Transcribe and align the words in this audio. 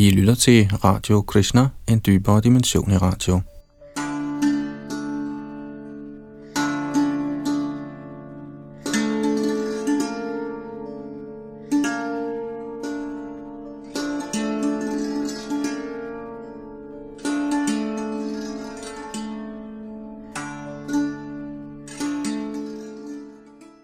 I 0.00 0.10
lytter 0.10 0.34
til 0.34 0.70
Radio 0.84 1.22
Krishna, 1.22 1.68
en 1.88 2.00
dybere 2.06 2.40
dimension 2.40 2.92
i 2.92 2.96
radio. 2.96 3.40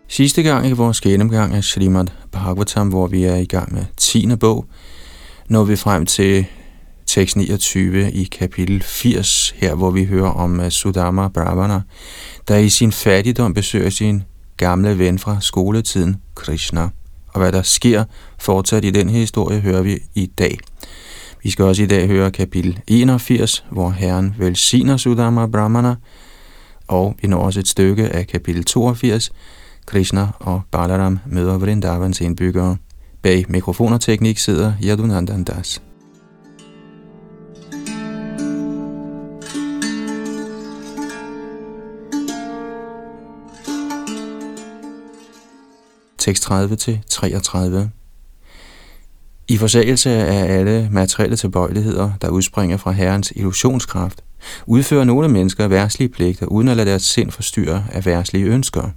Sidste 0.08 0.42
gang 0.42 0.66
i 0.66 0.72
vores 0.72 1.00
gennemgang 1.00 1.54
af 1.54 1.64
Srimad 1.64 2.06
Bhagavatam, 2.32 2.88
hvor 2.88 3.06
vi 3.06 3.24
er 3.24 3.36
i 3.36 3.46
gang 3.46 3.74
med 3.74 3.84
10. 3.96 4.36
bog, 4.40 4.66
når 5.48 5.64
vi 5.64 5.76
frem 5.76 6.06
til 6.06 6.46
tekst 7.06 7.36
29 7.36 8.12
i 8.12 8.24
kapitel 8.24 8.82
80, 8.82 9.54
her 9.56 9.74
hvor 9.74 9.90
vi 9.90 10.04
hører 10.04 10.30
om 10.30 10.60
uh, 10.60 10.68
Sudama 10.68 11.28
Brahmana, 11.28 11.80
der 12.48 12.56
i 12.56 12.68
sin 12.68 12.92
fattigdom 12.92 13.54
besøger 13.54 13.90
sin 13.90 14.22
gamle 14.56 14.98
ven 14.98 15.18
fra 15.18 15.36
skoletiden, 15.40 16.16
Krishna. 16.34 16.88
Og 17.28 17.40
hvad 17.40 17.52
der 17.52 17.62
sker 17.62 18.04
fortsat 18.38 18.84
i 18.84 18.90
den 18.90 19.08
historie, 19.08 19.60
hører 19.60 19.82
vi 19.82 19.98
i 20.14 20.26
dag. 20.26 20.58
Vi 21.42 21.50
skal 21.50 21.64
også 21.64 21.82
i 21.82 21.86
dag 21.86 22.06
høre 22.06 22.30
kapitel 22.30 22.80
81, 22.86 23.64
hvor 23.70 23.90
Herren 23.90 24.34
velsigner 24.38 24.96
Sudama 24.96 25.46
Brahmana, 25.46 25.94
og 26.88 27.16
vi 27.22 27.28
når 27.28 27.38
også 27.38 27.60
et 27.60 27.68
stykke 27.68 28.08
af 28.08 28.26
kapitel 28.26 28.64
82, 28.64 29.32
Krishna 29.86 30.28
og 30.38 30.62
Balaram 30.70 31.18
møder 31.26 31.58
Vrindavans 31.58 32.20
indbyggere. 32.20 32.76
Bag 33.26 33.44
mikrofon 33.48 33.92
og 33.92 34.00
teknik 34.00 34.38
sidder 34.38 34.72
Yadunandan 34.84 35.44
Das. 35.44 35.82
Tekst 46.18 46.42
30 46.42 46.76
til 46.76 47.00
33. 47.10 47.90
I 49.48 49.56
forsagelse 49.56 50.10
af 50.10 50.58
alle 50.58 50.88
materielle 50.92 51.36
tilbøjeligheder, 51.36 52.12
der 52.20 52.28
udspringer 52.28 52.76
fra 52.76 52.90
Herrens 52.90 53.32
illusionskraft, 53.36 54.24
udfører 54.66 55.04
nogle 55.04 55.28
mennesker 55.28 55.68
værtslige 55.68 56.08
pligter, 56.08 56.46
uden 56.46 56.68
at 56.68 56.76
lade 56.76 56.90
deres 56.90 57.02
sind 57.02 57.30
forstyrre 57.30 57.84
af 57.92 58.06
værtslige 58.06 58.44
ønsker. 58.44 58.90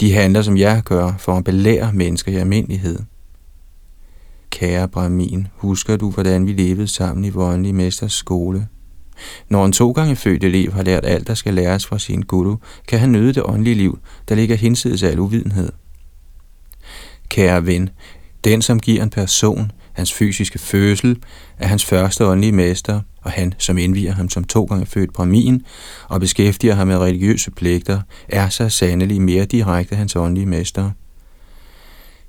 De 0.00 0.12
handler, 0.12 0.42
som 0.42 0.56
jeg 0.56 0.82
gør, 0.84 1.12
for 1.18 1.32
at 1.32 1.44
belære 1.44 1.92
mennesker 1.92 2.32
i 2.32 2.36
almindelighed. 2.36 2.98
Kære 4.50 4.88
Brahmin, 4.88 5.46
husker 5.54 5.96
du, 5.96 6.10
hvordan 6.10 6.46
vi 6.46 6.52
levede 6.52 6.88
sammen 6.88 7.24
i 7.24 7.28
voldelig 7.28 7.74
mesters 7.74 8.12
skole? 8.12 8.68
Når 9.48 9.64
en 9.64 9.72
to 9.72 9.90
gange 9.90 10.16
født 10.16 10.44
elev 10.44 10.72
har 10.72 10.82
lært 10.82 11.04
alt, 11.04 11.26
der 11.26 11.34
skal 11.34 11.54
læres 11.54 11.86
fra 11.86 11.98
sin 11.98 12.22
guru, 12.22 12.56
kan 12.88 12.98
han 12.98 13.12
nyde 13.12 13.32
det 13.32 13.42
åndelige 13.42 13.74
liv, 13.74 13.98
der 14.28 14.34
ligger 14.34 14.56
hinsides 14.56 15.02
al 15.02 15.18
uvidenhed. 15.18 15.72
Kære 17.28 17.66
ven, 17.66 17.90
den 18.44 18.62
som 18.62 18.80
giver 18.80 19.02
en 19.02 19.10
person 19.10 19.72
hans 19.92 20.12
fysiske 20.12 20.58
fødsel, 20.58 21.22
er 21.58 21.66
hans 21.66 21.84
første 21.84 22.26
åndelige 22.26 22.52
mester, 22.52 23.00
og 23.22 23.30
han, 23.30 23.54
som 23.58 23.78
indviger 23.78 24.12
ham 24.12 24.28
som 24.28 24.44
to 24.44 24.64
gange 24.64 24.86
født 24.86 25.12
Brahmin 25.12 25.62
og 26.08 26.20
beskæftiger 26.20 26.74
ham 26.74 26.86
med 26.86 26.98
religiøse 26.98 27.50
pligter, 27.50 28.00
er 28.28 28.48
så 28.48 28.68
sandelig 28.68 29.22
mere 29.22 29.44
direkte 29.44 29.96
hans 29.96 30.16
åndelige 30.16 30.46
mester. 30.46 30.90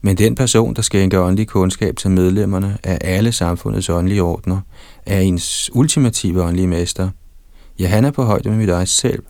Men 0.02 0.18
den 0.18 0.36
person, 0.36 0.74
der 0.74 0.82
skænker 0.82 1.20
åndelig 1.20 1.48
kundskab 1.48 1.98
til 1.98 2.12
medlemmerne 2.12 2.78
af 2.84 2.98
alle 3.02 3.32
samfundets 3.32 3.90
åndelige 3.90 4.24
ordner, 4.24 4.62
er 5.06 5.20
ens 5.20 5.70
ultimative 5.74 6.44
åndelige 6.44 6.68
mester. 6.68 7.10
Ja, 7.80 7.88
han 7.88 8.06
er 8.06 8.12
på 8.12 8.24
højde 8.24 8.50
med 8.50 8.58
mit 8.58 8.70
eget 8.70 8.90
selv. 8.90 9.24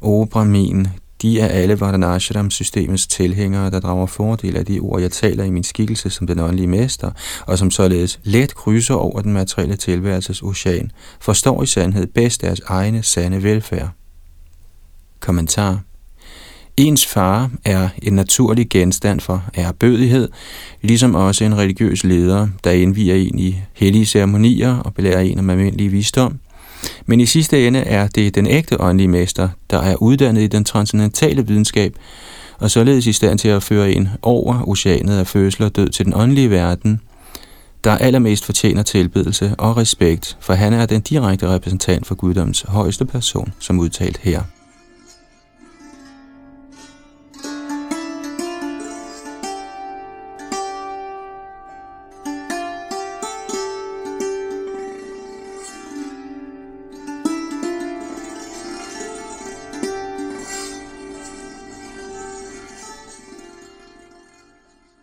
O 0.00 0.24
Brahmin, 0.24 0.86
de 1.22 1.40
er 1.40 1.46
alle 1.46 1.80
Vardanashram-systemets 1.80 3.06
tilhængere, 3.06 3.70
der 3.70 3.80
drager 3.80 4.06
fordel 4.06 4.56
af 4.56 4.66
de 4.66 4.80
ord, 4.80 5.00
jeg 5.00 5.10
taler 5.10 5.44
i 5.44 5.50
min 5.50 5.64
skikkelse 5.64 6.10
som 6.10 6.26
den 6.26 6.38
åndelige 6.38 6.66
mester, 6.66 7.10
og 7.46 7.58
som 7.58 7.70
således 7.70 8.20
let 8.22 8.54
krydser 8.54 8.94
over 8.94 9.20
den 9.20 9.32
materielle 9.32 9.76
tilværelses 9.76 10.42
ocean, 10.42 10.90
forstår 11.20 11.62
i 11.62 11.66
sandhed 11.66 12.06
bedst 12.06 12.40
deres 12.40 12.60
egne 12.66 13.02
sande 13.02 13.42
velfærd. 13.42 13.88
Kommentar 15.20 15.80
Ens 16.76 17.06
far 17.06 17.50
er 17.64 17.88
en 18.02 18.12
naturlig 18.12 18.68
genstand 18.68 19.20
for 19.20 19.44
ærbødighed, 19.56 20.28
ligesom 20.82 21.14
også 21.14 21.44
en 21.44 21.58
religiøs 21.58 22.04
leder, 22.04 22.48
der 22.64 22.70
indviger 22.70 23.14
en 23.14 23.38
i 23.38 23.56
hellige 23.72 24.06
ceremonier 24.06 24.76
og 24.76 24.94
belærer 24.94 25.20
en 25.20 25.38
om 25.38 25.50
almindelig 25.50 25.92
visdom– 25.92 26.38
men 27.06 27.20
i 27.20 27.26
sidste 27.26 27.66
ende 27.66 27.78
er 27.78 28.06
det 28.06 28.34
den 28.34 28.46
ægte 28.46 28.80
åndelige 28.80 29.08
mester, 29.08 29.48
der 29.70 29.78
er 29.78 29.96
uddannet 29.96 30.42
i 30.42 30.46
den 30.46 30.64
transcendentale 30.64 31.46
videnskab, 31.46 31.94
og 32.58 32.70
således 32.70 33.06
i 33.06 33.12
stand 33.12 33.38
til 33.38 33.48
at 33.48 33.62
føre 33.62 33.92
en 33.92 34.08
over 34.22 34.68
oceanet 34.68 35.18
af 35.18 35.26
fødsel 35.26 35.64
og 35.64 35.76
død 35.76 35.88
til 35.88 36.04
den 36.04 36.14
åndelige 36.16 36.50
verden, 36.50 37.00
der 37.84 37.98
allermest 37.98 38.44
fortjener 38.44 38.82
tilbedelse 38.82 39.54
og 39.58 39.76
respekt, 39.76 40.36
for 40.40 40.54
han 40.54 40.72
er 40.72 40.86
den 40.86 41.00
direkte 41.00 41.48
repræsentant 41.48 42.06
for 42.06 42.14
guddoms 42.14 42.64
højeste 42.68 43.04
person, 43.04 43.52
som 43.58 43.78
udtalt 43.78 44.18
her. 44.22 44.42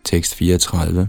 Tekst 0.08 0.34
34. 0.34 1.08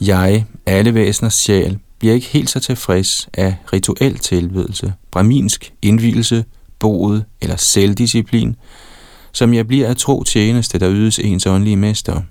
Jeg, 0.00 0.44
alle 0.66 0.94
væseners 0.94 1.34
sjæl, 1.34 1.78
bliver 1.98 2.14
ikke 2.14 2.26
helt 2.26 2.50
så 2.50 2.60
tilfreds 2.60 3.28
af 3.34 3.56
rituel 3.72 4.18
tilbedelse, 4.18 4.92
braminsk 5.10 5.72
indvielse, 5.82 6.44
boet 6.78 7.24
eller 7.40 7.56
selvdisciplin, 7.56 8.56
som 9.32 9.54
jeg 9.54 9.66
bliver 9.66 9.88
af 9.88 9.96
tro 9.96 10.22
tjeneste, 10.22 10.78
der 10.78 10.90
ydes 10.90 11.18
ens 11.18 11.46
åndelige 11.46 11.76
mester. 11.76 12.22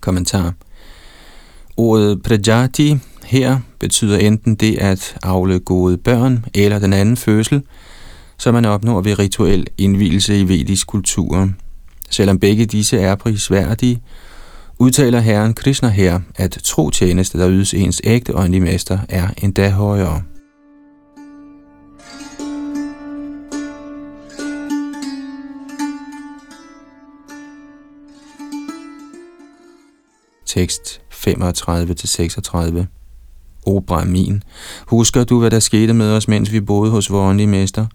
Kommentar. 0.00 0.54
Ordet 1.76 2.22
prajati 2.22 2.98
her 3.24 3.58
betyder 3.78 4.18
enten 4.18 4.54
det 4.54 4.78
at 4.78 5.16
afle 5.22 5.58
gode 5.58 5.96
børn 5.96 6.44
eller 6.54 6.78
den 6.78 6.92
anden 6.92 7.16
fødsel, 7.16 7.62
som 8.38 8.54
man 8.54 8.64
opnår 8.64 9.00
ved 9.00 9.18
rituel 9.18 9.66
indvielse 9.78 10.40
i 10.40 10.48
vedisk 10.48 10.86
kultur. 10.86 11.50
Selvom 12.10 12.38
begge 12.38 12.66
disse 12.66 12.98
er 12.98 13.14
prisværdige, 13.14 14.02
udtaler 14.78 15.20
Herren 15.20 15.54
Krishna 15.54 15.88
her, 15.88 16.20
at 16.36 16.58
tro 16.64 16.90
tjeneste, 16.90 17.38
der 17.38 17.50
ydes 17.50 17.74
ens 17.74 18.00
ægte 18.04 18.34
åndelige 18.34 18.60
mester, 18.60 18.98
er 19.08 19.28
endda 19.42 19.70
højere. 19.70 20.22
Tekst 30.46 31.00
35-36 31.12 32.86
O 33.66 33.80
Brahmin, 33.80 34.42
husker 34.86 35.24
du, 35.24 35.38
hvad 35.38 35.50
der 35.50 35.60
skete 35.60 35.94
med 35.94 36.12
os, 36.12 36.28
mens 36.28 36.52
vi 36.52 36.60
boede 36.60 36.90
hos 36.90 37.10
vores 37.10 37.30
åndelige 37.30 37.46
mester? 37.46 37.86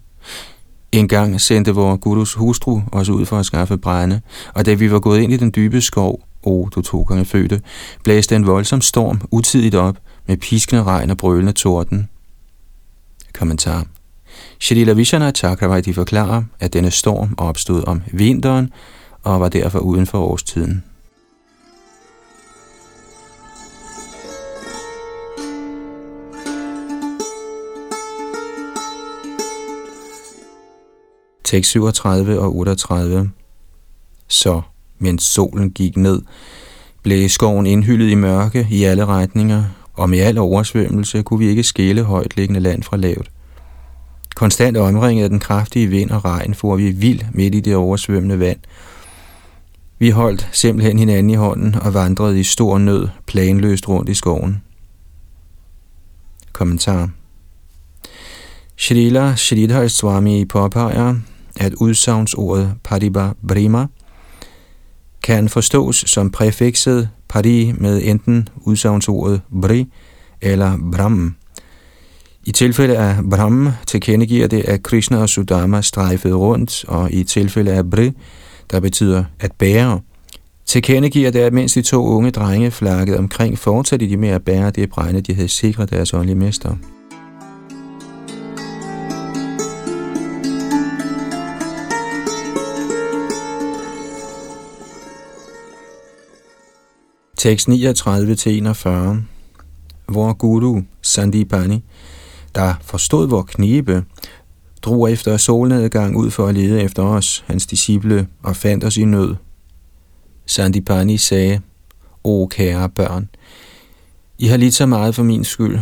En 0.92 1.08
gang 1.08 1.40
sendte 1.40 1.74
vores 1.74 2.00
gurus 2.00 2.34
hustru 2.34 2.80
os 2.92 3.08
ud 3.08 3.26
for 3.26 3.38
at 3.38 3.46
skaffe 3.46 3.78
brænde, 3.78 4.20
og 4.54 4.66
da 4.66 4.74
vi 4.74 4.90
var 4.90 5.00
gået 5.00 5.20
ind 5.20 5.32
i 5.32 5.36
den 5.36 5.52
dybe 5.56 5.80
skov, 5.80 6.20
o 6.42 6.68
du 6.74 6.82
to 6.82 7.02
gange 7.02 7.24
fødte, 7.24 7.60
blæste 8.04 8.36
en 8.36 8.46
voldsom 8.46 8.80
storm 8.80 9.20
utidigt 9.30 9.74
op 9.74 9.96
med 10.26 10.36
piskende 10.36 10.82
regn 10.82 11.10
og 11.10 11.16
brølende 11.16 11.52
torden. 11.52 12.08
Kommentar 13.34 13.86
Shalila 14.60 14.92
Vishana 14.92 15.30
Chakravarti 15.30 15.92
forklarer, 15.92 16.42
at 16.60 16.72
denne 16.72 16.90
storm 16.90 17.34
opstod 17.38 17.84
om 17.86 18.02
vinteren 18.12 18.70
og 19.22 19.40
var 19.40 19.48
derfor 19.48 19.78
uden 19.78 20.06
for 20.06 20.18
årstiden. 20.18 20.84
Tekst 31.52 31.70
37 31.70 32.40
og 32.40 32.56
38. 32.56 33.30
Så, 34.28 34.60
mens 34.98 35.22
solen 35.22 35.70
gik 35.70 35.96
ned, 35.96 36.22
blev 37.02 37.28
skoven 37.28 37.66
indhyllet 37.66 38.10
i 38.10 38.14
mørke 38.14 38.66
i 38.70 38.84
alle 38.84 39.06
retninger, 39.06 39.64
og 39.92 40.10
med 40.10 40.18
al 40.18 40.38
oversvømmelse 40.38 41.22
kunne 41.22 41.38
vi 41.38 41.48
ikke 41.48 41.62
skille 41.62 42.02
højtliggende 42.02 42.60
land 42.60 42.82
fra 42.82 42.96
lavt. 42.96 43.30
Konstant 44.34 44.76
omringet 44.76 45.24
af 45.24 45.30
den 45.30 45.40
kraftige 45.40 45.86
vind 45.86 46.10
og 46.10 46.24
regn 46.24 46.54
for 46.54 46.76
vi 46.76 46.90
vild 46.90 47.20
midt 47.32 47.54
i 47.54 47.60
det 47.60 47.76
oversvømmende 47.76 48.38
vand. 48.38 48.58
Vi 49.98 50.10
holdt 50.10 50.48
simpelthen 50.52 50.98
hinanden 50.98 51.30
i 51.30 51.34
hånden 51.34 51.74
og 51.74 51.94
vandrede 51.94 52.40
i 52.40 52.42
stor 52.42 52.78
nød 52.78 53.08
planløst 53.26 53.88
rundt 53.88 54.08
i 54.08 54.14
skoven. 54.14 54.62
Kommentar 56.52 57.10
Shrila 58.76 59.36
Shridhar 59.36 59.88
Swami 59.88 60.44
påpeger, 60.44 61.14
at 61.56 61.74
udsagnsordet 61.74 62.74
Pariba 62.84 63.30
Brima 63.48 63.86
kan 65.22 65.48
forstås 65.48 66.04
som 66.06 66.30
præfikset 66.30 67.08
pari 67.28 67.72
med 67.78 68.00
enten 68.04 68.48
udsagnsordet 68.56 69.40
bri 69.62 69.86
eller 70.40 70.78
brahm. 70.96 71.34
I 72.44 72.52
tilfælde 72.52 72.98
af 72.98 73.16
brahm 73.30 73.68
tilkendegiver 73.86 74.46
det, 74.46 74.64
at 74.64 74.82
Krishna 74.82 75.18
og 75.18 75.28
Sudama 75.28 75.80
strejfede 75.80 76.34
rundt, 76.34 76.84
og 76.88 77.12
i 77.12 77.24
tilfælde 77.24 77.72
af 77.72 77.90
bri, 77.90 78.12
der 78.70 78.80
betyder 78.80 79.24
at 79.40 79.52
bære, 79.52 80.00
tilkendegiver 80.66 81.30
det, 81.30 81.38
at 81.38 81.52
mens 81.52 81.72
de 81.72 81.82
to 81.82 82.06
unge 82.06 82.30
drenge 82.30 82.70
flakkede 82.70 83.18
omkring, 83.18 83.58
fortsatte 83.58 84.08
de 84.08 84.16
med 84.16 84.28
at 84.28 84.44
bære 84.44 84.70
det 84.70 84.90
brænde, 84.90 85.20
de 85.20 85.34
havde 85.34 85.48
sikret 85.48 85.90
deres 85.90 86.14
åndelige 86.14 86.38
mester. 86.38 86.76
Tekst 97.42 97.68
39-41, 97.68 97.72
hvor 100.06 100.32
Guru 100.32 100.82
Sandipani, 101.02 101.84
der 102.54 102.74
forstod 102.82 103.28
vor 103.28 103.42
knibe, 103.42 104.04
drog 104.82 105.12
efter 105.12 105.36
solnedgang 105.36 106.16
ud 106.16 106.30
for 106.30 106.46
at 106.46 106.54
lede 106.54 106.82
efter 106.82 107.02
os, 107.02 107.44
hans 107.46 107.66
disciple, 107.66 108.28
og 108.42 108.56
fandt 108.56 108.84
os 108.84 108.96
i 108.96 109.04
nød. 109.04 109.34
Sandipani 110.46 111.16
sagde, 111.16 111.60
O 112.24 112.46
kære 112.46 112.88
børn, 112.88 113.28
I 114.38 114.46
har 114.46 114.56
lidt 114.56 114.74
så 114.74 114.86
meget 114.86 115.14
for 115.14 115.22
min 115.22 115.44
skyld. 115.44 115.78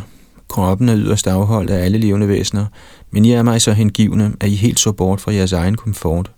Kroppen 0.49 0.89
er 0.89 0.97
yderst 0.97 1.27
afholdt 1.27 1.71
af 1.71 1.85
alle 1.85 1.99
levende 1.99 2.29
væsener, 2.29 2.67
men 3.11 3.25
I 3.25 3.33
er 3.33 3.43
mig 3.43 3.63
så 3.63 3.73
hengivne, 3.73 4.33
at 4.41 4.49
I 4.49 4.55
helt 4.55 4.81
så 4.81 4.93
bort 4.93 5.21
fra 5.21 5.33
jeres 5.33 5.53
egen 5.53 5.77
komfort. 5.77 6.31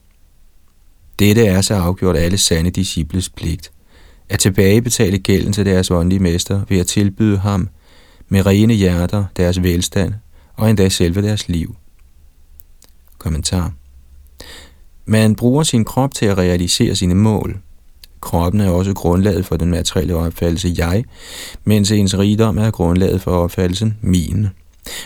Dette 1.19 1.47
er 1.47 1.61
så 1.61 1.75
afgjort 1.75 2.17
alle 2.17 2.39
sande 2.39 2.71
disciples 2.71 3.29
pligt– 3.29 3.73
at 4.33 4.39
tilbagebetale 4.39 5.19
gælden 5.19 5.53
til 5.53 5.67
deres 5.67 5.91
åndelige 5.91 6.23
mester 6.23 6.61
ved 6.69 6.79
at 6.79 6.87
tilbyde 6.87 7.39
ham 7.39 7.69
med 8.29 8.47
rene 8.47 8.75
hjerter 8.75 9.25
deres 9.37 9.63
velstand 9.63 10.15
og 10.57 10.71
endda 10.71 10.89
selve 10.89 11.23
deres 11.23 11.49
liv. 11.49 11.77
Kommentar 13.19 13.73
Man 15.05 15.35
bruger 15.35 15.63
sin 15.63 15.85
krop 15.85 16.15
til 16.15 16.27
at 16.27 16.39
realisere 16.39 16.97
sine 16.97 17.15
mål. 17.15 17.59
Kroppen 18.21 18.61
er 18.61 18.71
også 18.71 18.95
grundlaget 18.95 19.47
for 19.47 19.57
den 19.57 19.71
materielle 19.71 20.17
opfattelse 20.17 20.75
jeg, 20.79 21.05
mens 21.65 21.91
ens 21.91 22.19
rigdom 22.19 22.59
er 22.59 22.71
grundlaget 22.71 23.21
for 23.21 23.31
opfattelsen 23.31 23.97
min. 24.01 24.47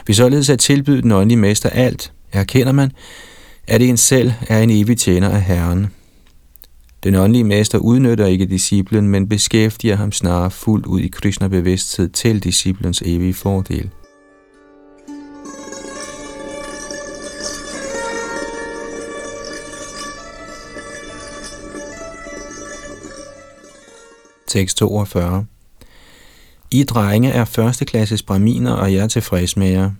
Hvis 0.04 0.16
således 0.16 0.50
at 0.50 0.58
tilbyde 0.58 1.02
den 1.02 1.12
åndelige 1.12 1.38
mester 1.38 1.68
alt, 1.68 2.12
erkender 2.32 2.72
man, 2.72 2.92
at 3.66 3.82
en 3.82 3.96
selv 3.96 4.32
er 4.48 4.60
en 4.60 4.70
evig 4.70 4.98
tjener 4.98 5.28
af 5.28 5.42
Herren, 5.42 5.86
den 7.06 7.14
åndelige 7.14 7.44
mester 7.44 7.78
udnytter 7.78 8.26
ikke 8.26 8.46
disciplen, 8.46 9.08
men 9.08 9.28
beskæftiger 9.28 9.96
ham 9.96 10.12
snarere 10.12 10.50
fuldt 10.50 10.86
ud 10.86 11.00
i 11.00 11.08
Krishna-bevidsthed 11.08 12.08
til 12.08 12.44
disciplens 12.44 13.02
evige 13.04 13.34
fordel. 13.34 13.90
Tekst 24.48 24.76
42 24.76 25.46
I 26.70 26.84
drenge 26.84 27.30
er 27.30 27.44
førsteklasses 27.44 28.22
braminer, 28.22 28.72
og 28.72 28.92
jeg 28.92 29.04
er 29.04 29.08
tilfreds 29.08 29.56
med 29.56 29.68
jer. 29.68 29.90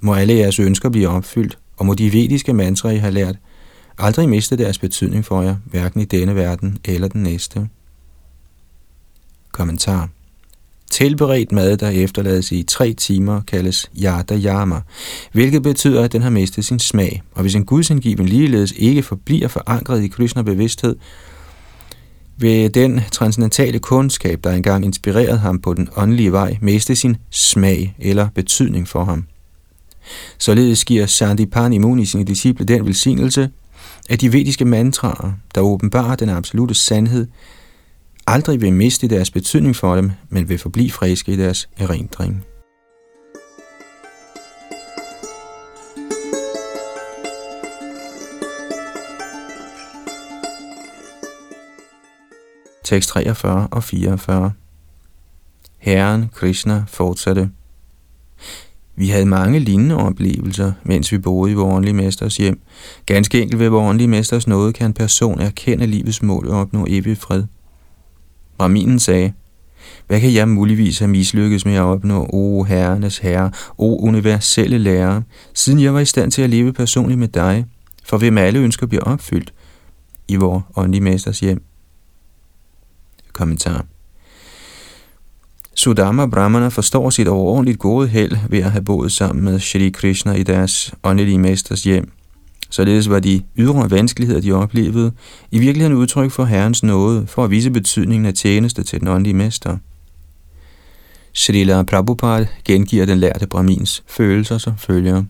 Må 0.00 0.14
alle 0.14 0.34
jeres 0.34 0.58
ønsker 0.58 0.88
blive 0.88 1.08
opfyldt, 1.08 1.58
og 1.76 1.86
må 1.86 1.94
de 1.94 2.12
vediske 2.12 2.52
mantra, 2.52 2.90
I 2.90 2.96
har 2.96 3.10
lært, 3.10 3.36
aldrig 3.98 4.28
miste 4.28 4.56
deres 4.56 4.78
betydning 4.78 5.24
for 5.24 5.42
jer, 5.42 5.56
hverken 5.64 6.00
i 6.00 6.04
denne 6.04 6.34
verden 6.34 6.78
eller 6.84 7.08
den 7.08 7.22
næste. 7.22 7.68
Kommentar 9.52 10.08
Tilberedt 10.90 11.52
mad, 11.52 11.76
der 11.76 11.88
efterlades 11.88 12.52
i 12.52 12.62
tre 12.62 12.92
timer, 12.92 13.40
kaldes 13.40 13.90
yada 14.02 14.38
yama, 14.44 14.80
hvilket 15.32 15.62
betyder, 15.62 16.04
at 16.04 16.12
den 16.12 16.22
har 16.22 16.30
mistet 16.30 16.64
sin 16.64 16.78
smag. 16.78 17.22
Og 17.34 17.42
hvis 17.42 17.54
en 17.54 17.64
gudsindgiven 17.64 18.26
ligeledes 18.26 18.72
ikke 18.76 19.02
forbliver 19.02 19.48
forankret 19.48 20.04
i 20.04 20.08
Krishna 20.08 20.42
bevidsthed, 20.42 20.96
vil 22.36 22.74
den 22.74 23.00
transcendentale 23.12 23.78
kundskab, 23.78 24.44
der 24.44 24.52
engang 24.52 24.84
inspirerede 24.84 25.38
ham 25.38 25.60
på 25.60 25.74
den 25.74 25.88
åndelige 25.96 26.32
vej, 26.32 26.56
miste 26.60 26.96
sin 26.96 27.16
smag 27.30 27.96
eller 27.98 28.28
betydning 28.34 28.88
for 28.88 29.04
ham. 29.04 29.26
Således 30.38 30.84
giver 30.84 31.06
Sandipani 31.06 31.78
Muni 31.78 32.04
sine 32.04 32.24
disciple 32.24 32.66
den 32.66 32.86
velsignelse, 32.86 33.50
at 34.08 34.20
de 34.20 34.32
vediske 34.32 34.64
mantraer, 34.64 35.32
der 35.54 35.60
åbenbarer 35.60 36.16
den 36.16 36.28
absolute 36.28 36.74
sandhed, 36.74 37.26
aldrig 38.26 38.60
vil 38.60 38.72
miste 38.72 39.08
deres 39.08 39.30
betydning 39.30 39.76
for 39.76 39.96
dem, 39.96 40.10
men 40.28 40.48
vil 40.48 40.58
forblive 40.58 40.90
friske 40.90 41.32
i 41.32 41.36
deres 41.36 41.68
erindring. 41.76 42.44
Tekst 52.84 53.08
43 53.08 53.68
og 53.70 53.84
44 53.84 54.52
Herren 55.78 56.28
Krishna 56.34 56.84
fortsatte 56.88 57.50
vi 58.96 59.08
havde 59.08 59.26
mange 59.26 59.58
lignende 59.58 59.96
oplevelser, 59.96 60.72
mens 60.84 61.12
vi 61.12 61.18
boede 61.18 61.52
i 61.52 61.54
vores 61.54 61.92
mesters 61.92 62.36
hjem. 62.36 62.60
Ganske 63.06 63.42
enkelt 63.42 63.58
ved 63.58 63.68
vores 63.68 64.06
mesters 64.06 64.46
nåde 64.46 64.72
kan 64.72 64.86
en 64.86 64.92
person 64.92 65.40
erkende 65.40 65.86
livets 65.86 66.22
mål 66.22 66.48
og 66.48 66.60
opnå 66.60 66.86
evig 66.88 67.18
fred. 67.18 67.44
Raminen 68.60 68.98
sagde, 68.98 69.32
hvad 70.06 70.20
kan 70.20 70.34
jeg 70.34 70.48
muligvis 70.48 70.98
have 70.98 71.08
mislykkes 71.08 71.64
med 71.64 71.74
at 71.74 71.80
opnå, 71.80 72.26
o 72.32 72.62
herrenes 72.62 73.18
herre, 73.18 73.50
o 73.78 73.98
universelle 73.98 74.78
lærer, 74.78 75.22
siden 75.54 75.80
jeg 75.80 75.94
var 75.94 76.00
i 76.00 76.04
stand 76.04 76.30
til 76.30 76.42
at 76.42 76.50
leve 76.50 76.72
personligt 76.72 77.18
med 77.18 77.28
dig, 77.28 77.66
for 78.04 78.18
hvem 78.18 78.38
alle 78.38 78.58
ønsker 78.58 78.86
bliver 78.86 79.04
opfyldt 79.04 79.54
i 80.28 80.36
vores 80.36 80.62
åndelige 80.76 81.02
mesters 81.02 81.40
hjem? 81.40 81.62
Kommentar 83.32 83.86
Sudama 85.76 86.26
Brahmana 86.26 86.68
forstår 86.68 87.10
sit 87.10 87.28
overordentligt 87.28 87.78
gode 87.78 88.08
held 88.08 88.36
ved 88.50 88.58
at 88.58 88.72
have 88.72 88.84
boet 88.84 89.12
sammen 89.12 89.44
med 89.44 89.60
Shri 89.60 89.90
Krishna 89.90 90.32
i 90.32 90.42
deres 90.42 90.94
åndelige 91.04 91.38
mesters 91.38 91.84
hjem. 91.84 92.10
Således 92.70 93.08
var 93.08 93.20
de 93.20 93.42
ydre 93.56 93.90
vanskeligheder, 93.90 94.40
de 94.40 94.52
oplevede, 94.52 95.12
i 95.50 95.58
virkeligheden 95.58 95.96
udtryk 95.96 96.30
for 96.30 96.44
Herrens 96.44 96.82
nåde 96.82 97.26
for 97.26 97.44
at 97.44 97.50
vise 97.50 97.70
betydningen 97.70 98.26
af 98.26 98.34
tjeneste 98.34 98.82
til 98.82 99.00
den 99.00 99.08
åndelige 99.08 99.34
mester. 99.34 99.78
Srila 101.32 101.82
Prabhupada 101.82 102.46
gengiver 102.64 103.06
den 103.06 103.18
lærte 103.18 103.46
Brahmins 103.46 104.04
følelser 104.06 104.58
som 104.58 104.76
følger. 104.78 105.24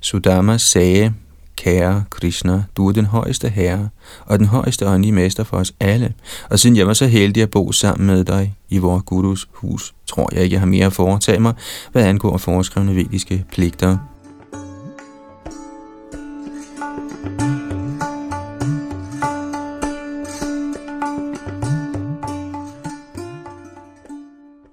Sudama 0.00 0.58
sagde, 0.58 1.14
Kære 1.56 2.04
Krishna, 2.10 2.64
du 2.76 2.88
er 2.88 2.92
den 2.92 3.06
højeste 3.06 3.48
herre 3.48 3.88
og 4.26 4.38
den 4.38 4.46
højeste 4.46 4.88
åndelige 4.88 5.12
mester 5.12 5.44
for 5.44 5.56
os 5.56 5.72
alle. 5.80 6.14
Og 6.50 6.58
siden 6.58 6.76
jeg 6.76 6.86
var 6.86 6.92
så 6.94 7.06
heldig 7.06 7.42
at 7.42 7.50
bo 7.50 7.72
sammen 7.72 8.06
med 8.06 8.24
dig 8.24 8.54
i 8.68 8.78
vores 8.78 9.02
gurus 9.06 9.48
hus, 9.52 9.94
tror 10.06 10.28
jeg 10.32 10.42
ikke, 10.42 10.54
jeg 10.54 10.60
har 10.60 10.66
mere 10.66 10.86
at 10.86 10.92
foretage 10.92 11.40
mig, 11.40 11.54
hvad 11.92 12.04
angår 12.04 12.36
foreskrevne 12.36 12.96
vediske 12.96 13.44
pligter. 13.52 13.98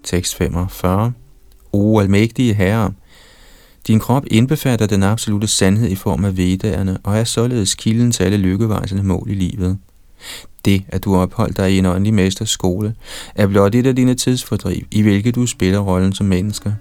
Tekst 0.04 0.36
45 0.36 1.14
O 1.72 2.00
almægtige 2.00 2.54
Herre, 2.54 2.92
din 3.90 4.00
krop 4.00 4.24
indbefatter 4.28 4.86
den 4.86 5.04
absolute 5.04 5.48
sandhed 5.48 5.90
i 5.90 5.96
form 5.96 6.26
af 6.26 6.38
vedderne, 6.38 6.98
og 7.04 7.18
er 7.18 7.24
således 7.24 7.76
kilden 7.76 8.12
til 8.12 8.24
alle 8.24 8.38
lykkevejsende 8.38 9.04
mål 9.04 9.28
i 9.30 9.34
livet. 9.34 9.78
Det, 10.66 10.84
at 10.88 11.04
du 11.04 11.14
har 11.14 11.20
opholdt 11.20 11.58
dig 11.58 11.72
i 11.72 11.78
en 11.78 11.86
åndelig 11.86 12.14
mesters 12.14 12.50
skole, 12.50 12.96
er 13.36 13.48
blot 13.48 13.76
et 13.76 13.88
af 13.88 13.96
dine 13.96 14.16
tidsfordriv, 14.16 14.86
i 14.92 15.02
hvilket 15.02 15.36
du 15.36 15.46
spiller 15.46 15.80
rollen 15.80 16.14
som 16.14 16.26
menneske. 16.26 16.76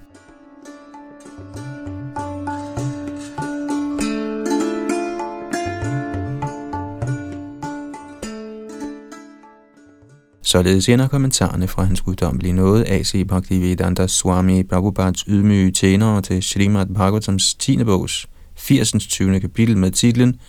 Således 10.49 10.89
ender 10.89 11.09
kommentarerne 11.09 11.69
fra 11.69 11.85
hans 11.85 12.01
guddommelige 12.01 12.53
nåde 12.53 12.87
A.C. 12.87 13.25
Bhaktivedanta 13.25 14.07
Swami 14.07 14.63
Prabhupads 14.63 15.23
ydmyge 15.23 15.71
tjenere 15.71 16.23
til 16.23 16.43
Srimad 16.43 16.87
Bhagavatams 16.87 17.55
10. 17.55 17.85
bogs 17.85 18.29
80. 18.55 19.07
20. 19.07 19.41
kapitel 19.41 19.77
med 19.77 19.91
titlen 19.91 20.41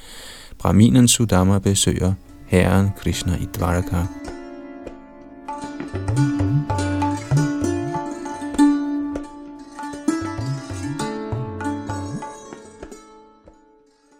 Brahminen 0.59 1.07
Sudama 1.07 1.59
besøger 1.59 2.13
Herren 2.47 2.89
Krishna 2.97 3.35
i 3.35 3.47
Dvaraka. 3.57 4.05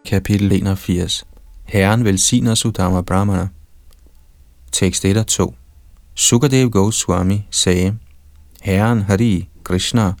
Kapitel 0.06 0.52
81 0.52 1.26
Herren 1.64 2.04
velsigner 2.04 2.54
Sudama 2.54 3.00
Brahmana 3.00 3.48
Tekst 4.72 5.04
1 5.04 5.16
og 5.16 5.26
2 5.26 5.54
Sukadev 6.14 6.70
Goswami 6.70 7.46
sagde, 7.50 7.94
Herren 8.60 9.02
Hari 9.02 9.48
Krishna 9.64 10.12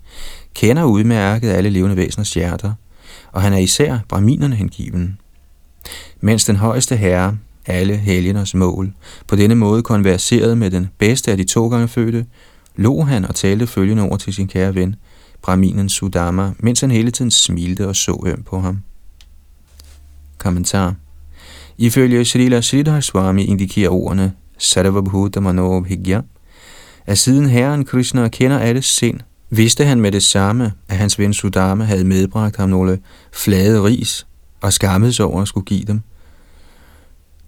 kender 0.54 0.84
udmærket 0.84 1.50
alle 1.50 1.70
levende 1.70 1.96
væseners 1.96 2.34
hjerter, 2.34 2.72
og 3.32 3.42
han 3.42 3.52
er 3.52 3.58
især 3.58 3.98
brahminerne 4.08 4.56
hengiven. 4.56 5.18
Mens 6.20 6.44
den 6.44 6.56
højeste 6.56 6.96
herre, 6.96 7.38
alle 7.66 7.96
helgeners 7.96 8.54
mål, 8.54 8.92
på 9.26 9.36
denne 9.36 9.54
måde 9.54 9.82
konverserede 9.82 10.56
med 10.56 10.70
den 10.70 10.88
bedste 10.98 11.30
af 11.30 11.36
de 11.36 11.44
to 11.44 11.68
gange 11.68 11.88
fødte, 11.88 12.26
lå 12.76 13.02
han 13.02 13.24
og 13.24 13.34
talte 13.34 13.66
følgende 13.66 14.02
ord 14.02 14.18
til 14.18 14.34
sin 14.34 14.48
kære 14.48 14.74
ven, 14.74 14.96
Brahminen 15.42 15.88
Sudama, 15.88 16.52
mens 16.58 16.80
han 16.80 16.90
hele 16.90 17.10
tiden 17.10 17.30
smilte 17.30 17.88
og 17.88 17.96
så 17.96 18.22
øm 18.26 18.42
på 18.42 18.60
ham. 18.60 18.82
Kommentar 20.38 20.94
Ifølge 21.78 22.24
Srila 22.24 22.60
Sridhar 22.60 23.00
Swami 23.00 23.44
indikerer 23.44 23.90
ordene 23.90 24.32
Sarvabhuta 24.60 25.40
Manobhigya, 25.40 26.20
at 27.06 27.18
siden 27.18 27.48
Herren 27.48 27.84
Krishna 27.84 28.28
kender 28.28 28.58
alle 28.58 28.82
sind, 28.82 29.20
vidste 29.50 29.84
han 29.84 30.00
med 30.00 30.12
det 30.12 30.22
samme, 30.22 30.72
at 30.88 30.96
hans 30.96 31.18
ven 31.18 31.34
Sudama 31.34 31.84
havde 31.84 32.04
medbragt 32.04 32.56
ham 32.56 32.68
nogle 32.68 32.98
flade 33.32 33.84
ris 33.84 34.26
og 34.60 34.72
skammede 34.72 35.12
sig 35.12 35.24
over 35.24 35.42
at 35.42 35.48
skulle 35.48 35.64
give 35.64 35.84
dem. 35.84 36.00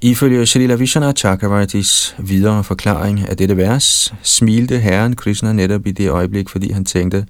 Ifølge 0.00 0.47
Srila 0.47 0.75
Vishana 0.75 1.12
Chakravartis 1.12 2.16
videre 2.19 2.64
forklaring 2.64 3.28
af 3.28 3.37
dette 3.37 3.57
vers, 3.57 4.14
smilte 4.23 4.78
herren 4.78 5.16
Krishna 5.16 5.52
netop 5.52 5.87
i 5.87 5.90
det 5.90 6.11
øjeblik, 6.11 6.49
fordi 6.49 6.73
han 6.73 6.85
tænkte, 6.85 7.26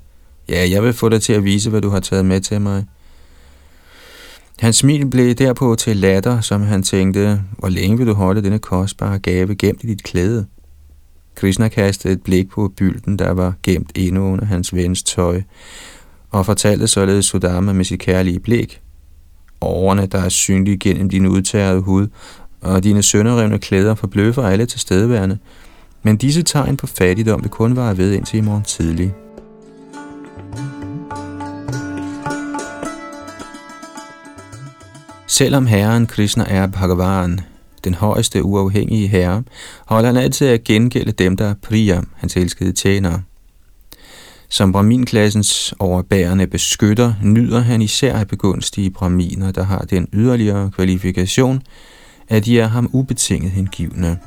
ja, 0.48 0.70
jeg 0.70 0.82
vil 0.82 0.92
få 0.92 1.08
dig 1.08 1.22
til 1.22 1.32
at 1.32 1.44
vise, 1.44 1.70
hvad 1.70 1.80
du 1.80 1.90
har 1.90 2.00
taget 2.00 2.24
med 2.24 2.40
til 2.40 2.60
mig. 2.60 2.84
Hans 4.62 4.76
smil 4.76 5.06
blev 5.06 5.34
derpå 5.34 5.74
til 5.74 5.96
latter, 5.96 6.40
som 6.40 6.62
han 6.62 6.82
tænkte, 6.82 7.42
hvor 7.58 7.68
længe 7.68 7.98
vil 7.98 8.06
du 8.06 8.14
holde 8.14 8.42
denne 8.42 8.58
kostbare 8.58 9.18
gave 9.18 9.54
gemt 9.54 9.84
i 9.84 9.86
dit 9.86 10.02
klæde? 10.02 10.46
Krishna 11.34 11.68
kastede 11.68 12.12
et 12.12 12.22
blik 12.22 12.48
på 12.50 12.72
bylden, 12.76 13.18
der 13.18 13.30
var 13.30 13.54
gemt 13.62 13.92
inde 13.94 14.20
under 14.20 14.44
hans 14.44 14.74
vens 14.74 15.02
tøj, 15.02 15.42
og 16.30 16.46
fortalte 16.46 16.86
således 16.86 17.26
Sudama 17.26 17.72
med 17.72 17.84
sit 17.84 18.00
kærlige 18.00 18.40
blik. 18.40 18.80
Årene, 19.60 20.06
der 20.06 20.18
er 20.18 20.28
synlige 20.28 20.76
gennem 20.76 21.08
din 21.08 21.26
udtærede 21.26 21.80
hud, 21.80 22.06
og 22.60 22.84
dine 22.84 23.02
sønderrevne 23.02 23.58
klæder 23.58 23.94
forbløffer 23.94 24.42
alle 24.42 24.66
tilstedeværende, 24.66 25.38
men 26.02 26.16
disse 26.16 26.42
tegn 26.42 26.76
på 26.76 26.86
fattigdom 26.86 27.42
vil 27.42 27.50
kun 27.50 27.76
vare 27.76 27.98
ved 27.98 28.12
indtil 28.12 28.38
i 28.38 28.40
morgen 28.42 28.64
tidlig. 28.64 29.14
Selvom 35.32 35.66
Herren 35.66 36.06
Krishna 36.06 36.44
er 36.48 36.66
Bhagavan, 36.66 37.40
den 37.84 37.94
højeste 37.94 38.42
uafhængige 38.44 39.08
herre, 39.08 39.42
holder 39.86 40.06
han 40.06 40.16
altid 40.16 40.48
at 40.48 40.64
gengælde 40.64 41.12
dem, 41.12 41.36
der 41.36 41.44
er 41.44 41.54
Priya, 41.62 42.00
hans 42.16 42.36
elskede 42.36 42.72
tjenere. 42.72 43.22
Som 44.48 44.72
brahminklassens 44.72 45.74
overbærende 45.78 46.46
beskytter, 46.46 47.14
nyder 47.22 47.60
han 47.60 47.82
især 47.82 48.16
at 48.16 48.28
begunstige 48.28 48.90
Brahminer, 48.90 49.50
der 49.50 49.62
har 49.62 49.78
den 49.78 50.08
yderligere 50.12 50.70
kvalifikation, 50.70 51.62
at 52.28 52.44
de 52.44 52.60
er 52.60 52.66
ham 52.66 52.90
ubetinget 52.92 53.50
hengivne. 53.50 54.18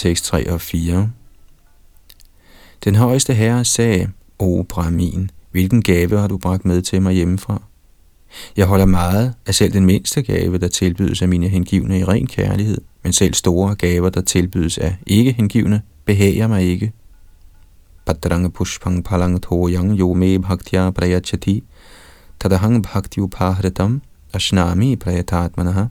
Tekst 0.00 0.24
3 0.24 0.52
og 0.52 0.60
4 0.60 1.10
Den 2.84 2.94
højeste 2.94 3.34
herre 3.34 3.64
sagde, 3.64 4.08
O 4.38 4.62
Brahmin, 4.62 5.30
hvilken 5.50 5.82
gave 5.82 6.18
har 6.18 6.28
du 6.28 6.38
bragt 6.38 6.64
med 6.64 6.82
til 6.82 7.02
mig 7.02 7.12
hjemmefra? 7.12 7.62
Jeg 8.56 8.66
holder 8.66 8.86
meget 8.86 9.34
af 9.46 9.54
selv 9.54 9.72
den 9.72 9.86
mindste 9.86 10.22
gave, 10.22 10.58
der 10.58 10.68
tilbydes 10.68 11.22
af 11.22 11.28
mine 11.28 11.48
hengivne 11.48 11.98
i 11.98 12.04
ren 12.04 12.26
kærlighed, 12.26 12.80
men 13.02 13.12
selv 13.12 13.34
store 13.34 13.74
gaver, 13.74 14.10
der 14.10 14.20
tilbydes 14.20 14.78
af 14.78 14.96
ikke 15.06 15.32
hengivne, 15.32 15.82
behager 16.04 16.46
mig 16.46 16.62
ikke. 16.62 16.92
Padrang 18.06 18.52
pushpang 18.52 19.04
palang 19.04 19.42
thoyang 19.42 19.98
yo 19.98 20.12
me 20.12 20.38
bhaktya 20.38 20.90
prayachati 20.90 21.62
tadahang 22.40 22.82
bhakti 22.82 23.20
upahritam 23.20 24.02
ashnami 24.32 24.96
prayatatmanaha. 24.96 25.84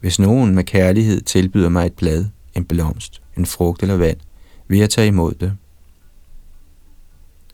Hvis 0.00 0.18
nogen 0.18 0.54
med 0.54 0.64
kærlighed 0.64 1.20
tilbyder 1.20 1.68
mig 1.68 1.86
et 1.86 1.92
blad, 1.92 2.24
en 2.54 2.64
blomst, 2.64 3.22
en 3.36 3.46
frugt 3.46 3.82
eller 3.82 3.96
vand, 3.96 4.16
ved 4.68 4.80
at 4.80 4.90
tage 4.90 5.06
imod 5.06 5.34
det. 5.34 5.52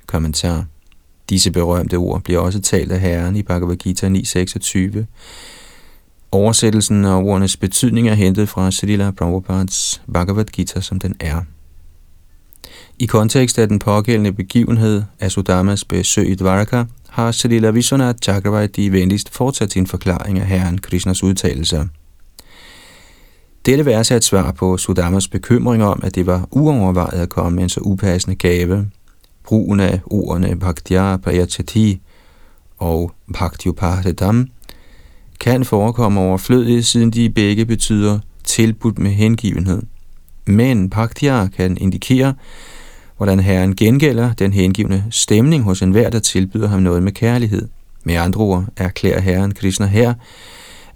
Kommentar 0.06 0.64
Disse 1.28 1.50
berømte 1.50 1.94
ord 1.94 2.22
bliver 2.22 2.40
også 2.40 2.60
talt 2.60 2.92
af 2.92 3.00
Herren 3.00 3.36
i 3.36 3.42
Bhagavad 3.42 3.76
Gita 3.76 4.08
9.26. 4.08 5.04
Oversættelsen 6.32 7.04
af 7.04 7.22
ordenes 7.22 7.56
betydning 7.56 8.08
er 8.08 8.14
hentet 8.14 8.48
fra 8.48 8.70
Srila 8.70 9.10
Prabhupads 9.10 10.02
Bhagavad 10.12 10.44
Gita, 10.44 10.80
som 10.80 11.00
den 11.00 11.14
er. 11.20 11.42
I 12.98 13.06
kontekst 13.06 13.58
af 13.58 13.68
den 13.68 13.78
pågældende 13.78 14.32
begivenhed 14.32 15.02
af 15.20 15.30
Sudamas 15.30 15.84
besøg 15.84 16.30
i 16.30 16.34
Dvaraka, 16.34 16.84
har 17.08 17.32
Srila 17.32 17.70
Vishwanath 17.70 18.18
Chakravarti 18.22 18.88
venligst 18.88 19.34
fortsat 19.34 19.72
sin 19.72 19.86
forklaring 19.86 20.38
af 20.38 20.46
Herren 20.46 20.78
Krishnas 20.78 21.22
udtalelser. 21.22 21.86
Dette 23.68 23.86
vers 23.86 24.10
er 24.10 24.16
et 24.16 24.24
svar 24.24 24.52
på 24.52 24.76
Sudamas 24.76 25.28
bekymring 25.28 25.84
om, 25.84 26.00
at 26.02 26.14
det 26.14 26.26
var 26.26 26.48
uovervejet 26.50 27.20
at 27.20 27.28
komme 27.28 27.56
med 27.56 27.62
en 27.62 27.68
så 27.68 27.80
upassende 27.80 28.36
gave. 28.36 28.86
Brugen 29.44 29.80
af 29.80 30.00
ordene 30.06 30.58
Bhaktya 30.58 31.16
Prayachati 31.16 32.00
og 32.78 33.12
Bhaktyuparadam 33.34 34.48
kan 35.40 35.64
forekomme 35.64 36.20
overflødige, 36.20 36.82
siden 36.82 37.10
de 37.10 37.30
begge 37.30 37.66
betyder 37.66 38.18
tilbudt 38.44 38.98
med 38.98 39.10
hengivenhed. 39.10 39.82
Men 40.46 40.90
Bhaktya 40.90 41.46
kan 41.46 41.78
indikere, 41.80 42.34
hvordan 43.16 43.40
Herren 43.40 43.76
gengælder 43.76 44.32
den 44.32 44.52
hengivne 44.52 45.04
stemning 45.10 45.62
hos 45.64 45.82
enhver, 45.82 46.10
der 46.10 46.18
tilbyder 46.18 46.68
ham 46.68 46.82
noget 46.82 47.02
med 47.02 47.12
kærlighed. 47.12 47.68
Med 48.04 48.14
andre 48.14 48.40
ord 48.40 48.64
erklærer 48.76 49.20
Herren 49.20 49.54
Krishna 49.54 49.86
her, 49.86 50.14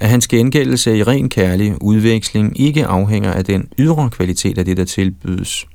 at 0.02 0.08
hans 0.08 0.28
gengældelse 0.28 0.96
i 0.96 1.02
ren 1.02 1.28
kærlig 1.28 1.82
udveksling 1.82 2.60
ikke 2.60 2.86
afhænger 2.86 3.32
af 3.32 3.44
den 3.44 3.68
ydre 3.78 4.10
kvalitet 4.10 4.58
af 4.58 4.64
det, 4.64 4.76
der 4.76 4.84
tilbydes. 4.84 5.66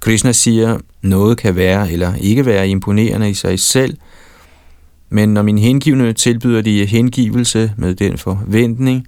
Krishna 0.00 0.32
siger, 0.32 0.78
noget 1.02 1.38
kan 1.38 1.56
være 1.56 1.92
eller 1.92 2.14
ikke 2.14 2.46
være 2.46 2.68
imponerende 2.68 3.30
i 3.30 3.34
sig 3.34 3.60
selv, 3.60 3.96
men 5.08 5.34
når 5.34 5.42
min 5.42 5.58
hengivne 5.58 6.12
tilbyder 6.12 6.62
de 6.62 6.86
hengivelse 6.86 7.72
med 7.76 7.94
den 7.94 8.18
forventning, 8.18 9.06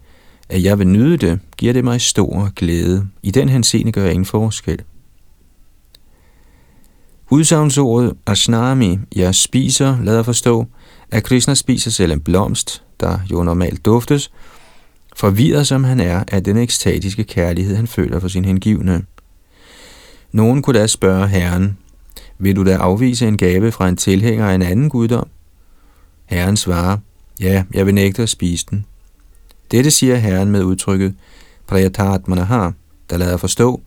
at 0.49 0.63
jeg 0.63 0.79
vil 0.79 0.89
nyde 0.89 1.17
det, 1.17 1.39
giver 1.57 1.73
det 1.73 1.85
mig 1.85 2.01
stor 2.01 2.51
glæde. 2.57 3.07
I 3.23 3.31
den 3.31 3.49
henseende 3.49 3.93
gør 3.93 4.03
jeg 4.03 4.13
ingen 4.13 4.27
forskel. 4.27 4.83
Udsagnsordet 7.31 8.13
asnami, 8.27 8.99
jeg 9.17 9.35
spiser, 9.35 9.97
lader 10.03 10.23
forstå, 10.23 10.67
at 11.13 11.25
Krishna 11.25 11.55
spiser 11.55 11.91
selv 11.91 12.13
en 12.13 12.21
blomst, 12.21 12.83
der 13.01 13.19
jo 13.31 13.43
normalt 13.43 13.85
duftes, 13.85 14.31
forvirret 15.17 15.67
som 15.67 15.85
han 15.85 16.01
er 16.01 16.25
af 16.29 16.45
den 16.45 16.57
ekstatiske 16.57 17.25
kærlighed, 17.25 17.77
han 17.77 17.87
føler 17.87 18.21
for 18.21 18.29
sin 18.29 18.45
hengivne. 18.45 19.03
Nogen 20.33 20.63
kunne 20.63 20.79
da 20.79 20.87
spørge 20.87 21.29
Herren, 21.29 21.79
vil 22.39 22.57
du 22.57 22.65
da 22.65 22.77
afvise 22.77 23.29
en 23.29 23.37
gave 23.37 23.73
fra 23.73 23.89
en 23.89 23.97
tilhænger 23.97 24.47
af 24.47 24.55
en 24.55 24.63
anden 24.63 24.89
guddom? 24.89 25.29
Herren 26.27 26.57
svarer, 26.57 26.99
ja, 27.41 27.65
jeg 27.75 27.87
vil 27.87 27.95
nægte 27.95 28.23
at 28.23 28.29
spise 28.29 28.67
den. 28.71 28.87
Dette 29.71 29.91
siger 29.91 30.17
Herren 30.17 30.51
med 30.51 30.63
udtrykket 30.63 31.15
Prayatatmanahar, 31.67 32.75
der 33.11 33.17
lader 33.17 33.37
forstå, 33.37 33.81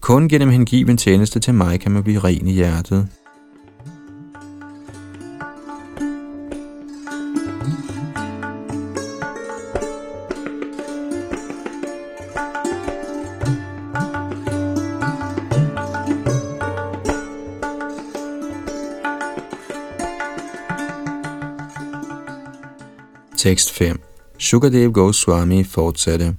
kun 0.00 0.28
gennem 0.28 0.50
hengiven 0.50 0.96
tjeneste 0.96 1.40
til 1.40 1.54
mig 1.54 1.80
kan 1.80 1.92
man 1.92 2.02
blive 2.02 2.18
ren 2.18 2.46
i 2.46 2.52
hjertet. 2.52 3.08
Tekst 23.38 23.72
5 23.72 24.00
Shukadev 24.38 24.92
Goswami 24.92 25.64
fortsatte. 25.64 26.36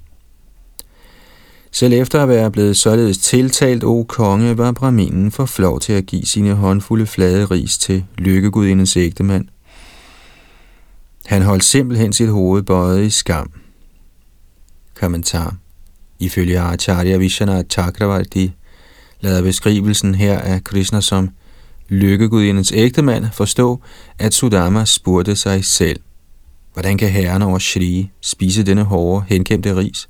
Selv 1.71 1.93
efter 1.93 2.23
at 2.23 2.29
være 2.29 2.51
blevet 2.51 2.77
således 2.77 3.17
tiltalt, 3.17 3.83
o 3.83 4.03
konge, 4.03 4.57
var 4.57 4.71
Brahminen 4.71 5.31
for 5.31 5.45
flov 5.45 5.79
til 5.79 5.93
at 5.93 6.05
give 6.05 6.25
sine 6.25 6.53
håndfulde 6.53 7.05
flade 7.05 7.45
ris 7.45 7.77
til 7.77 8.05
lykkegudindens 8.17 8.97
ægtemand. 8.97 9.47
Han 11.25 11.41
holdt 11.41 11.63
simpelthen 11.63 12.13
sit 12.13 12.29
hoved 12.29 12.63
bøjet 12.63 13.03
i 13.03 13.09
skam. 13.09 13.51
Kommentar 14.95 15.55
Ifølge 16.19 16.59
Acharya 16.59 17.17
Vishana 17.17 17.63
Chakravarti 17.63 18.51
lader 19.21 19.41
beskrivelsen 19.41 20.15
her 20.15 20.39
af 20.39 20.63
Krishna 20.63 21.01
som 21.01 21.29
lykkegudindens 21.89 22.71
ægtemand 22.75 23.25
forstå, 23.33 23.81
at 24.17 24.33
Sudama 24.33 24.85
spurgte 24.85 25.35
sig 25.35 25.65
selv, 25.65 25.99
hvordan 26.73 26.97
kan 26.97 27.09
herren 27.09 27.41
over 27.41 27.59
Shri 27.59 28.09
spise 28.21 28.63
denne 28.63 28.83
hårde, 28.83 29.25
henkæmte 29.27 29.75
ris? 29.75 30.09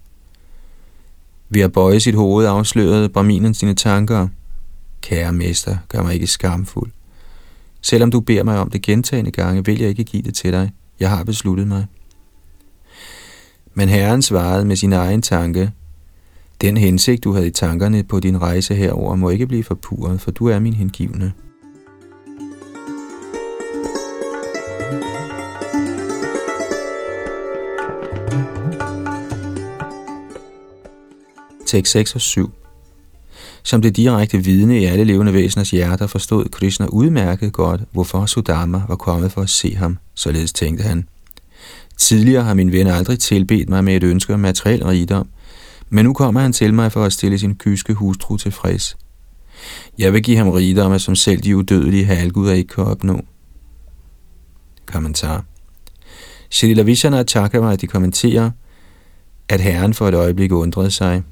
Ved 1.50 1.62
at 1.62 1.72
bøje 1.72 2.00
sit 2.00 2.16
hoved 2.16 2.46
afslørede 2.46 3.10
Brahminen 3.10 3.54
sine 3.54 3.74
tanker. 3.74 4.28
Kære 5.02 5.34
mester, 5.34 5.78
gør 5.88 6.02
mig 6.02 6.14
ikke 6.14 6.28
skamfuld. 6.28 6.92
Selvom 7.82 8.12
du 8.12 8.20
beder 8.20 8.44
mig 8.44 8.60
om 8.60 8.70
det 8.70 8.82
gentagende 8.82 9.32
gange, 9.32 9.66
vil 9.66 9.80
jeg 9.80 9.90
ikke 9.90 10.04
give 10.04 10.24
det 10.24 10.36
til 10.36 10.54
dig. 10.54 10.72
Jeg 11.00 11.10
har 11.10 11.24
besluttet 11.24 11.68
mig. 11.68 11.86
Men 13.74 13.90
herren 13.90 14.22
svarede 14.22 14.66
med 14.66 14.76
sin 14.76 14.94
egen 14.94 15.22
tanke, 15.22 15.72
den 16.62 16.78
hensigt, 16.78 17.24
du 17.24 17.34
havde 17.34 17.48
i 17.48 17.52
tankerne 17.52 18.04
på 18.04 18.20
din 18.20 18.42
rejse 18.42 18.76
herover, 18.76 19.16
må 19.16 19.30
ikke 19.30 19.48
blive 19.48 19.64
forpurret, 19.64 20.22
for 20.22 20.32
du 20.32 20.48
er 20.48 20.60
min 20.60 20.74
hengivne. 20.74 21.34
Tekst 31.70 31.92
6 31.92 32.16
og 32.16 32.22
7 32.22 32.52
Som 33.64 33.82
det 33.82 33.96
direkte 33.96 34.38
vidne 34.38 34.80
i 34.80 34.86
alle 34.86 35.04
levende 35.04 35.34
væseners 35.34 35.72
hjerter 35.72 36.08
forstod 36.08 36.46
Krishna 36.46 36.86
udmærket 36.86 37.54
godt, 37.54 37.82
hvorfor 37.92 38.26
Sudama 38.26 38.82
var 38.88 38.96
kommet 38.96 39.32
for 39.32 39.42
at 39.42 39.50
se 39.50 39.76
ham. 39.76 39.98
Således 40.16 40.54
tænkte 40.54 40.84
han. 40.84 41.08
Tidligere 41.98 42.44
har 42.44 42.54
min 42.54 42.72
ven 42.72 42.88
aldrig 42.88 43.20
tilbedt 43.20 43.70
mig 43.70 43.84
med 43.84 43.96
et 43.96 44.04
ønske 44.04 44.34
om 44.34 44.40
materiel 44.40 44.86
rigdom, 44.86 45.30
men 45.90 46.06
nu 46.06 46.14
kommer 46.14 46.42
han 46.42 46.54
til 46.54 46.74
mig 46.74 46.92
for 46.92 47.04
at 47.04 47.14
stille 47.14 47.40
sin 47.40 47.56
kyske 47.56 47.94
hustru 47.94 48.38
tilfreds. 48.38 48.98
Jeg 49.98 50.14
vil 50.14 50.24
give 50.24 50.38
ham 50.38 50.50
rigdomme, 50.50 51.00
som 51.00 51.16
selv 51.16 51.42
de 51.42 51.58
udødelige 51.58 52.06
halvguder 52.06 52.54
ikke 52.54 52.74
kan 52.74 52.84
opnå. 52.84 53.22
Kommentar 54.86 55.46
Shri 56.50 56.84
Vishana 56.84 57.24
Chakravarti 57.24 57.86
kommenterer, 57.86 58.52
at 59.50 59.62
herren 59.62 59.94
for 59.94 60.08
et 60.08 60.14
øjeblik 60.14 60.52
undrede 60.52 60.92
sig. 60.92 61.24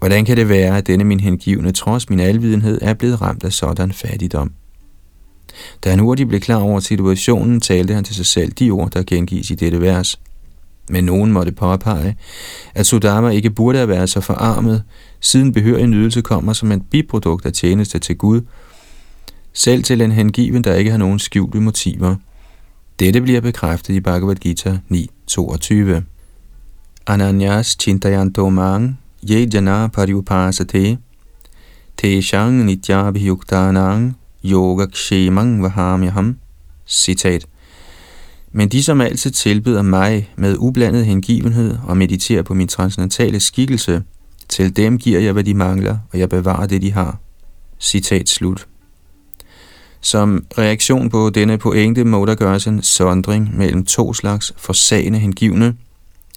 Hvordan 0.00 0.24
kan 0.24 0.36
det 0.36 0.48
være, 0.48 0.78
at 0.78 0.86
denne 0.86 1.04
min 1.04 1.20
hengivne, 1.20 1.72
trods 1.72 2.10
min 2.10 2.20
alvidenhed, 2.20 2.78
er 2.82 2.94
blevet 2.94 3.20
ramt 3.20 3.44
af 3.44 3.52
sådan 3.52 3.92
fattigdom? 3.92 4.52
Da 5.84 5.90
han 5.90 5.98
hurtigt 5.98 6.28
blev 6.28 6.40
klar 6.40 6.56
over 6.56 6.80
situationen, 6.80 7.60
talte 7.60 7.94
han 7.94 8.04
til 8.04 8.14
sig 8.14 8.26
selv 8.26 8.52
de 8.52 8.70
ord, 8.70 8.90
der 8.90 9.02
gengives 9.06 9.50
i 9.50 9.54
dette 9.54 9.80
vers. 9.80 10.20
Men 10.88 11.04
nogen 11.04 11.32
måtte 11.32 11.52
påpege, 11.52 12.16
at 12.74 12.86
Sodama 12.86 13.28
ikke 13.28 13.50
burde 13.50 13.78
have 13.78 13.88
været 13.88 14.10
så 14.10 14.20
forarmet, 14.20 14.82
siden 15.20 15.52
behørig 15.52 15.86
nydelse 15.86 16.22
kommer 16.22 16.52
som 16.52 16.72
et 16.72 16.82
biprodukt 16.90 17.46
af 17.46 17.52
tjeneste 17.52 17.98
til 17.98 18.16
Gud, 18.16 18.40
selv 19.52 19.82
til 19.82 20.00
en 20.00 20.12
hengiven, 20.12 20.64
der 20.64 20.74
ikke 20.74 20.90
har 20.90 20.98
nogen 20.98 21.18
skjulte 21.18 21.60
motiver. 21.60 22.16
Dette 22.98 23.20
bliver 23.20 23.40
bekræftet 23.40 23.94
i 23.94 24.00
Bhagavad 24.00 24.36
Gita 24.36 24.78
9.22. 24.92 26.02
Ananyas 27.06 27.76
Chintayantomang 27.80 28.98
ye 29.22 29.48
jana 29.54 29.88
pariupasate 29.88 30.98
te 31.96 32.22
shang 32.22 32.64
nityabhiyuktanang 32.64 34.14
yogakshemang 34.44 35.62
vahamyaham. 35.62 36.36
Citat. 36.86 37.46
Men 38.52 38.68
de, 38.68 38.82
som 38.82 39.00
altid 39.00 39.30
tilbyder 39.30 39.82
mig 39.82 40.30
med 40.36 40.56
ublandet 40.58 41.06
hengivenhed 41.06 41.78
og 41.86 41.96
mediterer 41.96 42.42
på 42.42 42.54
min 42.54 42.68
transcendentale 42.68 43.40
skikkelse, 43.40 44.02
til 44.48 44.76
dem 44.76 44.98
giver 44.98 45.20
jeg, 45.20 45.32
hvad 45.32 45.44
de 45.44 45.54
mangler, 45.54 45.98
og 46.12 46.18
jeg 46.18 46.28
bevarer 46.28 46.66
det, 46.66 46.82
de 46.82 46.92
har. 46.92 47.18
Citat 47.80 48.28
slut. 48.28 48.66
Som 50.00 50.44
reaktion 50.58 51.10
på 51.10 51.30
denne 51.30 51.58
pointe 51.58 52.04
må 52.04 52.26
der 52.26 52.34
gøres 52.34 52.66
en 52.66 52.82
sondring 52.82 53.56
mellem 53.56 53.84
to 53.84 54.14
slags 54.14 54.52
forsagende 54.56 55.18
hengivne. 55.18 55.74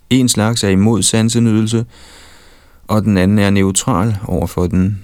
En 0.09 0.29
slags 0.29 0.63
er 0.63 0.69
imod 0.69 1.01
sansenydelse, 1.01 1.85
og 2.87 3.03
den 3.03 3.17
anden 3.17 3.39
er 3.39 3.49
neutral 3.49 4.17
overfor 4.25 4.67
den. 4.67 4.99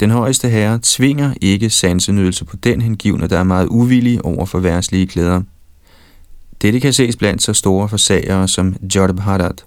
Den 0.00 0.10
højeste 0.10 0.48
herre 0.48 0.78
tvinger 0.82 1.34
ikke 1.40 1.70
sansenydelse 1.70 2.44
på 2.44 2.56
den 2.56 2.80
hengivne, 2.80 3.26
der 3.26 3.38
er 3.38 3.44
meget 3.44 3.66
uvillig 3.66 4.24
over 4.24 4.46
for 4.46 4.58
værtslige 4.58 5.06
klæder. 5.06 5.42
Dette 6.62 6.80
kan 6.80 6.92
ses 6.92 7.16
blandt 7.16 7.42
så 7.42 7.52
store 7.52 7.88
forsagere 7.88 8.48
som 8.48 8.76
Jodabharat. 8.94 9.64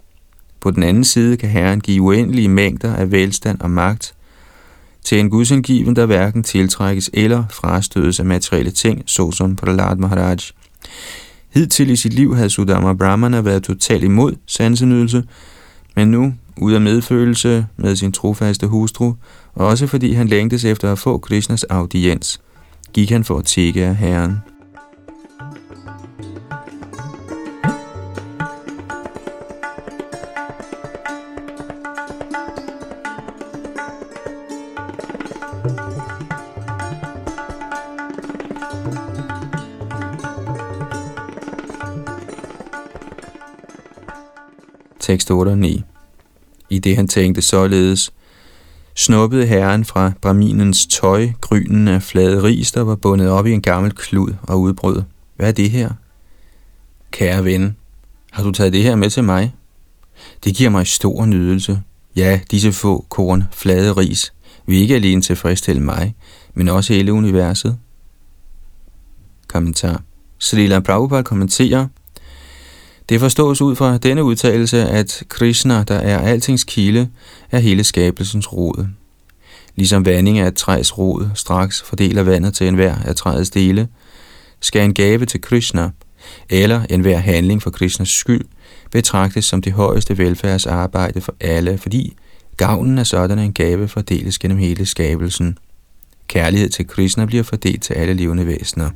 På 0.60 0.72
den 0.72 0.84
anden 0.84 1.04
side 1.04 1.38
kan 1.38 1.50
Herren 1.50 1.82
give 1.82 2.02
uendelige 2.02 2.50
mængder 2.50 2.96
af 2.96 3.12
velstand 3.12 3.62
og 3.62 3.72
magt 3.72 4.14
til 5.04 5.20
en 5.20 5.30
gudsengiven, 5.30 5.96
der 5.96 6.06
hverken 6.06 6.44
tiltrækkes 6.44 7.10
eller 7.14 7.44
frastødes 7.50 8.20
af 8.20 8.26
materielle 8.26 8.72
ting, 8.72 9.04
såsom 9.06 9.56
Prahlad 9.56 9.96
Maharaj. 9.96 10.38
Hidtil 11.50 11.90
i 11.90 11.96
sit 11.96 12.14
liv 12.14 12.36
havde 12.36 12.50
Sudama 12.50 12.94
Brahmana 12.94 13.42
været 13.42 13.64
totalt 13.64 14.04
imod 14.04 14.36
sansenydelse, 14.48 15.24
men 15.96 16.08
nu, 16.12 16.34
ud 16.58 16.74
af 16.74 16.82
medfølelse 16.82 17.68
med 17.78 17.96
sin 17.96 18.12
trofaste 18.12 18.68
hustru, 18.68 19.14
og 19.54 19.68
også 19.68 19.88
fordi 19.88 20.14
han 20.14 20.28
længtes 20.28 20.66
efter 20.66 20.92
at 20.92 21.00
få 21.00 21.18
Krishnas 21.18 21.64
audiens, 21.64 22.42
gik 22.94 23.10
han 23.10 23.24
for 23.24 23.38
at 23.38 23.46
tække 23.46 23.86
af 23.86 23.96
Herren. 23.96 24.38
Tekst 45.00 45.32
8 45.32 45.50
og 45.50 45.58
9. 45.58 45.84
I 46.72 46.80
det 46.80 46.96
han 46.96 47.08
tænkte 47.08 47.42
således, 47.42 48.14
snuppede 48.96 49.46
herren 49.46 49.86
fra 49.86 50.12
braminens 50.22 50.86
tøj 50.86 51.30
grynen 51.42 51.88
af 51.88 52.04
flade 52.04 52.44
ris, 52.44 52.72
der 52.72 52.82
var 52.82 52.96
bundet 52.96 53.30
op 53.30 53.48
i 53.48 53.52
en 53.52 53.62
gammel 53.62 53.92
klud 53.92 54.34
og 54.44 54.62
udbrød. 54.62 55.04
Hvad 55.36 55.48
er 55.48 55.52
det 55.52 55.72
her? 55.72 55.90
Kære 57.12 57.46
ven, 57.46 57.76
har 58.32 58.44
du 58.44 58.52
taget 58.52 58.74
det 58.74 58.84
her 58.84 58.96
med 58.96 59.10
til 59.10 59.24
mig? 59.24 59.56
Det 60.44 60.56
giver 60.56 60.70
mig 60.70 60.88
stor 60.88 61.26
nydelse. 61.26 61.82
Ja, 62.16 62.40
disse 62.52 62.72
få 62.72 63.06
korn 63.10 63.44
flade 63.52 63.92
ris 63.94 64.34
vil 64.66 64.78
ikke 64.78 64.96
alene 64.96 65.22
tilfredsstille 65.22 65.82
mig, 65.82 66.16
men 66.54 66.68
også 66.68 66.94
hele 66.94 67.14
universet. 67.14 67.78
Kommentar. 69.48 70.02
Srila 70.38 70.80
Prabhupada 70.80 71.22
kommenterer, 71.22 71.88
det 73.10 73.20
forstås 73.20 73.62
ud 73.62 73.76
fra 73.76 73.98
denne 73.98 74.24
udtalelse, 74.24 74.90
at 74.90 75.24
Krishna, 75.30 75.84
der 75.84 75.96
er 75.96 76.20
altings 76.20 76.64
kilde, 76.64 77.10
er 77.52 77.60
hele 77.60 77.84
skabelsens 77.84 78.54
rod. 78.54 78.88
Ligesom 79.76 80.06
vanding 80.06 80.40
af 80.40 80.48
et 80.48 80.56
træs 80.56 80.98
rod 80.98 81.30
straks 81.36 81.82
fordeler 81.82 82.24
vandet 82.24 82.54
til 82.54 82.68
enhver 82.68 82.96
af 83.06 83.16
træets 83.16 83.50
dele, 83.50 83.88
skal 84.60 84.86
en 84.86 84.94
gave 84.94 85.26
til 85.26 85.42
Krishna, 85.42 85.90
eller 86.50 86.86
enhver 86.90 87.18
handling 87.18 87.62
for 87.62 87.70
Krishnas 87.70 88.10
skyld, 88.10 88.46
betragtes 88.92 89.46
som 89.46 89.62
det 89.62 89.74
højeste 89.74 90.18
velfærdsarbejde 90.18 91.22
for 91.22 91.36
alle, 91.40 91.78
fordi 91.78 92.16
gavnen 92.58 93.00
af 93.00 93.08
sådan 93.08 93.40
en 93.40 93.54
gave 93.54 93.88
fordeles 93.88 94.40
gennem 94.40 94.58
hele 94.58 94.86
skabelsen. 94.86 95.58
Kærlighed 96.28 96.70
til 96.70 96.88
Krishna 96.88 97.26
bliver 97.26 97.44
fordelt 97.44 97.84
til 97.84 97.94
alle 97.94 98.14
levende 98.14 98.48
væsener. 98.48 98.90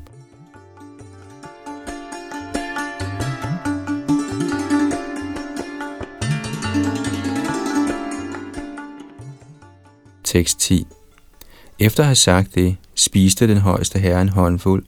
Tekst 10.36 10.60
10 10.60 10.88
Efter 11.80 12.04
at 12.04 12.08
have 12.08 12.16
sagt 12.16 12.56
det, 12.56 12.76
spiste 12.96 13.48
den 13.48 13.58
højeste 13.58 14.00
herre 14.00 14.22
en 14.22 14.30
håndfuld, 14.30 14.86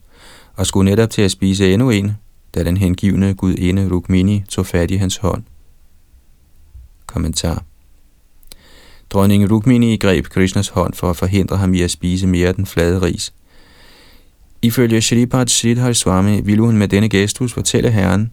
og 0.55 0.67
skulle 0.67 0.91
netop 0.91 1.09
til 1.09 1.21
at 1.21 1.31
spise 1.31 1.73
endnu 1.73 1.89
en, 1.89 2.11
da 2.55 2.63
den 2.63 2.77
hengivne 2.77 3.33
gudinde 3.33 3.89
Rukmini 3.91 4.43
tog 4.49 4.65
fat 4.65 4.91
i 4.91 4.95
hans 4.95 5.17
hånd. 5.17 5.43
Kommentar 7.05 7.63
Dronning 9.09 9.51
Rukmini 9.51 9.97
greb 9.97 10.25
Krishnas 10.25 10.67
hånd 10.67 10.93
for 10.93 11.09
at 11.09 11.17
forhindre 11.17 11.57
ham 11.57 11.73
i 11.73 11.81
at 11.81 11.91
spise 11.91 12.27
mere 12.27 12.47
af 12.47 12.55
den 12.55 12.65
flade 12.65 13.01
ris. 13.01 13.33
Ifølge 14.61 15.01
Shripad 15.01 15.47
Sridhar 15.47 15.93
Swami 15.93 16.41
ville 16.41 16.63
hun 16.63 16.77
med 16.77 16.87
denne 16.87 17.09
gestus 17.09 17.53
fortælle 17.53 17.91
herren, 17.91 18.31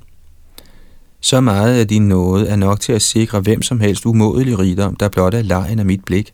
Så 1.21 1.41
meget 1.41 1.81
af 1.81 1.89
din 1.89 2.09
nåde 2.09 2.49
er 2.49 2.57
nok 2.57 2.81
til 2.81 2.93
at 2.93 3.03
sikre 3.03 3.41
hvem 3.41 3.63
som 3.63 3.81
helst 3.81 4.07
umådelig 4.07 4.59
rigdom, 4.59 4.97
der 4.97 5.09
blot 5.09 5.35
er 5.35 5.43
lejen 5.43 5.79
af 5.79 5.87
mit 5.87 6.05
blik. 6.05 6.33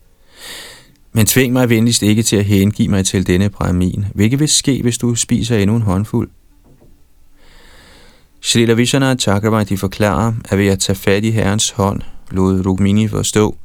Men 1.13 1.25
tving 1.25 1.53
mig 1.53 1.69
venligst 1.69 2.03
ikke 2.03 2.23
til 2.23 2.35
at 2.35 2.45
hengive 2.45 2.87
mig 2.87 3.05
til 3.05 3.27
denne 3.27 3.49
brahmin, 3.49 4.05
hvilket 4.13 4.39
vil 4.39 4.49
ske, 4.49 4.81
hvis 4.81 4.97
du 4.97 5.15
spiser 5.15 5.57
endnu 5.57 5.75
en 5.75 5.81
håndfuld. 5.81 6.29
Srila 8.41 8.73
Vishana 8.73 9.15
Chakravarti 9.15 9.75
forklarer, 9.75 10.33
at 10.49 10.57
ved 10.57 10.67
at 10.67 10.79
tage 10.79 10.95
fat 10.95 11.23
i 11.23 11.31
herrens 11.31 11.69
hånd, 11.69 12.01
lod 12.31 12.65
Rukmini 12.65 13.07
forstå, 13.07 13.57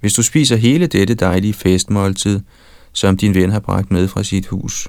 hvis 0.00 0.12
du 0.12 0.22
spiser 0.22 0.56
hele 0.56 0.86
dette 0.86 1.14
dejlige 1.14 1.54
festmåltid, 1.54 2.40
som 2.92 3.16
din 3.16 3.34
ven 3.34 3.50
har 3.50 3.60
bragt 3.60 3.90
med 3.90 4.08
fra 4.08 4.22
sit 4.22 4.46
hus, 4.46 4.88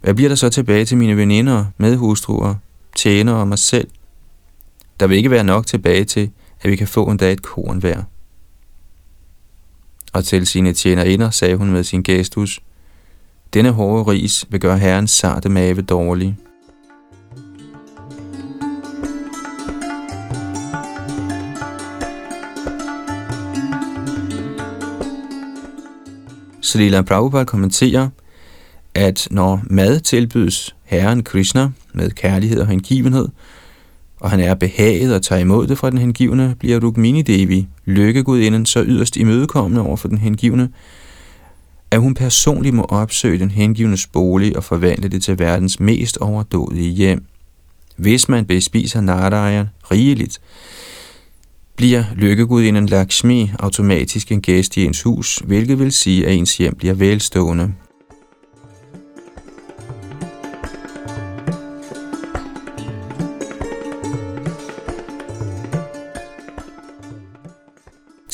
hvad 0.00 0.14
bliver 0.14 0.28
der 0.28 0.36
så 0.36 0.48
tilbage 0.48 0.84
til 0.84 0.96
mine 0.96 1.16
veninder, 1.16 1.64
medhustruer, 1.78 2.54
tjenere 2.96 3.36
og 3.36 3.48
mig 3.48 3.58
selv? 3.58 3.88
Der 5.00 5.06
vil 5.06 5.16
ikke 5.16 5.30
være 5.30 5.44
nok 5.44 5.66
tilbage 5.66 6.04
til, 6.04 6.30
at 6.60 6.70
vi 6.70 6.76
kan 6.76 6.88
få 6.88 7.04
en 7.04 7.16
dag 7.16 7.32
et 7.32 7.42
korn 7.42 7.78
hver. 7.78 8.02
Og 10.18 10.24
til 10.24 10.46
sine 10.46 10.72
tjenerinder 10.72 11.30
sagde 11.30 11.56
hun 11.56 11.70
med 11.70 11.84
sin 11.84 12.02
gestus, 12.02 12.60
denne 13.54 13.70
hårde 13.70 14.02
ris 14.02 14.44
vil 14.48 14.60
gøre 14.60 14.78
herrens 14.78 15.10
sarte 15.10 15.48
mave 15.48 15.82
dårlig. 15.82 16.36
Srila 26.60 27.02
Prabhupada 27.02 27.44
kommenterer, 27.44 28.08
at 28.94 29.28
når 29.30 29.60
mad 29.70 30.00
tilbydes 30.00 30.74
Herren 30.84 31.24
Krishna 31.24 31.70
med 31.92 32.10
kærlighed 32.10 32.60
og 32.60 32.66
hengivenhed, 32.66 33.28
og 34.20 34.30
han 34.30 34.40
er 34.40 34.54
behaget 34.54 35.14
og 35.14 35.22
tager 35.22 35.40
imod 35.40 35.66
det 35.66 35.78
fra 35.78 35.90
den 35.90 35.98
hengivne, 35.98 36.54
bliver 36.58 36.80
Rukmini 36.84 37.22
Devi, 37.22 37.68
lykkegudinden, 37.84 38.66
så 38.66 38.82
yderst 38.82 39.16
imødekommende 39.16 39.82
over 39.82 39.96
for 39.96 40.08
den 40.08 40.18
hengivne, 40.18 40.68
at 41.90 42.00
hun 42.00 42.14
personligt 42.14 42.74
må 42.74 42.82
opsøge 42.82 43.38
den 43.38 43.50
hengivnes 43.50 44.06
bolig 44.06 44.56
og 44.56 44.64
forvandle 44.64 45.08
det 45.08 45.22
til 45.22 45.38
verdens 45.38 45.80
mest 45.80 46.18
overdådige 46.18 46.90
hjem. 46.90 47.24
Hvis 47.96 48.28
man 48.28 48.44
bespiser 48.44 49.00
Narayan 49.00 49.66
rigeligt, 49.90 50.40
bliver 51.76 52.04
lykkegudinden 52.14 52.86
Lakshmi 52.86 53.50
automatisk 53.58 54.32
en 54.32 54.40
gæst 54.40 54.76
i 54.76 54.84
ens 54.84 55.02
hus, 55.02 55.42
hvilket 55.44 55.78
vil 55.78 55.92
sige, 55.92 56.26
at 56.26 56.34
ens 56.34 56.56
hjem 56.56 56.74
bliver 56.74 56.94
velstående. 56.94 57.72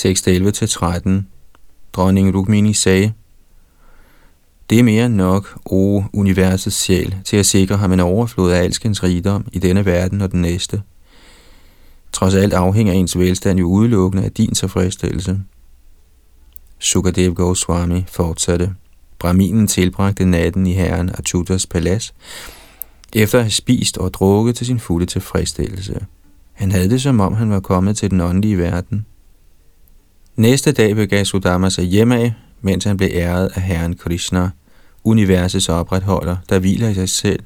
Tekst 0.04 0.28
11-13 0.28 1.10
Dronning 1.92 2.34
Rukmini 2.34 2.72
sagde, 2.72 3.12
Det 4.70 4.78
er 4.78 4.82
mere 4.82 5.06
end 5.06 5.14
nok, 5.14 5.58
o 5.64 6.02
universets 6.12 6.76
sjæl, 6.76 7.16
til 7.24 7.36
at 7.36 7.46
sikre 7.46 7.76
ham 7.76 7.92
en 7.92 8.00
overflod 8.00 8.52
af 8.52 8.58
alskens 8.58 9.02
rigdom 9.02 9.46
i 9.52 9.58
denne 9.58 9.84
verden 9.84 10.20
og 10.20 10.32
den 10.32 10.40
næste. 10.40 10.82
Trods 12.12 12.34
alt 12.34 12.52
afhænger 12.52 12.92
ens 12.92 13.18
velstand 13.18 13.58
jo 13.58 13.66
udelukkende 13.66 14.24
af 14.24 14.32
din 14.32 14.54
tilfredsstillelse. 14.54 15.40
Sukadev 16.78 17.34
Goswami 17.34 18.04
fortsatte. 18.08 18.74
Braminen 19.18 19.66
tilbragte 19.66 20.24
natten 20.24 20.66
i 20.66 20.72
herren 20.72 21.10
Achutas 21.18 21.66
palads, 21.66 22.14
efter 23.14 23.38
at 23.38 23.44
have 23.44 23.50
spist 23.50 23.98
og 23.98 24.14
drukket 24.14 24.56
til 24.56 24.66
sin 24.66 24.80
fulde 24.80 25.06
tilfredsstillelse. 25.06 26.06
Han 26.52 26.72
havde 26.72 26.90
det 26.90 27.02
som 27.02 27.20
om, 27.20 27.34
han 27.34 27.50
var 27.50 27.60
kommet 27.60 27.96
til 27.96 28.10
den 28.10 28.20
åndelige 28.20 28.58
verden– 28.58 29.06
Næste 30.36 30.72
dag 30.72 30.96
begav 30.96 31.24
Sudama 31.24 31.70
sig 31.70 31.84
hjemad, 31.84 32.30
mens 32.60 32.84
han 32.84 32.96
blev 32.96 33.08
æret 33.12 33.50
af 33.54 33.62
Herren 33.62 33.96
Krishna, 33.96 34.50
universets 35.04 35.68
opretholder, 35.68 36.36
der 36.48 36.58
hviler 36.58 36.88
i 36.88 36.94
sig 36.94 37.08
selv. 37.08 37.40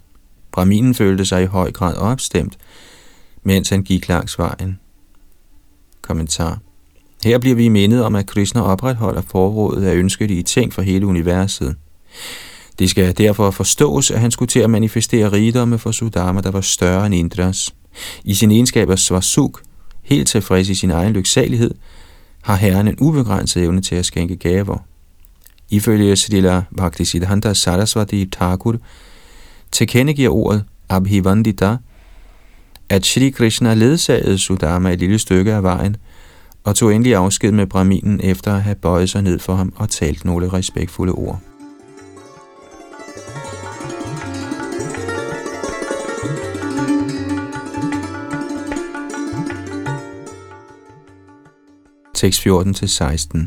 Brahminen 0.53 0.95
følte 0.95 1.25
sig 1.25 1.43
i 1.43 1.47
høj 1.47 1.73
grad 1.73 1.97
opstemt, 1.97 2.59
mens 3.43 3.69
han 3.69 3.83
gik 3.83 4.09
langs 4.09 4.39
vejen. 4.39 4.79
Kommentar. 6.03 6.59
Her 7.25 7.39
bliver 7.39 7.57
vi 7.57 7.69
mindet 7.69 8.05
om, 8.05 8.15
at 8.15 8.27
Krishna 8.27 8.63
opretholder 8.63 9.21
forrådet 9.21 9.87
af 9.87 9.95
ønskelige 9.95 10.43
ting 10.43 10.73
for 10.73 10.83
hele 10.83 11.07
universet. 11.07 11.77
Det 12.79 12.91
skal 12.91 13.19
derfor 13.19 13.51
forstås, 13.51 14.11
at 14.11 14.21
han 14.21 14.31
skulle 14.31 14.49
til 14.49 14.61
at 14.61 14.71
manifestere 14.71 15.33
rigdomme 15.33 15.79
for 15.79 15.91
Sudama, 15.91 16.41
der 16.41 16.51
var 16.51 16.61
større 16.61 17.07
end 17.07 17.15
Indras. 17.15 17.75
I 18.25 18.35
sin 18.35 18.51
egenskab 18.51 18.91
af 18.91 18.99
Svasuk, 18.99 19.63
helt 20.03 20.29
tilfreds 20.29 20.69
i 20.69 20.75
sin 20.75 20.91
egen 20.91 21.13
lyksalighed, 21.13 21.75
har 22.43 22.57
Herren 22.57 22.89
en 22.89 22.97
ubegrænset 23.01 23.63
evne 23.63 23.81
til 23.81 23.95
at 23.95 24.07
skænke 24.07 24.37
gaver. 24.37 24.79
Ifølge 25.71 26.17
Srila 26.17 26.63
Bhaktisiddhanta 26.77 27.55
Saraswati 27.55 28.27
Thakur 28.33 28.77
tilkendegiver 29.73 30.31
ordet 30.31 30.65
Abhivandita, 30.89 31.77
at 32.89 33.07
Shri 33.07 33.31
Krishna 33.31 33.75
ledsagede 33.75 34.39
Sudama 34.39 34.93
et 34.93 34.99
lille 34.99 35.19
stykke 35.19 35.55
af 35.55 35.63
vejen 35.63 35.97
og 36.65 36.77
tog 36.77 36.95
endelig 36.95 37.15
afsked 37.15 37.53
med 37.53 37.67
Brahminen 37.67 38.21
efter 38.25 38.55
at 38.55 38.63
have 38.63 38.75
bøjet 38.75 39.11
sig 39.11 39.23
ned 39.23 39.39
for 39.39 39.55
ham 39.55 39.73
og 39.77 39.89
talt 39.89 40.25
nogle 40.25 40.53
respektfulde 40.53 41.13
ord. 41.13 41.41
Tekst 52.19 52.47
14-16. 52.47 53.47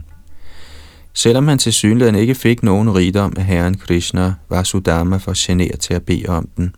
Selvom 1.14 1.48
han 1.48 1.58
til 1.58 1.74
synligheden 1.74 2.16
ikke 2.16 2.36
fik 2.36 2.64
nogen 2.64 2.96
rigdom 2.96 3.34
af 3.38 3.46
herren 3.46 3.78
Krishna, 3.78 4.34
var 4.50 4.64
Sudama 4.64 5.18
for 5.18 5.34
generet 5.36 5.80
til 5.80 5.94
at 5.94 6.04
bede 6.04 6.26
om 6.28 6.50
den. 6.58 6.76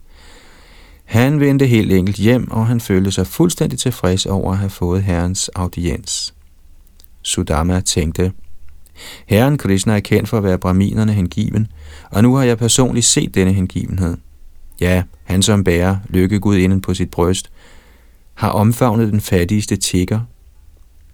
Han 1.06 1.40
vendte 1.40 1.68
helt 1.68 1.92
enkelt 1.92 2.18
hjem, 2.18 2.52
og 2.52 2.68
han 2.68 2.80
følte 2.80 3.12
sig 3.12 3.28
fuldstændig 3.28 3.80
tilfreds 3.80 4.26
over 4.26 4.52
at 4.52 4.58
have 4.58 4.70
fået 4.70 5.04
herrens 5.04 5.50
audiens. 5.50 6.34
Sudama 7.22 7.80
tænkte, 7.80 8.32
Herren 9.26 9.58
Krishna 9.58 9.96
er 9.96 10.00
kendt 10.00 10.30
for 10.30 10.38
at 10.38 10.44
være 10.44 10.58
braminerne 10.58 11.14
hengiven, 11.14 11.68
og 12.12 12.24
nu 12.24 12.36
har 12.36 12.44
jeg 12.44 12.58
personligt 12.58 13.06
set 13.06 13.36
denne 13.36 13.54
hengivenhed. 13.54 14.18
Ja, 14.82 15.04
han 15.24 15.42
som 15.42 15.64
bærer 15.64 15.98
lykkegud 16.10 16.58
inden 16.58 16.82
på 16.82 16.94
sit 16.94 17.12
bryst, 17.12 17.52
har 18.34 18.50
omfavnet 18.50 19.12
den 19.12 19.22
fattigste 19.22 19.76
tigger 19.76 20.20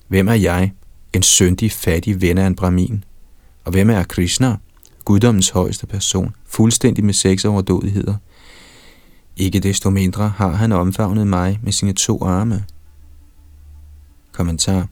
Hvem 0.09 0.27
er 0.27 0.33
jeg? 0.33 0.73
En 1.13 1.23
syndig, 1.23 1.71
fattig 1.71 2.21
ven 2.21 2.37
af 2.37 2.47
en 2.47 2.55
brahmin. 2.55 3.03
Og 3.65 3.71
hvem 3.71 3.89
er 3.89 4.03
Krishna? 4.03 4.57
Guddommens 5.05 5.49
højeste 5.49 5.87
person, 5.87 6.35
fuldstændig 6.45 7.05
med 7.05 7.13
seks 7.13 7.45
overdådigheder. 7.45 8.15
Ikke 9.37 9.59
desto 9.59 9.89
mindre 9.89 10.29
har 10.29 10.51
han 10.51 10.71
omfavnet 10.71 11.27
mig 11.27 11.59
med 11.63 11.71
sine 11.71 11.93
to 11.93 12.23
arme. 12.23 12.65
Kommentar. 14.31 14.87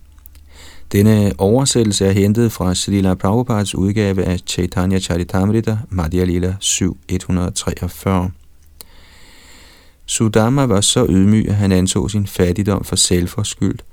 Denne 0.91 1.33
oversættelse 1.37 2.05
er 2.05 2.11
hentet 2.11 2.51
fra 2.51 2.75
Srila 2.75 3.13
Prabhupads 3.13 3.75
udgave 3.75 4.23
af 4.23 4.39
Chaitanya 4.47 4.99
Charitamrita, 4.99 5.77
Madhya 5.89 6.23
Lila 6.23 6.55
7.143. 6.63 8.31
Sudama 10.05 10.65
var 10.65 10.81
så 10.81 11.05
ydmyg, 11.09 11.49
at 11.49 11.55
han 11.55 11.71
anså 11.71 12.07
sin 12.07 12.27
fattigdom 12.27 12.83
for 12.83 12.95
selvforskyldt, 12.95 13.85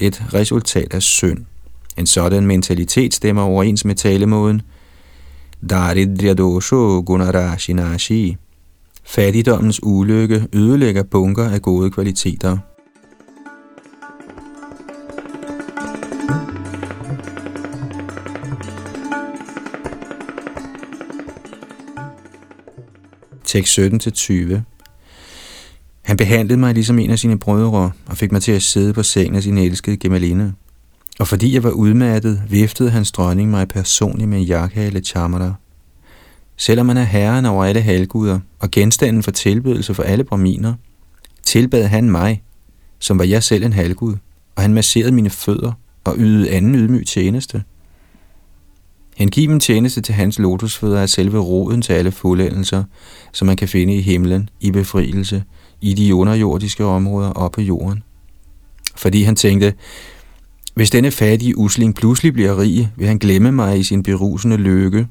et 0.00 0.34
resultat 0.34 0.94
af 0.94 1.02
synd. 1.02 1.38
En 1.96 2.06
sådan 2.06 2.46
mentalitet 2.46 3.14
stemmer 3.14 3.42
overens 3.42 3.84
med 3.84 3.94
talemåden 3.94 4.62
Daridrya 5.70 6.34
dosho 6.34 7.02
gunarashinashi. 7.06 8.36
Fattigdommens 9.04 9.80
ulykke 9.82 10.46
ødelægger 10.52 11.02
bunker 11.02 11.50
af 11.50 11.62
gode 11.62 11.90
kvaliteter. 11.90 12.58
Tekst 23.44 23.78
17-20 23.78 24.79
han 26.10 26.16
behandlede 26.16 26.58
mig 26.58 26.74
ligesom 26.74 26.98
en 26.98 27.10
af 27.10 27.18
sine 27.18 27.38
brødre 27.38 27.92
og 28.06 28.16
fik 28.16 28.32
mig 28.32 28.42
til 28.42 28.52
at 28.52 28.62
sidde 28.62 28.92
på 28.92 29.02
sengen 29.02 29.36
af 29.36 29.42
sin 29.42 29.58
elskede 29.58 29.96
Gemaline. 29.96 30.54
Og 31.18 31.28
fordi 31.28 31.54
jeg 31.54 31.62
var 31.62 31.70
udmattet, 31.70 32.42
viftede 32.48 32.90
hans 32.90 33.12
dronning 33.12 33.50
mig 33.50 33.68
personligt 33.68 34.28
med 34.28 34.38
en 34.38 34.44
jakhale 34.44 35.00
chamara. 35.00 35.54
Selvom 36.56 36.88
han 36.88 36.96
er 36.96 37.02
herren 37.02 37.46
over 37.46 37.64
alle 37.64 37.80
halguder 37.80 38.40
og 38.58 38.70
genstanden 38.70 39.22
for 39.22 39.30
tilbedelse 39.30 39.94
for 39.94 40.02
alle 40.02 40.24
braminer, 40.24 40.74
tilbad 41.42 41.84
han 41.84 42.10
mig, 42.10 42.42
som 42.98 43.18
var 43.18 43.24
jeg 43.24 43.42
selv 43.42 43.64
en 43.64 43.72
halgud, 43.72 44.14
og 44.56 44.62
han 44.62 44.74
masserede 44.74 45.12
mine 45.12 45.30
fødder 45.30 45.72
og 46.04 46.14
ydede 46.18 46.50
anden 46.50 46.74
ydmyg 46.74 47.06
tjeneste. 47.06 47.62
Hengiven 49.16 49.60
tjeneste 49.60 50.00
til 50.00 50.14
hans 50.14 50.38
lotusfødder 50.38 51.00
er 51.00 51.06
selve 51.06 51.38
roden 51.38 51.82
til 51.82 51.92
alle 51.92 52.12
fuldendelser, 52.12 52.84
som 53.32 53.46
man 53.46 53.56
kan 53.56 53.68
finde 53.68 53.94
i 53.94 54.00
himlen, 54.00 54.48
i 54.60 54.70
befrielse, 54.70 55.44
i 55.80 55.94
de 55.94 56.14
underjordiske 56.14 56.84
områder 56.84 57.30
op 57.30 57.52
på 57.52 57.60
jorden. 57.60 58.02
Fordi 58.96 59.22
han 59.22 59.36
tænkte, 59.36 59.74
hvis 60.74 60.90
denne 60.90 61.10
fattige 61.10 61.58
usling 61.58 61.94
pludselig 61.94 62.32
bliver 62.32 62.60
rig, 62.60 62.92
vil 62.96 63.06
han 63.06 63.18
glemme 63.18 63.52
mig 63.52 63.78
i 63.78 63.82
sin 63.82 64.02
berusende 64.02 64.56
lykke. 64.56 65.08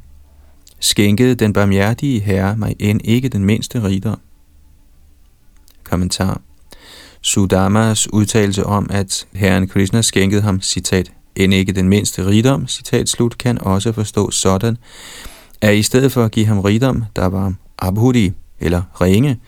Skænkede 0.79 1.35
den 1.35 1.53
barmhjertige 1.53 2.19
herre 2.19 2.57
mig 2.57 2.75
end 2.79 3.01
ikke 3.03 3.29
den 3.29 3.45
mindste 3.45 3.83
rigdom. 3.83 4.19
Kommentar. 5.83 6.41
Sudamas 7.21 8.13
udtalelse 8.13 8.65
om, 8.65 8.89
at 8.89 9.27
herren 9.33 9.67
Krishna 9.67 10.01
skænkede 10.01 10.41
ham, 10.41 10.61
citat, 10.61 11.11
end 11.35 11.53
ikke 11.53 11.71
den 11.71 11.89
mindste 11.89 12.25
rigdom, 12.25 12.67
citat 12.67 13.09
slut, 13.09 13.37
kan 13.37 13.61
også 13.61 13.91
forstås 13.91 14.35
sådan, 14.35 14.77
at 15.61 15.75
i 15.75 15.83
stedet 15.83 16.11
for 16.11 16.25
at 16.25 16.31
give 16.31 16.45
ham 16.45 16.59
rigdom, 16.59 17.03
der 17.15 17.25
var 17.25 17.53
abhudi, 17.79 18.31
eller 18.59 18.81
ringe, 19.01 19.39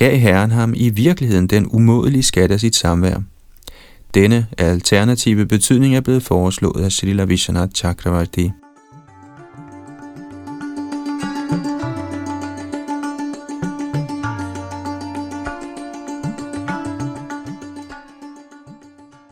gav 0.00 0.18
herren 0.18 0.50
ham 0.50 0.74
i 0.76 0.88
virkeligheden 0.88 1.46
den 1.46 1.66
umådelige 1.70 2.22
skat 2.22 2.50
af 2.50 2.60
sit 2.60 2.76
samvær. 2.76 3.18
Denne 4.14 4.46
alternative 4.58 5.46
betydning 5.46 5.96
er 5.96 6.00
blevet 6.00 6.22
foreslået 6.22 6.84
af 6.84 6.92
Srila 6.92 7.24
Vishwanath 7.24 7.72
Chakravarti. 7.72 8.50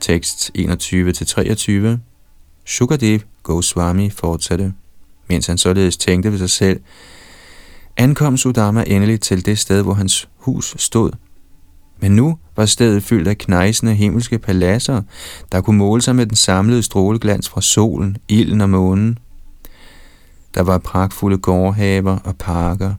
Tekst 0.01 0.51
21-23 0.59 1.99
Shukadev 2.67 3.21
Goswami 3.43 4.11
fortsatte, 4.11 4.73
mens 5.29 5.47
han 5.47 5.59
således 5.59 5.97
tænkte 5.97 6.33
ved 6.33 6.39
sig 6.39 6.51
selv, 6.51 6.81
ankom 7.99 8.37
Sudama 8.37 8.85
endelig 8.87 9.21
til 9.21 9.47
det 9.47 9.59
sted, 9.59 9.83
hvor 9.83 9.95
hans 9.95 10.29
hus 10.37 10.75
stod. 10.79 11.11
Men 12.01 12.17
nu 12.17 12.39
var 12.57 12.67
stedet 12.67 13.03
fyldt 13.03 13.29
af 13.29 13.39
knejsende 13.39 13.95
himmelske 13.95 14.39
paladser, 14.39 15.03
der 15.53 15.61
kunne 15.61 15.79
måle 15.79 16.03
sig 16.03 16.17
med 16.17 16.27
den 16.27 16.37
samlede 16.37 16.83
stråleglans 16.83 17.49
fra 17.49 17.61
solen, 17.61 18.17
ilden 18.29 18.61
og 18.61 18.71
månen. 18.71 19.19
Der 20.55 20.63
var 20.63 20.79
pragtfulde 20.79 21.39
gårdhaver 21.39 22.19
og 22.25 22.37
parker, 22.37 22.95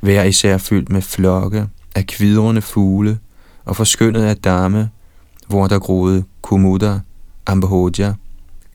hver 0.00 0.22
især 0.22 0.58
fyldt 0.58 0.90
med 0.90 1.02
flokke 1.02 1.66
af 1.94 2.06
kvidrende 2.06 2.62
fugle 2.62 3.18
og 3.64 3.76
forskyndet 3.76 4.22
af 4.22 4.36
damme, 4.36 4.90
hvor 5.48 5.66
der 5.66 5.78
groede 5.78 6.24
kumutter, 6.42 7.00
ambahodja, 7.46 8.14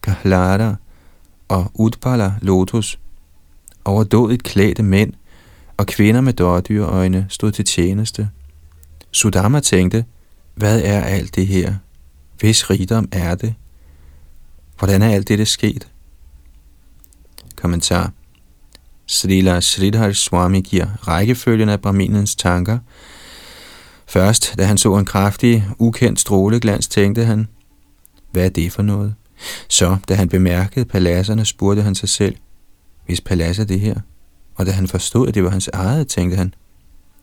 kahlada 0.04 0.76
og 1.48 1.72
udpala 1.74 2.34
lotus. 2.42 3.00
Overdådigt 3.86 4.44
klædte 4.44 4.84
mænd 4.84 5.14
og 5.78 5.88
kvinder 5.88 6.22
med 6.22 6.34
dårdyrøjne 6.34 7.26
stod 7.30 7.52
til 7.52 7.66
tjeneste. 7.66 8.30
Sudama 9.12 9.60
tænkte, 9.60 10.06
hvad 10.56 10.82
er 10.82 11.02
alt 11.02 11.36
det 11.36 11.48
her? 11.48 11.74
Hvis 12.40 12.70
rigdom 12.70 13.08
er 13.12 13.36
det? 13.36 13.54
Hvordan 14.80 15.02
er 15.02 15.10
alt 15.10 15.28
dette 15.28 15.46
sket? 15.46 15.88
Kommentar 17.56 18.12
Srila 19.06 19.62
Sridhar 19.62 20.12
Swami 20.12 20.62
giver 20.62 21.08
rækkefølgen 21.08 21.70
af 21.70 21.82
Brahminens 21.82 22.36
tanker. 22.36 22.78
Først, 24.08 24.54
da 24.58 24.66
han 24.66 24.78
så 24.78 24.98
en 24.98 25.06
kraftig, 25.06 25.68
ukendt 25.78 26.20
stråleglans, 26.20 26.88
tænkte 26.88 27.26
han, 27.26 27.48
hvad 28.32 28.46
er 28.46 28.50
det 28.50 28.72
for 28.72 28.82
noget? 28.82 29.16
Så, 29.70 29.98
da 30.08 30.16
han 30.16 30.30
bemærkede 30.30 30.86
paladserne, 30.86 31.46
spurgte 31.46 31.82
han 31.82 31.96
sig 31.96 32.10
selv, 32.10 32.36
hvis 33.06 33.22
palads 33.22 33.60
er 33.60 33.64
det 33.64 33.80
her? 33.80 33.96
Og 34.56 34.66
da 34.66 34.72
han 34.72 34.88
forstod, 34.88 35.28
at 35.28 35.36
det 35.36 35.44
var 35.44 35.50
hans 35.50 35.70
eget, 35.74 36.08
tænkte 36.08 36.38
han, 36.38 36.54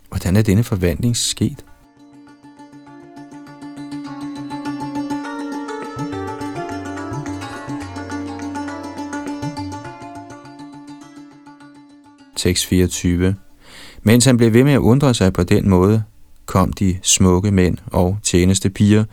hvordan 0.08 0.36
er 0.36 0.42
denne 0.42 0.64
forvandling 0.64 1.16
sket? 1.16 1.64
Tekst 12.36 12.66
24. 12.66 13.34
Mens 14.02 14.24
han 14.24 14.36
blev 14.36 14.52
ved 14.52 14.64
med 14.64 14.72
at 14.72 14.78
undre 14.78 15.14
sig 15.14 15.32
på 15.32 15.42
den 15.42 15.68
måde, 15.68 16.02
kom 16.46 16.72
de 16.72 16.98
smukke 17.02 17.50
mænd 17.50 17.78
og 17.86 18.18
tjeneste 18.22 18.70
piger, 18.70 19.04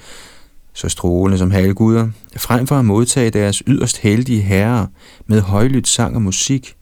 så 0.74 0.90
strålende 0.90 1.38
som 1.38 1.52
halvguder, 1.52 2.10
frem 2.38 2.68
for 2.68 2.76
at 2.76 2.86
modtage 2.86 3.30
deres 3.30 3.64
yderst 3.68 3.98
heldige 3.98 4.42
herrer 4.42 4.88
med 5.28 5.42
højlydt 5.42 5.88
sang 5.88 6.16
og 6.16 6.22
musik. 6.22 6.76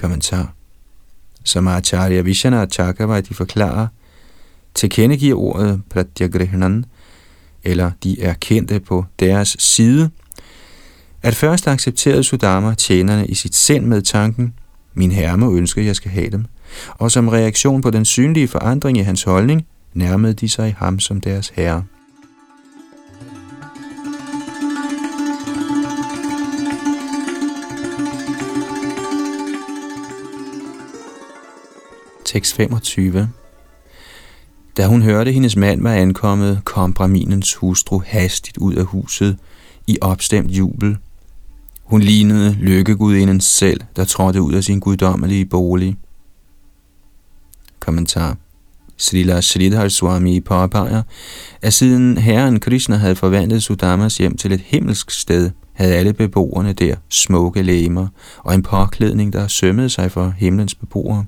Kommentar. 0.00 0.54
Som 1.44 1.68
Acharya 1.68 2.20
Vishwanath 2.20 2.72
Chakravarti 2.72 3.34
forklarer, 3.34 3.86
tilkendegiver 4.74 5.38
ordet 5.38 5.82
pratyagrihanan, 5.90 6.84
eller 7.64 7.90
de 8.04 8.22
er 8.22 8.32
kendte 8.32 8.80
på 8.80 9.04
deres 9.18 9.56
side, 9.58 10.10
at 11.22 11.34
først 11.34 11.68
accepterede 11.68 12.24
Sudama 12.24 12.74
tjenerne 12.74 13.26
i 13.26 13.34
sit 13.34 13.54
sind 13.54 13.86
med 13.86 14.02
tanken, 14.02 14.54
min 14.94 15.12
herre 15.12 15.38
må 15.38 15.54
ønske, 15.54 15.80
at 15.80 15.86
jeg 15.86 15.96
skal 15.96 16.10
have 16.10 16.30
dem. 16.30 16.44
Og 16.90 17.10
som 17.10 17.28
reaktion 17.28 17.82
på 17.82 17.90
den 17.90 18.04
synlige 18.04 18.48
forandring 18.48 18.98
i 18.98 19.02
hans 19.02 19.22
holdning, 19.22 19.66
nærmede 19.94 20.34
de 20.34 20.48
sig 20.48 20.74
ham 20.78 21.00
som 21.00 21.20
deres 21.20 21.48
herre. 21.48 21.84
Tekst 32.32 32.54
25 32.54 33.28
Da 34.76 34.86
hun 34.86 35.02
hørte, 35.02 35.28
at 35.28 35.34
hendes 35.34 35.56
mand 35.56 35.82
var 35.82 35.92
ankommet, 35.92 36.60
kom 36.64 36.92
Braminens 36.92 37.54
hustru 37.54 38.02
hastigt 38.06 38.58
ud 38.58 38.74
af 38.74 38.84
huset 38.84 39.36
i 39.86 39.98
opstemt 40.00 40.50
jubel– 40.50 40.96
hun 41.84 42.00
lignede 42.00 42.52
lykkegudinden 42.60 43.40
selv, 43.40 43.80
der 43.96 44.04
trådte 44.04 44.42
ud 44.42 44.52
af 44.52 44.64
sin 44.64 44.80
guddommelige 44.80 45.46
bolig. 45.46 45.96
Kommentar 47.80 48.36
Srila 48.96 49.40
Sridhar 49.40 49.88
Swami 49.88 50.40
påpeger, 50.40 51.02
at 51.62 51.72
siden 51.72 52.18
herren 52.18 52.60
Krishna 52.60 52.96
havde 52.96 53.16
forvandlet 53.16 53.62
Sudamas 53.62 54.18
hjem 54.18 54.36
til 54.36 54.52
et 54.52 54.60
himmelsk 54.60 55.10
sted, 55.10 55.50
havde 55.72 55.94
alle 55.94 56.12
beboerne 56.12 56.72
der 56.72 56.96
smukke 57.08 57.62
læmer 57.62 58.06
og 58.38 58.54
en 58.54 58.62
påklædning, 58.62 59.32
der 59.32 59.46
sømmede 59.46 59.88
sig 59.88 60.12
for 60.12 60.34
himlens 60.38 60.74
beboere. 60.74 61.24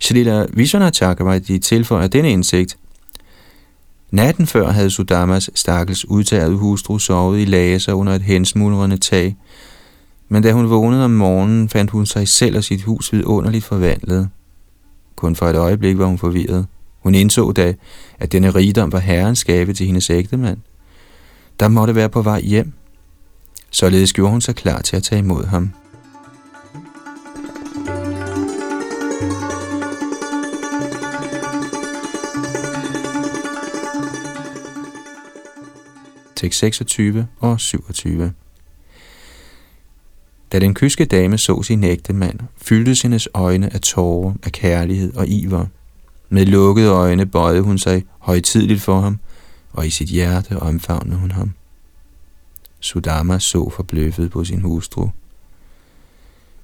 Shalila 0.00 0.46
Vishwanath 0.52 1.60
tilføjer 1.62 2.06
denne 2.06 2.30
indsigt, 2.30 2.76
Natten 4.14 4.46
før 4.46 4.70
havde 4.70 4.90
Sudamas 4.90 5.50
stakkels 5.54 6.04
udtaget 6.08 6.58
hustru 6.58 6.98
sovet 6.98 7.40
i 7.40 7.44
laser 7.44 7.92
under 7.92 8.12
et 8.12 8.22
hensmulrende 8.22 8.96
tag, 8.96 9.36
men 10.28 10.42
da 10.42 10.52
hun 10.52 10.70
vågnede 10.70 11.04
om 11.04 11.10
morgenen, 11.10 11.68
fandt 11.68 11.90
hun 11.90 12.06
sig 12.06 12.28
selv 12.28 12.56
og 12.56 12.64
sit 12.64 12.82
hus 12.82 13.12
vidunderligt 13.12 13.64
forvandlet. 13.64 14.28
Kun 15.16 15.36
for 15.36 15.46
et 15.46 15.56
øjeblik 15.56 15.98
var 15.98 16.06
hun 16.06 16.18
forvirret. 16.18 16.66
Hun 17.02 17.14
indså 17.14 17.52
da, 17.52 17.74
at 18.18 18.32
denne 18.32 18.50
rigdom 18.50 18.92
var 18.92 18.98
herrens 18.98 19.44
gave 19.44 19.72
til 19.72 19.86
hendes 19.86 20.10
ægtemand. 20.10 20.58
Der 21.60 21.68
måtte 21.68 21.94
være 21.94 22.08
på 22.08 22.22
vej 22.22 22.40
hjem. 22.40 22.72
Således 23.70 24.12
gjorde 24.12 24.30
hun 24.30 24.40
sig 24.40 24.54
klar 24.54 24.80
til 24.80 24.96
at 24.96 25.02
tage 25.02 25.18
imod 25.18 25.44
ham. 25.44 25.70
Tekst 36.44 36.60
26 36.60 37.26
og 37.40 37.60
27. 37.60 38.32
Da 40.52 40.58
den 40.58 40.74
kyske 40.74 41.04
dame 41.04 41.38
så 41.38 41.62
sin 41.62 41.84
ægte 41.84 42.12
mand, 42.12 42.40
fyldtes 42.56 43.02
hendes 43.02 43.28
øjne 43.34 43.74
af 43.74 43.80
tårer, 43.80 44.34
af 44.42 44.52
kærlighed 44.52 45.16
og 45.16 45.28
iver. 45.28 45.66
Med 46.28 46.46
lukkede 46.46 46.88
øjne 46.88 47.26
bøjede 47.26 47.62
hun 47.62 47.78
sig 47.78 48.04
højtidligt 48.18 48.82
for 48.82 49.00
ham, 49.00 49.18
og 49.72 49.86
i 49.86 49.90
sit 49.90 50.08
hjerte 50.08 50.58
omfavnede 50.60 51.16
hun 51.16 51.30
ham. 51.30 51.52
Sudama 52.80 53.38
så 53.38 53.70
forbløffet 53.70 54.30
på 54.30 54.44
sin 54.44 54.60
hustru. 54.60 55.08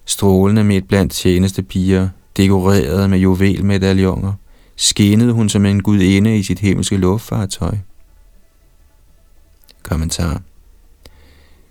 Strålende 0.05 0.65
midt 0.65 0.89
blandt 0.89 1.13
tjeneste 1.13 1.63
piger, 1.63 2.09
dekoreret 2.37 3.11
med 3.11 3.19
juvelmedaljoner, 3.19 4.33
skinnede 4.77 5.33
hun 5.33 5.49
som 5.49 5.67
en 5.67 5.83
gudinde 5.83 6.39
i 6.39 6.43
sit 6.43 6.59
himmelske 6.59 6.97
luftfartøj. 6.97 7.77
Kommentar 9.91 10.43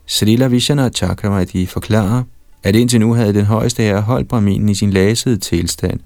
Srila 0.05 0.47
Vishana 0.47 0.89
Chakravarti 0.89 1.65
forklarer, 1.65 2.23
at 2.63 2.75
indtil 2.75 2.99
nu 2.99 3.13
havde 3.13 3.33
den 3.33 3.45
højeste 3.45 3.83
herre 3.83 4.01
holdt 4.01 4.27
braminen 4.27 4.69
i 4.69 4.75
sin 4.75 4.89
lasede 4.89 5.37
tilstand, 5.37 5.99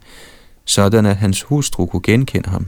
sådan 0.66 1.06
at 1.06 1.16
hans 1.16 1.42
hustru 1.42 1.86
kunne 1.86 2.02
genkende 2.02 2.50
ham. 2.50 2.68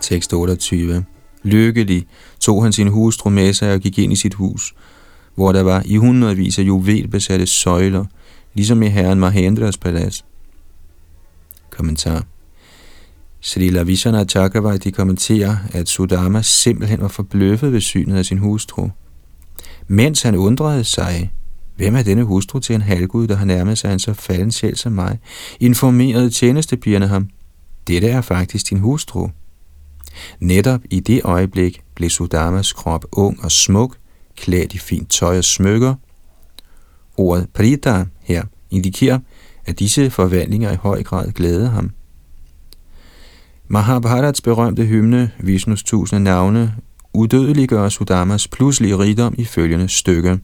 Tekst 0.00 0.32
28 0.32 1.04
Lykkelig 1.42 2.06
tog 2.40 2.62
han 2.62 2.72
sin 2.72 2.88
hustru 2.88 3.30
med 3.30 3.52
sig 3.52 3.74
og 3.74 3.80
gik 3.80 3.98
ind 3.98 4.12
i 4.12 4.16
sit 4.16 4.34
hus, 4.34 4.74
hvor 5.34 5.52
der 5.52 5.62
var 5.62 5.82
i 5.86 5.96
hundredvis 5.96 6.58
af 6.58 6.62
juvelbesatte 6.62 7.46
søjler, 7.46 8.04
ligesom 8.54 8.82
i 8.82 8.88
herren 8.88 9.20
Mahendras 9.20 9.78
palads. 9.78 10.24
Kommentar 11.70 12.24
Srila 13.40 13.82
Vishana 13.82 14.24
de 14.24 14.92
kommenterer, 14.92 15.56
at 15.72 15.88
Sudama 15.88 16.42
simpelthen 16.42 17.00
var 17.00 17.08
forbløffet 17.08 17.72
ved 17.72 17.80
synet 17.80 18.16
af 18.16 18.24
sin 18.24 18.38
hustru. 18.38 18.88
Mens 19.86 20.22
han 20.22 20.36
undrede 20.36 20.84
sig, 20.84 21.32
hvem 21.76 21.96
er 21.96 22.02
denne 22.02 22.22
hustru 22.22 22.58
til 22.58 22.74
en 22.74 22.82
halvgud, 22.82 23.26
der 23.26 23.36
har 23.36 23.44
nærmet 23.44 23.78
sig 23.78 23.92
en 23.92 23.98
så 23.98 24.12
falden 24.14 24.52
sjæl 24.52 24.76
som 24.76 24.92
mig, 24.92 25.18
informerede 25.60 26.30
tjenestepigerne 26.30 27.06
ham, 27.06 27.28
dette 27.86 28.08
er 28.08 28.20
faktisk 28.20 28.70
din 28.70 28.78
hustru. 28.78 29.28
Netop 30.40 30.80
i 30.90 31.00
det 31.00 31.20
øjeblik 31.24 31.80
blev 31.94 32.10
Sudamas 32.10 32.72
krop 32.72 33.04
ung 33.12 33.44
og 33.44 33.52
smuk, 33.52 33.96
klædt 34.36 34.74
i 34.74 34.78
fint 34.78 35.10
tøj 35.10 35.38
og 35.38 35.44
smykker. 35.44 35.94
Ordet 37.16 37.48
prita 37.54 38.04
her 38.20 38.42
indikerer, 38.70 39.18
at 39.66 39.78
disse 39.78 40.10
forvandlinger 40.10 40.72
i 40.72 40.76
høj 40.76 41.02
grad 41.02 41.32
glæder 41.32 41.70
ham. 41.70 41.90
Mahabharats 43.68 44.40
berømte 44.40 44.84
hymne, 44.84 45.30
Vishnus 45.40 45.82
tusinde 45.82 46.24
navne, 46.24 46.74
udødeliggør 47.12 47.88
Sudamas 47.88 48.48
pludselige 48.48 48.98
rigdom 48.98 49.34
i 49.38 49.44
følgende 49.44 49.88
stykke. 49.88 50.38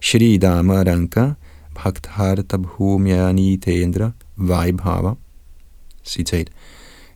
Shri 0.00 0.36
Dama 0.36 0.74
Ranka 0.74 1.30
Bhaktharta 1.74 2.56
Bhumyani 2.56 3.56
Tendra 3.56 4.10
Vaibhava 4.36 5.14
Citat. 6.04 6.50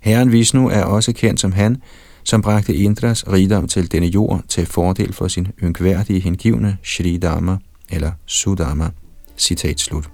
Herren 0.01 0.33
Vishnu 0.33 0.69
er 0.69 0.83
også 0.83 1.13
kendt 1.13 1.41
som 1.41 1.53
han, 1.53 1.77
som 2.25 2.43
bragte 2.43 2.75
Indras 2.75 3.25
rigdom 3.33 3.69
til 3.69 3.93
denne 3.93 4.07
jord 4.07 4.43
til 4.49 4.67
fordel 4.67 5.13
for 5.13 5.29
sin 5.29 5.49
yngværdige 5.63 6.21
hengivne 6.21 6.77
Shri 6.83 7.17
Dama 7.17 7.59
eller 7.91 8.13
Sudama. 8.27 8.91
Citat 9.37 9.81
slut. 9.81 10.11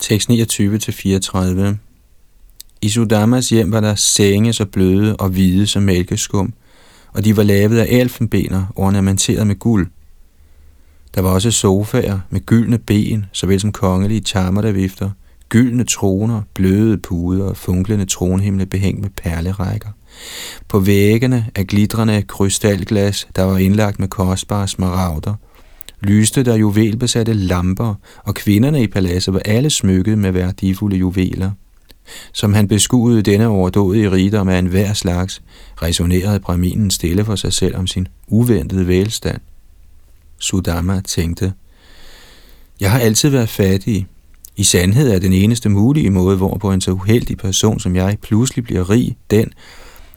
Tekst 0.00 0.30
29-34 0.30 1.76
I 2.82 2.88
Sudamas 2.88 3.48
hjem 3.48 3.72
var 3.72 3.80
der 3.80 3.94
senge 3.94 4.52
så 4.52 4.64
bløde 4.64 5.16
og 5.16 5.28
hvide 5.28 5.66
som 5.66 5.82
mælkeskum, 5.82 6.52
og 7.12 7.24
de 7.24 7.36
var 7.36 7.42
lavet 7.42 7.78
af 7.78 7.86
elfenbener 7.90 8.66
ornamenteret 8.76 9.46
med 9.46 9.58
guld. 9.58 9.86
Der 11.14 11.20
var 11.20 11.30
også 11.30 11.50
sofaer 11.50 12.20
med 12.30 12.40
gyldne 12.46 12.78
ben, 12.78 13.26
såvel 13.32 13.60
som 13.60 13.72
kongelige 13.72 14.20
charmer, 14.20 14.62
der 14.62 14.72
vifter, 14.72 15.10
gyldne 15.48 15.84
troner, 15.84 16.42
bløde 16.54 16.98
puder 16.98 17.44
og 17.44 17.56
funklende 17.56 18.04
tronhimle 18.04 18.66
behængt 18.66 19.00
med 19.00 19.10
perlerækker. 19.10 19.88
På 20.68 20.78
væggene 20.78 21.46
af 21.54 21.66
glitrende 21.66 22.22
krystalglas, 22.22 23.28
der 23.36 23.42
var 23.42 23.58
indlagt 23.58 23.98
med 23.98 24.08
kostbare 24.08 24.68
smaragder, 24.68 25.34
lyste 26.00 26.42
der 26.42 26.56
juvelbesatte 26.56 27.32
lamper, 27.32 27.94
og 28.24 28.34
kvinderne 28.34 28.82
i 28.82 28.86
paladset 28.86 29.34
var 29.34 29.40
alle 29.44 29.70
smykket 29.70 30.18
med 30.18 30.32
værdifulde 30.32 30.96
juveler. 30.96 31.50
Som 32.32 32.54
han 32.54 32.68
beskuede 32.68 33.22
denne 33.22 33.46
overdådige 33.46 34.10
rigdom 34.10 34.48
af 34.48 34.58
enhver 34.58 34.92
slags, 34.92 35.42
resonerede 35.82 36.40
braminen 36.40 36.90
stille 36.90 37.24
for 37.24 37.36
sig 37.36 37.52
selv 37.52 37.76
om 37.76 37.86
sin 37.86 38.08
uventede 38.28 38.86
velstand. 38.88 39.40
Sudama 40.38 41.00
tænkte, 41.00 41.52
Jeg 42.80 42.90
har 42.90 42.98
altid 42.98 43.28
været 43.28 43.48
fattig. 43.48 44.06
I 44.56 44.64
sandhed 44.64 45.10
er 45.10 45.18
den 45.18 45.32
eneste 45.32 45.68
mulige 45.68 46.10
måde, 46.10 46.36
hvorpå 46.36 46.72
en 46.72 46.80
så 46.80 46.90
uheldig 46.90 47.38
person 47.38 47.80
som 47.80 47.96
jeg 47.96 48.18
pludselig 48.22 48.64
bliver 48.64 48.90
rig, 48.90 49.16
den, 49.30 49.52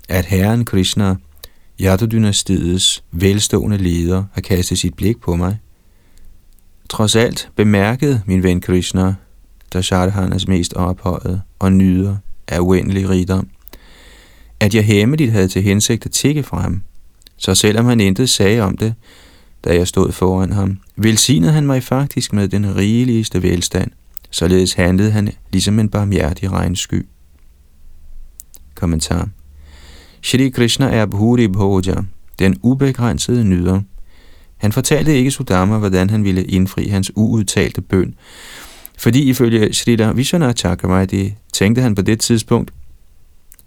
at 0.09 0.25
herren 0.25 0.65
Krishna, 0.65 1.15
Yadu-dynastiets 1.81 3.03
velstående 3.11 3.77
leder, 3.77 4.23
har 4.33 4.41
kastet 4.41 4.77
sit 4.77 4.93
blik 4.93 5.21
på 5.21 5.35
mig. 5.35 5.57
Trods 6.89 7.15
alt 7.15 7.49
bemærkede 7.55 8.21
min 8.25 8.43
ven 8.43 8.61
Krishna, 8.61 9.15
der 9.73 9.81
Shardhanas 9.81 10.47
mest 10.47 10.73
ophøjet 10.73 11.41
og 11.59 11.71
nyder 11.71 12.17
af 12.47 12.59
uendelig 12.59 13.09
rigdom, 13.09 13.47
at 14.59 14.75
jeg 14.75 14.85
hemmeligt 14.85 15.31
havde 15.31 15.47
til 15.47 15.61
hensigt 15.61 16.05
at 16.05 16.11
tikke 16.11 16.43
fra 16.43 16.61
ham. 16.61 16.81
Så 17.37 17.55
selvom 17.55 17.85
han 17.85 17.99
intet 17.99 18.29
sagde 18.29 18.61
om 18.61 18.77
det, 18.77 18.93
da 19.65 19.75
jeg 19.75 19.87
stod 19.87 20.11
foran 20.11 20.51
ham, 20.51 20.77
velsignede 20.95 21.51
han 21.51 21.65
mig 21.65 21.83
faktisk 21.83 22.33
med 22.33 22.47
den 22.47 22.75
rigeligste 22.75 23.43
velstand. 23.43 23.91
Således 24.31 24.73
handlede 24.73 25.11
han 25.11 25.29
ligesom 25.51 25.79
en 25.79 25.89
barmhjertig 25.89 26.51
regnsky. 26.51 27.05
Kommentar 28.75 29.29
Shri 30.21 30.49
Krishna 30.49 30.89
er 30.89 31.05
Bhuri 31.05 31.47
Bhoja, 31.47 31.95
den 32.39 32.57
ubegrænsede 32.61 33.43
nyder. 33.43 33.81
Han 34.57 34.71
fortalte 34.71 35.15
ikke 35.15 35.31
Sudama, 35.31 35.77
hvordan 35.77 36.09
han 36.09 36.23
ville 36.23 36.43
indfri 36.43 36.87
hans 36.87 37.11
uudtalte 37.15 37.81
bøn, 37.81 38.15
fordi 38.97 39.23
ifølge 39.23 39.73
Srila 39.73 40.11
Vishwanath 40.11 40.55
Chakravarti 40.55 41.33
tænkte 41.53 41.81
han 41.81 41.95
på 41.95 42.01
det 42.01 42.19
tidspunkt, 42.19 42.73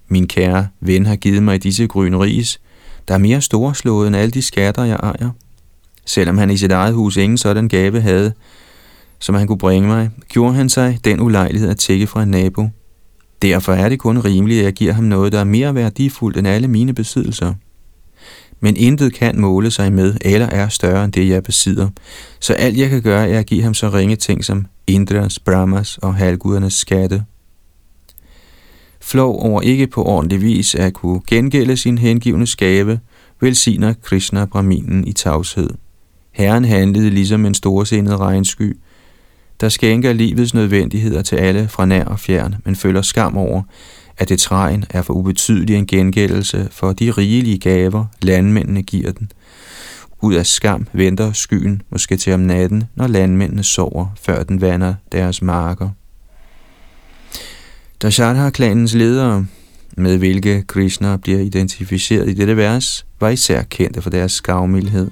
min 0.08 0.26
kære 0.26 0.68
ven 0.80 1.06
har 1.06 1.16
givet 1.16 1.42
mig 1.42 1.62
disse 1.62 1.86
grønne 1.86 2.20
ris, 2.20 2.60
der 3.08 3.14
er 3.14 3.18
mere 3.18 3.40
storslået 3.40 4.06
end 4.06 4.16
alle 4.16 4.30
de 4.30 4.42
skatter, 4.42 4.84
jeg 4.84 4.96
ejer. 5.02 5.30
Selvom 6.06 6.38
han 6.38 6.50
i 6.50 6.56
sit 6.56 6.72
eget 6.72 6.94
hus 6.94 7.16
ingen 7.16 7.38
sådan 7.38 7.68
gave 7.68 8.00
havde, 8.00 8.32
som 9.22 9.34
han 9.34 9.46
kunne 9.46 9.58
bringe 9.58 9.88
mig, 9.88 10.10
gjorde 10.28 10.54
han 10.54 10.68
sig 10.68 10.98
den 11.04 11.20
ulejlighed 11.20 11.70
at 11.70 11.78
tække 11.78 12.06
fra 12.06 12.22
en 12.22 12.28
nabo. 12.28 12.68
Derfor 13.42 13.72
er 13.72 13.88
det 13.88 13.98
kun 13.98 14.18
rimeligt, 14.18 14.58
at 14.58 14.64
jeg 14.64 14.72
giver 14.72 14.92
ham 14.92 15.04
noget, 15.04 15.32
der 15.32 15.40
er 15.40 15.44
mere 15.44 15.74
værdifuldt 15.74 16.36
end 16.36 16.48
alle 16.48 16.68
mine 16.68 16.94
besiddelser. 16.94 17.54
Men 18.60 18.76
intet 18.76 19.14
kan 19.14 19.40
måle 19.40 19.70
sig 19.70 19.92
med, 19.92 20.14
eller 20.20 20.46
er 20.46 20.68
større 20.68 21.04
end 21.04 21.12
det, 21.12 21.28
jeg 21.28 21.42
besidder. 21.42 21.88
Så 22.40 22.52
alt 22.52 22.78
jeg 22.78 22.90
kan 22.90 23.02
gøre, 23.02 23.28
er 23.28 23.38
at 23.38 23.46
give 23.46 23.62
ham 23.62 23.74
så 23.74 23.88
ringe 23.88 24.16
ting 24.16 24.44
som 24.44 24.66
Indras, 24.86 25.38
Brahmas 25.38 25.98
og 25.98 26.14
halvgudernes 26.14 26.74
skatte. 26.74 27.24
Flov 29.00 29.40
over 29.40 29.60
ikke 29.60 29.86
på 29.86 30.04
ordentlig 30.04 30.42
vis 30.42 30.74
at 30.74 30.92
kunne 30.92 31.20
gengælde 31.26 31.76
sin 31.76 31.98
hengivne 31.98 32.46
skave, 32.46 33.00
velsigner 33.40 33.94
Krishna 34.02 34.44
Brahminen 34.44 35.06
i 35.06 35.12
tavshed. 35.12 35.70
Herren 36.32 36.64
handlede 36.64 37.10
ligesom 37.10 37.46
en 37.46 37.54
storsindet 37.54 38.20
regnsky, 38.20 38.76
der 39.62 39.68
skænker 39.68 40.12
livets 40.12 40.54
nødvendigheder 40.54 41.22
til 41.22 41.36
alle 41.36 41.68
fra 41.68 41.86
nær 41.86 42.04
og 42.04 42.20
fjern, 42.20 42.54
men 42.64 42.76
føler 42.76 43.02
skam 43.02 43.36
over, 43.36 43.62
at 44.18 44.28
det 44.28 44.38
træen 44.38 44.84
er 44.90 45.02
for 45.02 45.14
ubetydelig 45.14 45.76
en 45.76 45.86
gengældelse 45.86 46.68
for 46.70 46.92
de 46.92 47.10
rigelige 47.10 47.58
gaver, 47.58 48.04
landmændene 48.22 48.82
giver 48.82 49.12
den. 49.12 49.30
Ud 50.20 50.34
af 50.34 50.46
skam 50.46 50.86
venter 50.92 51.32
skyen 51.32 51.82
måske 51.90 52.16
til 52.16 52.32
om 52.32 52.40
natten, 52.40 52.84
når 52.94 53.06
landmændene 53.06 53.62
sover, 53.62 54.06
før 54.22 54.42
den 54.42 54.60
vander 54.60 54.94
deres 55.12 55.42
marker. 55.42 55.88
Dashadha-klanens 58.04 58.94
ledere, 58.94 59.46
med 59.96 60.18
hvilke 60.18 60.62
Krishna 60.62 61.16
bliver 61.16 61.40
identificeret 61.40 62.28
i 62.28 62.34
dette 62.34 62.56
vers, 62.56 63.06
var 63.20 63.28
især 63.28 63.62
kendte 63.62 64.02
for 64.02 64.10
deres 64.10 64.32
skavmildhed. 64.32 65.10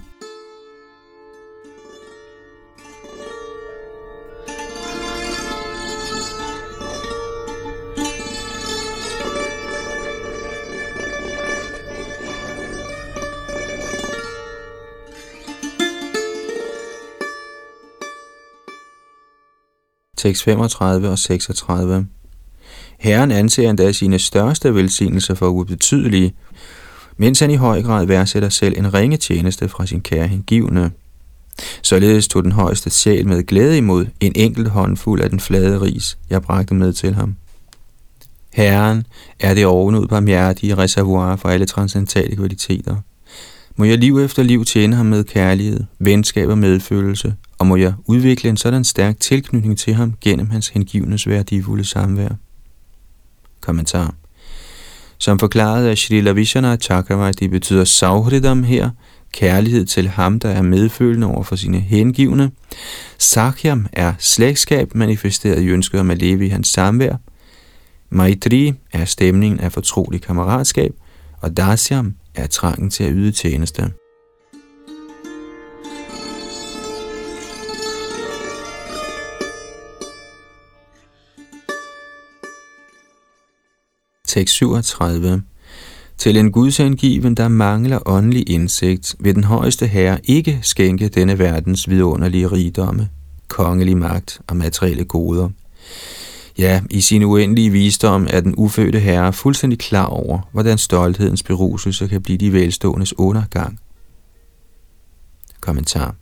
Tekst 20.21 20.43
35 20.45 21.09
og 21.09 21.19
36. 21.19 22.07
Herren 22.99 23.31
anser 23.31 23.71
endda 23.71 23.93
sine 23.93 24.19
største 24.19 24.75
velsignelser 24.75 25.35
for 25.35 25.49
ubetydelige, 25.49 26.35
mens 27.17 27.41
han 27.41 27.51
i 27.51 27.55
høj 27.55 27.83
grad 27.83 28.07
værdsætter 28.07 28.49
selv 28.49 28.79
en 28.79 28.95
ringe 28.95 29.17
tjeneste 29.17 29.69
fra 29.69 29.87
sin 29.87 30.01
kære 30.01 30.29
hengivne. 30.29 30.91
Således 31.83 32.29
tog 32.29 32.45
den 32.45 32.53
højeste 32.53 32.91
sjæl 32.91 33.29
med 33.29 33.47
glæde 33.47 33.77
imod 33.77 34.07
en 34.21 34.33
enkelt 34.37 34.69
håndfuld 34.69 35.21
af 35.21 35.31
den 35.31 35.41
flade 35.41 35.81
ris, 35.81 36.19
jeg 36.31 36.43
bragte 36.43 36.75
med 36.75 36.93
til 36.93 37.15
ham. 37.15 37.37
Herren 38.53 39.07
er 39.39 39.55
det 39.55 39.67
ovenud 39.67 40.07
barmhjertige 40.07 40.75
reservoir 40.75 41.37
for 41.37 41.49
alle 41.49 41.67
transcendentale 41.67 42.37
kvaliteter. 42.37 42.97
Må 43.77 43.85
jeg 43.85 43.99
liv 43.99 44.19
efter 44.19 44.43
liv 44.43 44.65
tjene 44.65 44.97
ham 44.97 45.07
med 45.07 45.25
kærlighed, 45.25 45.85
venskab 45.99 46.49
og 46.49 46.59
medfølelse, 46.59 47.35
og 47.61 47.67
må 47.67 47.77
jeg 47.77 47.95
udvikle 48.07 48.51
en 48.51 48.57
sådan 48.57 48.85
stærk 48.85 49.21
tilknytning 49.21 49.79
til 49.79 49.95
ham 49.95 50.15
gennem 50.21 50.51
hans 50.51 50.69
hengivnes 50.69 51.29
værdifulde 51.29 51.85
samvær. 51.85 52.29
Kommentar 53.61 54.15
Som 55.19 55.39
forklaret 55.39 55.87
af 55.87 55.99
Sri 55.99 56.21
Lavishana 56.21 56.77
Chakravarti 56.77 57.49
betyder 57.49 57.85
Sauhridam 57.85 58.63
her 58.63 58.91
kærlighed 59.33 59.87
til 59.87 60.09
ham, 60.09 60.41
der 60.41 60.49
er 60.49 60.63
medfølende 60.63 61.27
over 61.27 61.43
for 61.43 61.57
sine 61.57 61.81
hengivne. 61.81 62.51
Sakyam 63.19 63.87
er 63.93 64.15
slægtskab 64.19 64.95
manifesteret 64.95 65.63
i 65.63 65.69
ønsket 65.69 66.01
om 66.01 66.11
at 66.11 66.19
leve 66.19 66.47
i 66.47 66.49
hans 66.49 66.69
samvær. 66.69 67.17
Maitri 68.11 68.73
er 68.93 69.05
stemningen 69.05 69.61
af 69.61 69.73
fortrolig 69.73 70.23
kammeratskab, 70.23 70.93
og 71.41 71.57
Dasyam 71.57 72.15
er 72.35 72.47
trangen 72.47 72.91
til 72.91 73.05
at 73.05 73.13
yde 73.15 73.33
tjeneste. 73.33 73.93
Tekst 84.31 84.55
37 84.55 85.43
Til 86.19 86.37
en 86.37 86.53
gudsangiven, 86.53 87.35
der 87.35 87.49
mangler 87.49 87.99
åndelig 88.07 88.51
indsigt, 88.51 89.17
vil 89.21 89.35
den 89.35 89.45
højeste 89.45 89.87
herre 89.87 90.19
ikke 90.25 90.59
skænke 90.63 91.09
denne 91.09 91.39
verdens 91.39 91.91
vidunderlige 91.91 92.47
rigdomme, 92.47 93.09
kongelig 93.49 93.97
magt 93.97 94.41
og 94.47 94.57
materielle 94.57 95.05
goder. 95.05 95.49
Ja, 96.59 96.83
i 96.91 97.01
sin 97.01 97.23
uendelige 97.23 97.71
visdom 97.71 98.27
er 98.31 98.41
den 98.41 98.55
ufødte 98.57 99.01
herre 99.01 99.33
fuldstændig 99.33 99.79
klar 99.79 100.07
over, 100.07 100.49
hvordan 100.53 100.79
stolthedens 100.79 101.43
beruselse 101.43 102.09
kan 102.09 102.23
blive 102.23 102.39
de 102.39 102.53
velståendes 102.53 103.19
undergang. 103.19 103.79
Kommentar 105.61 106.15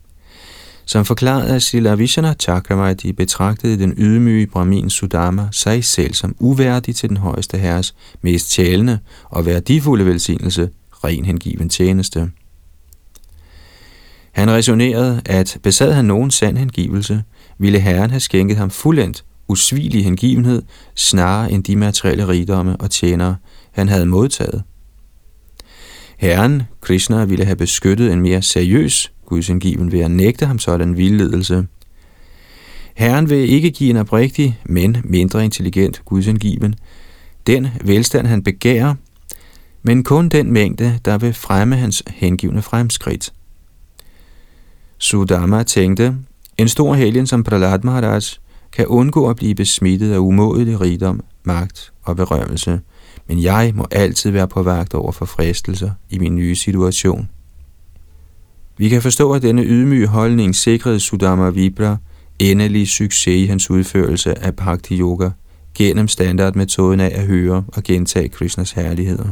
som 0.89 1.05
forklarede, 1.05 1.55
at 1.55 1.63
Sila 1.63 1.95
Vishana 1.95 2.35
Chakravarti 2.41 3.13
betragtede 3.13 3.79
den 3.79 3.95
ydmyge 3.97 4.47
Brahmin 4.47 4.91
Sudama 4.91 5.49
sig 5.53 5.85
selv 5.85 6.15
som 6.15 6.37
uværdig 6.39 6.97
til 6.97 7.09
den 7.09 7.17
højeste 7.17 7.59
herres 7.59 7.95
mest 8.23 8.51
tjælende 8.51 8.99
og 9.25 9.47
værdifulde 9.47 10.07
velsignelse, 10.07 10.69
ren 11.05 11.25
hengiven 11.25 11.69
tjeneste. 11.69 12.31
Han 14.33 14.51
resonerede, 14.51 15.23
at 15.27 15.59
besad 15.63 15.93
han 15.93 16.05
nogen 16.05 16.31
sand 16.31 16.59
hengivelse, 16.59 17.23
ville 17.59 17.81
Herren 17.81 18.11
have 18.11 18.21
skænket 18.21 18.57
ham 18.57 18.71
fuldendt 18.71 19.25
usvigelig 19.49 20.05
hengivenhed, 20.05 20.63
snarere 20.95 21.53
end 21.53 21.65
de 21.65 21.77
materielle 21.77 22.29
rigdomme 22.29 22.77
og 22.77 22.91
tjenere, 22.91 23.37
han 23.73 23.89
havde 23.89 24.07
modtaget. 24.07 24.63
Herren, 26.19 26.63
Krishna, 26.81 27.25
ville 27.25 27.45
have 27.45 27.57
beskyttet 27.57 28.13
en 28.13 28.21
mere 28.21 28.43
seriøs 28.43 29.13
gudsengiven 29.27 29.93
ved 29.93 30.01
at 30.01 30.11
nægte 30.11 30.47
ham 30.47 30.59
sådan 30.59 30.97
vildledelse. 30.97 31.67
Herren 32.95 33.31
vil 33.31 33.51
ikke 33.51 33.71
give 33.71 33.91
en 33.91 33.97
oprigtig, 33.97 34.61
men 34.65 34.97
mindre 35.05 35.45
intelligent 35.45 36.03
gudsengiven 36.05 36.75
den 37.49 37.69
velstand, 37.85 38.27
han 38.27 38.43
begærer, 38.43 38.95
men 39.83 40.05
kun 40.05 40.29
den 40.29 40.53
mængde, 40.53 40.99
der 41.05 41.19
vil 41.19 41.35
fremme 41.35 41.77
hans 41.77 42.03
hengivne 42.07 42.63
fremskridt. 42.63 43.33
Sudama 44.99 45.63
tænkte, 45.63 46.17
en 46.59 46.69
stor 46.69 46.95
helgen 46.95 47.27
som 47.27 47.45
Prahlad 47.45 47.79
Maharaj 47.83 48.21
kan 48.73 48.87
undgå 48.87 49.31
at 49.31 49.37
blive 49.37 49.55
besmittet 49.55 50.13
af 50.13 50.19
umådelig 50.19 50.81
rigdom, 50.81 51.21
magt 51.45 51.93
og 52.03 52.17
berømmelse, 52.17 52.81
men 53.29 53.43
jeg 53.43 53.73
må 53.75 53.87
altid 53.91 54.31
være 54.31 54.49
på 54.49 54.63
vagt 54.63 54.95
over 54.95 55.13
for 55.13 55.25
fristelser 55.25 55.91
i 56.11 56.19
min 56.19 56.37
nye 56.37 56.57
situation. 56.57 57.29
Vi 58.79 58.89
kan 58.89 59.03
forstå, 59.03 59.33
at 59.33 59.43
denne 59.43 59.63
ydmyge 59.63 60.07
holdning 60.07 60.57
sikrede 60.57 61.01
Sudama 61.01 61.51
Vibra 61.51 61.97
endelig 62.39 62.89
succes 62.89 63.43
i 63.43 63.47
hans 63.47 63.71
udførelse 63.71 64.39
af 64.39 64.57
Bhakti 64.57 65.01
Yoga 65.01 65.31
gennem 65.75 66.09
standardmetoden 66.09 67.01
af 67.01 67.11
at 67.15 67.27
høre 67.27 67.65
og 67.69 67.83
gentage 67.83 68.29
Krishnas 68.29 68.73
herligheder. 68.73 69.29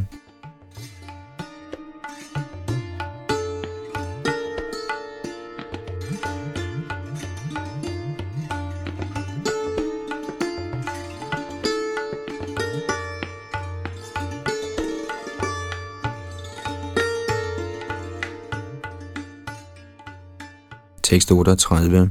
Tekst 21.07 21.31
38. 21.33 22.11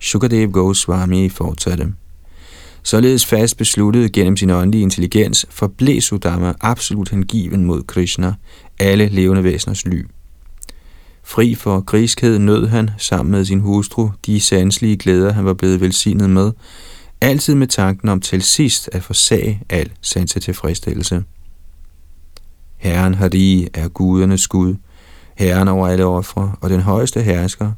Shukadev 0.00 0.50
Goswami 0.50 1.28
fortsatte. 1.28 1.92
Således 2.82 3.26
fast 3.26 3.56
besluttet 3.56 4.12
gennem 4.12 4.36
sin 4.36 4.50
åndelige 4.50 4.82
intelligens, 4.82 5.46
forblev 5.50 6.00
Sudama 6.00 6.54
absolut 6.60 7.08
hengiven 7.08 7.64
mod 7.64 7.82
Krishna, 7.82 8.34
alle 8.78 9.08
levende 9.08 9.44
væseners 9.44 9.84
ly. 9.84 10.06
Fri 11.22 11.54
for 11.54 11.80
griskhed 11.80 12.38
nød 12.38 12.66
han, 12.66 12.90
sammen 12.98 13.30
med 13.30 13.44
sin 13.44 13.60
hustru, 13.60 14.10
de 14.26 14.40
sanselige 14.40 14.96
glæder, 14.96 15.32
han 15.32 15.44
var 15.44 15.54
blevet 15.54 15.80
velsignet 15.80 16.30
med, 16.30 16.52
altid 17.20 17.54
med 17.54 17.66
tanken 17.66 18.08
om 18.08 18.20
til 18.20 18.42
sidst 18.42 18.90
at 18.92 19.02
forsage 19.02 19.62
al 19.68 19.92
sanse 20.00 20.40
tilfredsstillelse. 20.40 21.22
Herren 22.76 23.14
Hari 23.14 23.68
er 23.74 23.88
gudernes 23.88 24.48
Gud, 24.48 24.74
Herren 25.34 25.68
over 25.68 25.88
alle 25.88 26.04
ofre 26.04 26.54
og 26.60 26.70
den 26.70 26.80
højeste 26.80 27.22
hersker, 27.22 27.72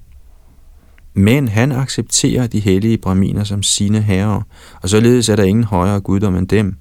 men 1.17 1.49
han 1.49 1.73
accepterer 1.73 2.47
de 2.47 2.61
hellige 2.61 2.99
braminer 2.99 3.45
som 3.45 3.63
sine 3.63 4.01
herrer, 4.01 4.43
og 4.83 4.89
således 4.89 5.29
er 5.29 5.37
der 5.37 5.43
ingen 5.43 5.65
højere 5.65 6.01
guddom 6.01 6.37
end 6.37 6.49
dem. 6.49 6.77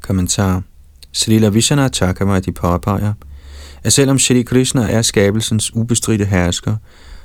Kommentar 0.00 0.62
Srila 1.12 1.48
Vishana 1.48 1.88
Chakravarti 1.88 2.50
påpeger, 2.50 3.12
at 3.84 3.92
selvom 3.92 4.18
Shri 4.18 4.42
Krishna 4.42 4.92
er 4.92 5.02
skabelsens 5.02 5.76
ubestridte 5.76 6.24
hersker, 6.24 6.76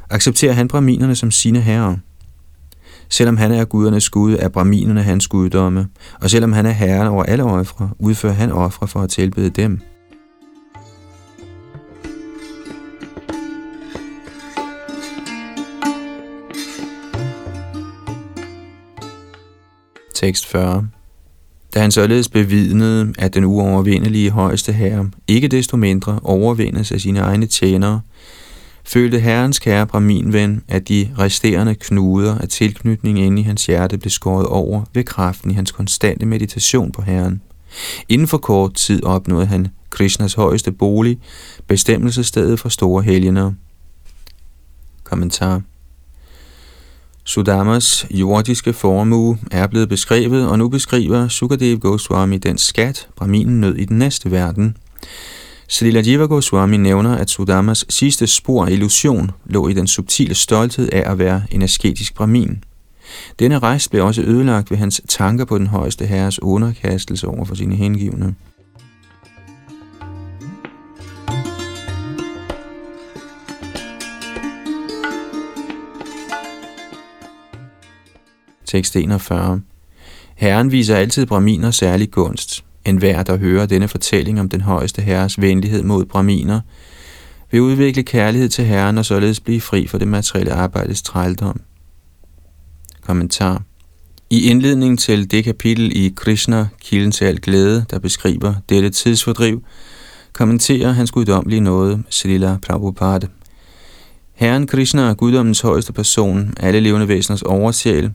accepterer 0.10 0.54
han 0.54 0.68
braminerne 0.68 1.16
som 1.16 1.32
sine 1.32 1.62
herrer. 1.62 1.96
Selvom 3.10 3.38
han 3.38 3.52
er 3.52 3.66
gudernes 3.66 4.10
gud, 4.10 4.34
er 4.40 4.50
braminerne 4.50 5.04
hans 5.04 5.28
guddomme, 5.28 5.88
og 6.22 6.30
selvom 6.30 6.54
han 6.54 6.66
er 6.66 6.72
herren 6.72 7.08
over 7.08 7.24
alle 7.24 7.44
ofre, 7.44 7.90
udfører 8.00 8.34
han 8.34 8.52
ofre 8.52 8.88
for 8.88 9.02
at 9.02 9.10
tilbede 9.10 9.50
dem. 9.50 9.82
Tekst 20.26 20.48
40. 20.48 20.88
Da 21.74 21.80
han 21.82 21.92
således 21.92 22.30
bevidnede, 22.30 23.14
at 23.18 23.34
den 23.34 23.44
uovervindelige 23.44 24.32
højeste 24.32 24.74
herre 24.74 25.10
ikke 25.28 25.48
desto 25.48 25.78
mindre 25.78 26.20
overvindes 26.24 26.92
af 26.92 27.02
sine 27.02 27.20
egne 27.20 27.46
tjenere, 27.46 28.02
følte 28.84 29.20
herrens 29.20 29.60
kære 29.60 29.88
Brahmin-ven, 29.88 30.64
at 30.68 30.88
de 30.88 31.10
resterende 31.20 31.76
knuder 31.76 32.38
af 32.38 32.50
tilknytning 32.50 33.20
inde 33.20 33.42
i 33.42 33.44
hans 33.44 33.66
hjerte 33.66 33.98
blev 33.98 34.10
skåret 34.10 34.46
over 34.46 34.84
ved 34.94 35.04
kraften 35.04 35.52
i 35.52 35.54
hans 35.54 35.72
konstante 35.72 36.26
meditation 36.26 36.92
på 36.92 37.02
herren. 37.02 37.42
Inden 38.10 38.28
for 38.28 38.38
kort 38.38 38.74
tid 38.74 39.04
opnåede 39.04 39.46
han 39.46 39.68
Krishnas 39.90 40.34
højeste 40.34 40.72
bolig, 40.72 41.20
bestemmelsesstedet 41.68 42.60
for 42.60 42.70
store 42.70 43.04
helgener. 43.04 43.52
Kommentar 45.04 45.62
Sudamas 47.28 48.08
jordiske 48.12 48.74
formue 48.74 49.38
er 49.52 49.68
blevet 49.68 49.90
beskrevet, 49.90 50.50
og 50.50 50.58
nu 50.58 50.70
beskriver 50.70 51.28
Sukadev 51.28 51.80
Goswami 51.80 52.38
den 52.38 52.58
skat, 52.58 53.08
Brahminen 53.16 53.62
nød 53.62 53.76
i 53.76 53.86
den 53.86 53.98
næste 53.98 54.32
verden. 54.32 54.78
Srila 55.68 56.02
Jiva 56.06 56.26
Goswami 56.26 56.78
nævner, 56.78 57.16
at 57.16 57.30
Sudamas 57.30 57.86
sidste 57.90 58.28
spor 58.28 58.66
af 58.66 58.72
illusion 58.72 59.32
lå 59.46 59.68
i 59.68 59.74
den 59.74 59.88
subtile 59.88 60.36
stolthed 60.36 60.90
af 60.94 61.12
at 61.12 61.20
være 61.20 61.44
en 61.52 61.62
asketisk 61.62 62.16
brahmin. 62.16 62.64
Denne 63.40 63.60
rejse 63.60 63.90
blev 63.90 64.06
også 64.06 64.22
ødelagt 64.22 64.72
ved 64.72 64.78
hans 64.78 65.02
tanker 65.08 65.46
på 65.46 65.58
den 65.58 65.68
højeste 65.68 66.06
herres 66.06 66.42
underkastelse 66.42 67.28
over 67.28 67.46
for 67.46 67.56
sine 67.56 67.76
hengivne. 67.76 68.36
Tekst 78.76 78.96
41. 78.96 79.62
Herren 80.36 80.72
viser 80.72 80.96
altid 80.96 81.26
braminer 81.26 81.72
særlig 81.72 82.12
gunst. 82.12 82.64
En 82.86 82.98
hver, 82.98 83.24
der 83.24 83.38
hører 83.38 83.66
denne 83.66 83.88
fortælling 83.88 84.40
om 84.40 84.50
den 84.50 84.62
højeste 84.62 85.02
herres 85.02 85.42
venlighed 85.42 85.84
mod 85.84 86.06
braminer, 86.06 86.62
vil 87.52 87.62
udvikle 87.62 88.04
kærlighed 88.04 88.50
til 88.50 88.66
Herren 88.66 88.98
og 88.98 89.06
således 89.06 89.40
blive 89.40 89.62
fri 89.62 89.88
for 89.88 89.98
det 89.98 90.08
materielle 90.08 90.54
arbejdes 90.54 91.02
trældom. 91.02 91.62
Kommentar 93.02 93.62
I 94.30 94.50
indledning 94.50 95.00
til 95.00 95.32
det 95.32 95.44
kapitel 95.44 95.92
i 95.96 96.14
Krishna, 96.16 96.68
kilden 96.82 97.12
til 97.12 97.26
al 97.26 97.40
glæde, 97.40 97.86
der 97.90 98.00
beskriver 98.00 98.54
dette 98.70 98.90
tidsfordriv, 98.90 99.64
kommenterer 100.34 100.92
hans 100.92 101.12
guddommelige 101.12 101.62
noget, 101.62 102.04
Srila 102.10 102.58
Prabhupada. 102.68 103.28
Herren 104.34 104.68
Krishna 104.68 105.02
er 105.02 105.14
guddommens 105.14 105.62
højeste 105.62 105.94
person, 105.94 106.54
alle 106.60 106.80
levende 106.80 107.08
væseners 107.08 107.42
oversjæl, 107.42 108.12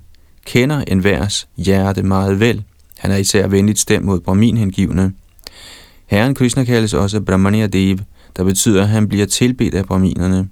kender 0.46 0.84
en 0.88 1.04
værs 1.04 1.48
hjerte 1.56 2.02
meget 2.02 2.40
vel. 2.40 2.64
Han 2.98 3.10
er 3.10 3.16
især 3.16 3.46
venligt 3.46 3.78
stemt 3.78 4.04
mod 4.04 4.20
Brahmin 4.20 4.56
hengivne. 4.56 5.12
Herren 6.06 6.34
Krishna 6.34 6.64
kaldes 6.64 6.94
også 6.94 7.20
Brahmania 7.20 7.66
Dev, 7.66 7.98
der 8.36 8.44
betyder, 8.44 8.82
at 8.82 8.88
han 8.88 9.08
bliver 9.08 9.26
tilbedt 9.26 9.74
af 9.74 9.84
braminerne. 9.84 10.48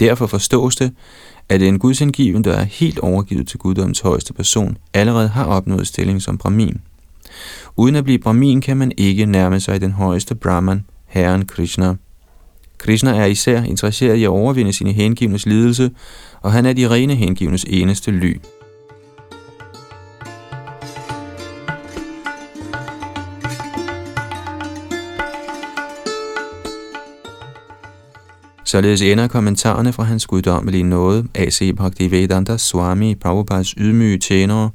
Derfor 0.00 0.26
forstås 0.26 0.76
det, 0.76 0.92
at 1.48 1.62
en 1.62 1.78
gudsindgiven, 1.78 2.44
der 2.44 2.52
er 2.52 2.64
helt 2.64 2.98
overgivet 2.98 3.48
til 3.48 3.58
guddoms 3.58 4.00
højeste 4.00 4.32
person, 4.32 4.76
allerede 4.94 5.28
har 5.28 5.44
opnået 5.44 5.86
stilling 5.86 6.22
som 6.22 6.38
brahmin. 6.38 6.80
Uden 7.76 7.96
at 7.96 8.04
blive 8.04 8.18
brahmin 8.18 8.60
kan 8.60 8.76
man 8.76 8.92
ikke 8.96 9.26
nærme 9.26 9.60
sig 9.60 9.80
den 9.80 9.92
højeste 9.92 10.34
brahman, 10.34 10.84
herren 11.06 11.46
Krishna. 11.46 11.94
Krishna 12.78 13.16
er 13.16 13.24
især 13.24 13.62
interesseret 13.62 14.16
i 14.16 14.24
at 14.24 14.28
overvinde 14.28 14.72
sine 14.72 14.92
hengivnes 14.92 15.46
lidelse, 15.46 15.90
og 16.40 16.52
han 16.52 16.66
er 16.66 16.72
de 16.72 16.90
rene 16.90 17.14
hengivnes 17.14 17.64
eneste 17.68 18.10
ly. 18.10 18.40
Således 28.70 29.02
ender 29.02 29.28
kommentarerne 29.28 29.92
fra 29.92 30.02
hans 30.02 30.26
guddommelige 30.26 30.82
nåde, 30.82 31.28
A.C. 31.34 31.72
Bhaktivedanta 31.72 32.56
Swami 32.56 33.14
Prabhupads 33.14 33.70
ydmyge 33.70 34.18
tjenere, 34.18 34.70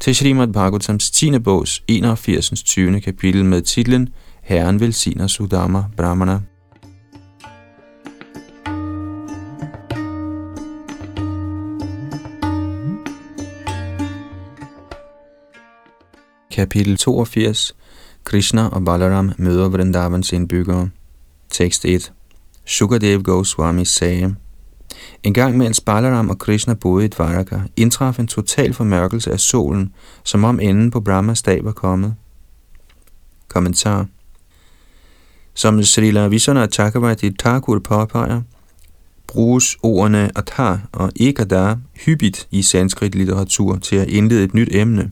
til 0.00 0.14
Srimad 0.14 0.48
Bhagavatams 0.48 1.10
10. 1.10 1.38
bogs 1.38 1.82
81. 1.88 2.62
20. 2.64 3.00
kapitel 3.00 3.44
med 3.44 3.62
titlen 3.62 4.08
Herren 4.42 4.80
velsigner 4.80 5.26
Sudama 5.26 5.84
Brahmana. 5.96 6.40
Kapitel 16.50 16.96
82 16.96 17.74
Krishna 18.24 18.66
og 18.66 18.84
Balaram 18.84 19.32
møder 19.38 19.68
Vrindavans 19.68 20.32
indbyggere. 20.32 20.90
Tekst 21.50 21.84
1 21.84 22.12
Shukadev 22.66 23.22
Goswami 23.22 23.84
sagde, 23.84 24.34
en 25.22 25.34
gang 25.34 25.56
mens 25.56 25.80
Balaram 25.80 26.30
og 26.30 26.38
Krishna 26.38 26.74
boede 26.74 27.04
i 27.04 27.08
Dvaraka, 27.08 27.60
indtraf 27.76 28.18
en 28.18 28.26
total 28.26 28.74
formørkelse 28.74 29.32
af 29.32 29.40
solen, 29.40 29.92
som 30.24 30.44
om 30.44 30.60
enden 30.60 30.90
på 30.90 31.00
Brahmas 31.00 31.42
dag 31.42 31.64
var 31.64 31.72
kommet. 31.72 32.14
Kommentar 33.48 34.06
Som 35.54 35.82
Srila 35.82 36.26
Vishana 36.26 36.66
Chakravarti 36.66 37.30
Thakur 37.30 37.78
påpeger, 37.78 38.42
bruges 39.26 39.76
ordene 39.82 40.30
atar 40.38 40.80
og 40.92 41.12
ekada 41.16 41.76
hyppigt 42.04 42.48
i 42.50 42.62
sanskrit 42.62 43.14
litteratur 43.14 43.76
til 43.76 43.96
at 43.96 44.08
indlede 44.08 44.44
et 44.44 44.54
nyt 44.54 44.68
emne. 44.72 45.10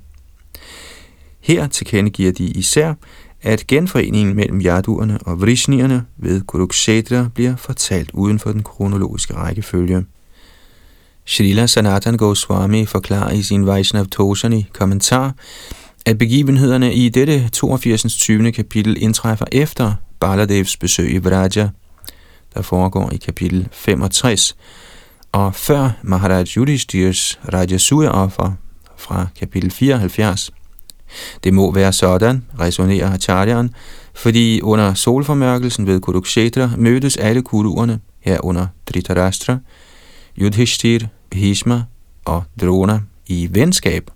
Her 1.40 1.66
tilkendegiver 1.66 2.32
de 2.32 2.44
især, 2.44 2.94
at 3.42 3.66
genforeningen 3.66 4.36
mellem 4.36 4.60
jaduerne 4.60 5.18
og 5.18 5.40
Vrishnierne 5.40 6.04
ved 6.16 6.40
Kurukshetra 6.40 7.28
bliver 7.34 7.56
fortalt 7.56 8.10
uden 8.12 8.38
for 8.38 8.52
den 8.52 8.62
kronologiske 8.62 9.34
rækkefølge. 9.34 10.04
Srila 11.24 11.66
Sanatan 11.66 12.16
Goswami 12.16 12.86
forklarer 12.86 13.30
i 13.30 13.42
sin 13.42 13.66
Vaishnav 13.66 14.06
Tosani 14.06 14.66
kommentar, 14.72 15.34
at 16.06 16.18
begivenhederne 16.18 16.94
i 16.94 17.08
dette 17.08 17.48
82. 17.48 18.02
20. 18.02 18.52
kapitel 18.52 19.02
indtræffer 19.02 19.46
efter 19.52 19.94
Baladevs 20.20 20.76
besøg 20.76 21.14
i 21.14 21.18
Vraja, 21.18 21.68
der 22.54 22.62
foregår 22.62 23.10
i 23.10 23.16
kapitel 23.16 23.68
65, 23.72 24.56
og 25.32 25.54
før 25.54 25.90
Maharaj 26.02 26.42
Yudhishthir's 26.42 27.38
Rajasuya-offer 27.52 28.52
fra 28.96 29.26
kapitel 29.38 29.70
74. 29.70 30.50
Det 31.44 31.54
må 31.54 31.72
være 31.72 31.92
sådan, 31.92 32.44
resonerer 32.60 33.12
Acharyan, 33.12 33.70
fordi 34.14 34.60
under 34.60 34.94
solformørkelsen 34.94 35.86
ved 35.86 36.00
Kurukshetra 36.00 36.70
mødtes 36.76 37.16
alle 37.16 37.42
kuruerne, 37.42 38.00
herunder 38.20 38.66
Dhritarashtra, 38.86 39.58
Yudhishthir, 40.38 41.00
Bhishma 41.30 41.82
og 42.24 42.42
Drona 42.60 43.00
i 43.26 43.48
venskab, 43.52 44.10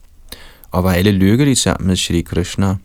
og 0.71 0.85
var 0.85 0.93
alle 0.93 1.11
lykkelige 1.11 1.57
sammen 1.57 1.87
med 1.87 1.97
Shri 1.97 2.21
Krishna. 2.21 2.77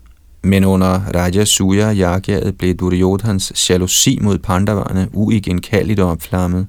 Men 0.41 0.65
under 0.65 0.99
Raja 1.15 1.45
Suya 1.45 1.93
Yagyaet 1.93 2.57
blev 2.57 2.75
Duryodhans 2.75 3.69
jalousi 3.69 4.19
mod 4.21 4.37
Pandavarne 4.37 5.09
uigenkaldeligt 5.13 5.99
opflammet. 5.99 6.67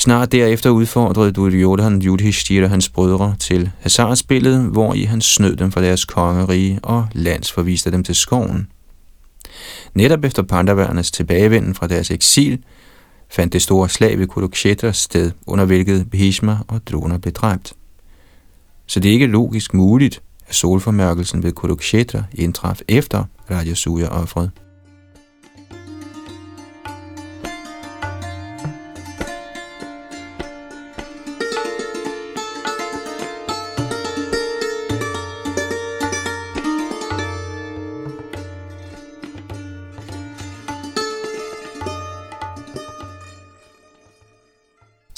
Snart 0.00 0.32
derefter 0.32 0.70
udfordrede 0.70 1.32
Duryodhan 1.32 2.02
Yudhishthira 2.04 2.66
hans 2.66 2.88
brødre 2.88 3.36
til 3.38 3.70
hasardspillet, 3.80 4.62
hvor 4.62 4.94
i 4.94 5.02
han 5.02 5.20
snød 5.20 5.56
dem 5.56 5.72
fra 5.72 5.82
deres 5.82 6.04
kongerige 6.04 6.80
og 6.82 7.08
landsforviste 7.12 7.90
dem 7.90 8.04
til 8.04 8.14
skoven. 8.14 8.68
Netop 9.94 10.24
efter 10.24 10.42
Pandavernes 10.42 11.10
tilbagevenden 11.10 11.74
fra 11.74 11.86
deres 11.86 12.10
eksil, 12.10 12.58
fandt 13.30 13.52
det 13.52 13.62
store 13.62 13.88
slag 13.88 14.18
ved 14.18 14.26
Kurukshetra 14.26 14.92
sted, 14.92 15.30
under 15.46 15.64
hvilket 15.64 16.10
Bhishma 16.10 16.58
og 16.68 16.80
Drona 16.86 17.16
blev 17.16 17.32
dræbt. 17.32 17.72
Så 18.86 19.00
det 19.00 19.08
er 19.08 19.12
ikke 19.12 19.26
logisk 19.26 19.74
muligt, 19.74 20.22
at 20.46 20.54
solformørkelsen 20.54 21.42
ved 21.42 21.52
Kurukshetra 21.52 22.22
indtraf 22.34 22.80
efter 22.88 23.24
Rajasuya-offret. 23.50 24.50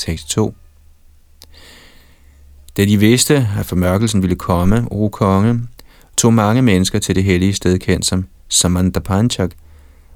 Tekst 0.06 0.28
2 0.28 0.54
Da 2.76 2.84
de 2.84 2.96
vidste, 2.96 3.48
at 3.58 3.66
formørkelsen 3.66 4.22
ville 4.22 4.36
komme, 4.36 4.86
o 4.90 5.08
konge, 5.08 5.60
tog 6.16 6.34
mange 6.34 6.62
mennesker 6.62 6.98
til 6.98 7.14
det 7.14 7.24
hellige 7.24 7.54
sted 7.54 7.78
kendt 7.78 8.06
som 8.06 8.26
Samantapanchak 8.48 9.50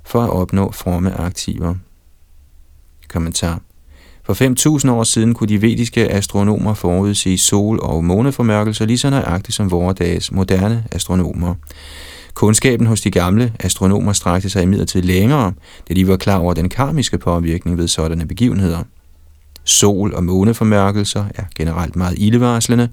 for 0.05 0.23
at 0.23 0.31
opnå 0.31 0.73
fromme 0.73 1.15
aktiver. 1.15 1.75
Kommentar 3.09 3.61
For 4.23 4.79
5.000 4.85 4.91
år 4.91 5.05
siden 5.05 5.35
kunne 5.35 5.49
de 5.49 5.63
vediske 5.63 6.13
astronomer 6.13 6.75
forudsige 6.75 7.39
sol- 7.39 7.81
og 7.83 8.05
måneformørkelser 8.05 8.87
lige 8.87 8.99
så 8.99 9.11
nøjagtigt 9.11 9.57
som 9.57 9.71
vores 9.71 9.99
dages 9.99 10.33
moderne 10.33 10.85
astronomer. 10.93 11.55
Kundskaben 12.35 12.87
hos 12.87 13.01
de 13.01 13.11
gamle 13.11 13.53
astronomer 13.61 14.13
strakte 14.13 14.51
sig 14.51 14.63
imidlertid 14.63 15.03
længere, 15.03 15.53
da 15.89 15.95
de 15.95 16.09
var 16.09 16.17
klar 16.17 16.39
over 16.39 16.55
den 16.55 16.69
karmiske 16.69 17.19
påvirkning 17.19 17.79
ved 17.79 17.89
sådanne 17.89 18.27
begivenheder– 18.27 18.83
sol- 19.67 20.15
og 20.15 20.25
måneformørkelser 20.25 21.25
er 21.35 21.45
generelt 21.55 21.97
meget 21.97 22.19
ildevarslende, 22.19 22.89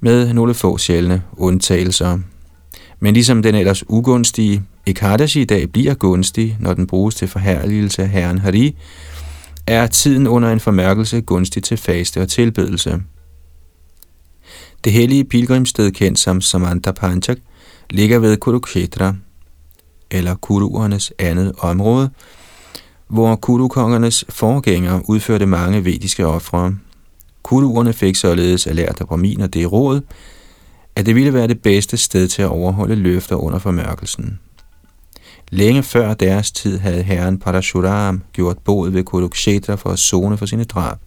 med 0.00 0.32
nogle 0.32 0.54
få 0.54 0.78
sjældne 0.78 1.22
undtagelser. 1.36 2.18
Men 3.00 3.14
ligesom 3.14 3.42
den 3.42 3.54
ellers 3.54 3.84
ugunstige 3.88 4.62
Ekadashi 4.86 5.40
i 5.40 5.44
dag 5.44 5.72
bliver 5.72 5.94
gunstig, 5.94 6.56
når 6.60 6.74
den 6.74 6.86
bruges 6.86 7.14
til 7.14 7.28
forherligelse 7.28 8.02
af 8.02 8.08
Herren 8.08 8.38
Hari, 8.38 8.76
er 9.66 9.86
tiden 9.86 10.26
under 10.26 10.52
en 10.52 10.60
formørkelse 10.60 11.20
gunstig 11.20 11.62
til 11.62 11.76
faste 11.76 12.22
og 12.22 12.28
tilbedelse. 12.28 13.02
Det 14.84 14.92
hellige 14.92 15.24
pilgrimsted 15.24 15.90
kendt 15.90 16.18
som 16.18 16.40
Samantha 16.40 16.92
Panchak 16.92 17.38
ligger 17.90 18.18
ved 18.18 18.36
Kurukshetra, 18.36 19.14
eller 20.10 20.34
kuruernes 20.34 21.12
andet 21.18 21.52
område, 21.58 22.10
hvor 23.08 23.36
kulukongernes 23.36 24.24
forgængere 24.28 25.02
udførte 25.08 25.46
mange 25.46 25.84
vediske 25.84 26.26
ofre. 26.26 26.74
Kuduerne 27.42 27.92
fik 27.92 28.16
således 28.16 28.66
at 28.66 28.76
lære 28.76 28.88
af 29.00 29.06
Brahminer 29.06 29.46
det 29.46 29.72
råd, 29.72 30.00
at 30.96 31.06
det 31.06 31.14
ville 31.14 31.34
være 31.34 31.46
det 31.46 31.62
bedste 31.62 31.96
sted 31.96 32.28
til 32.28 32.42
at 32.42 32.48
overholde 32.48 32.94
løfter 32.94 33.36
under 33.36 33.58
formørkelsen. 33.58 34.38
Længe 35.50 35.82
før 35.82 36.14
deres 36.14 36.52
tid 36.52 36.78
havde 36.78 37.02
herren 37.02 37.38
Parashuram 37.38 38.22
gjort 38.32 38.58
bod 38.58 38.90
ved 38.90 39.04
Kurukshetra 39.04 39.74
for 39.74 39.90
at 39.90 39.98
zone 39.98 40.36
for 40.36 40.46
sine 40.46 40.64
drab. 40.64 40.98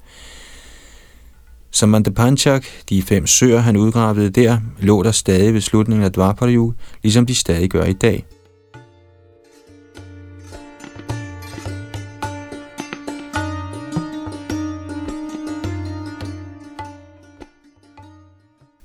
Som 1.72 1.90
Mandapanchak, 1.90 2.66
de 2.90 3.02
fem 3.02 3.28
søer, 3.28 3.60
han 3.60 3.78
udgravede 3.78 4.30
der, 4.30 4.58
lå 4.80 5.04
der 5.04 5.12
stadig 5.12 5.54
ved 5.54 5.62
slutningen 5.62 6.06
af 6.06 6.12
Dwapara 6.12 6.72
ligesom 7.04 7.26
de 7.26 7.36
stadig 7.36 7.70
gør 7.70 7.84
i 7.84 7.94
dag– 7.94 8.26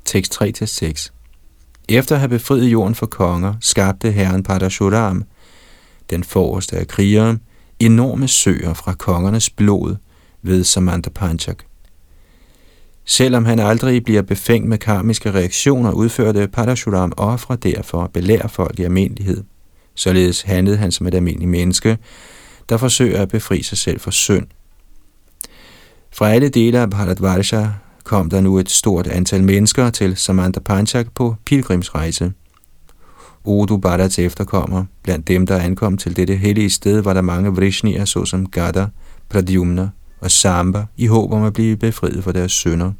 tekst 0.06 0.42
3-6. 0.42 1.10
Efter 1.88 2.14
at 2.14 2.20
have 2.20 2.28
befriet 2.28 2.72
jorden 2.72 2.94
for 2.94 3.06
konger, 3.06 3.54
skabte 3.60 4.10
herren 4.10 4.42
Padashuram, 4.42 5.24
den 6.10 6.24
forreste 6.24 6.76
af 6.76 6.88
krigere, 6.88 7.38
enorme 7.78 8.28
søer 8.28 8.74
fra 8.74 8.94
kongernes 8.94 9.50
blod 9.50 9.96
ved 10.42 10.64
Samantha 10.64 11.10
Panchak. 11.10 11.58
Selvom 13.04 13.44
han 13.44 13.58
aldrig 13.58 14.04
bliver 14.04 14.22
befængt 14.22 14.68
med 14.68 14.78
karmiske 14.78 15.32
reaktioner, 15.32 15.92
udførte 15.92 16.48
Padashuram 16.48 17.12
ofre 17.16 17.56
derfor 17.56 18.02
at 18.02 18.12
belære 18.12 18.48
folk 18.48 18.78
i 18.78 18.82
almindelighed. 18.82 19.44
Således 19.94 20.42
handlede 20.42 20.76
han 20.76 20.92
som 20.92 21.06
et 21.06 21.14
almindeligt 21.14 21.50
menneske, 21.50 21.98
der 22.68 22.76
forsøger 22.76 23.22
at 23.22 23.28
befri 23.28 23.62
sig 23.62 23.78
selv 23.78 24.00
fra 24.00 24.10
synd. 24.10 24.46
Fra 26.12 26.30
alle 26.30 26.48
dele 26.48 26.78
af 26.78 26.90
Bharatvarsha 26.90 27.66
kom 28.06 28.30
der 28.30 28.40
nu 28.40 28.58
et 28.58 28.70
stort 28.70 29.06
antal 29.06 29.44
mennesker 29.44 29.90
til 29.90 30.16
Samantha 30.16 30.60
Panchak 30.60 31.06
på 31.14 31.36
pilgrimsrejse. 31.44 32.32
Odu 33.44 33.76
Bharats 33.76 34.18
efterkommer. 34.18 34.84
Blandt 35.02 35.28
dem, 35.28 35.46
der 35.46 35.58
ankom 35.58 35.96
til 35.96 36.16
dette 36.16 36.36
hellige 36.36 36.70
sted, 36.70 37.00
var 37.00 37.14
der 37.14 37.20
mange 37.20 37.50
vrishnier, 37.50 38.04
såsom 38.04 38.46
Gada, 38.46 38.86
Pradyumna 39.28 39.88
og 40.20 40.30
Samba, 40.30 40.86
i 40.96 41.06
håb 41.06 41.32
om 41.32 41.44
at 41.44 41.52
blive 41.52 41.76
befriet 41.76 42.24
fra 42.24 42.32
deres 42.32 42.52
sønder. 42.52 42.92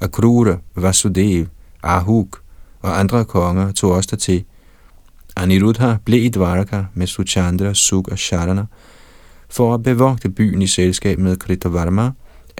Akrura, 0.00 0.56
Vasudev, 0.74 1.46
Ahuk 1.82 2.40
og 2.82 3.00
andre 3.00 3.24
konger 3.24 3.72
tog 3.72 3.92
også 3.92 4.16
til. 4.16 4.44
Aniruddha 5.36 5.94
blev 6.04 6.24
i 6.24 6.28
Dvaraka 6.28 6.82
med 6.94 7.06
Suchandra, 7.06 7.74
Suk 7.74 8.08
og 8.08 8.18
Sharana 8.18 8.64
for 9.50 9.74
at 9.74 9.82
bevogte 9.82 10.28
byen 10.28 10.62
i 10.62 10.66
selskab 10.66 11.18
med 11.18 11.36
Kritavarma, 11.36 12.10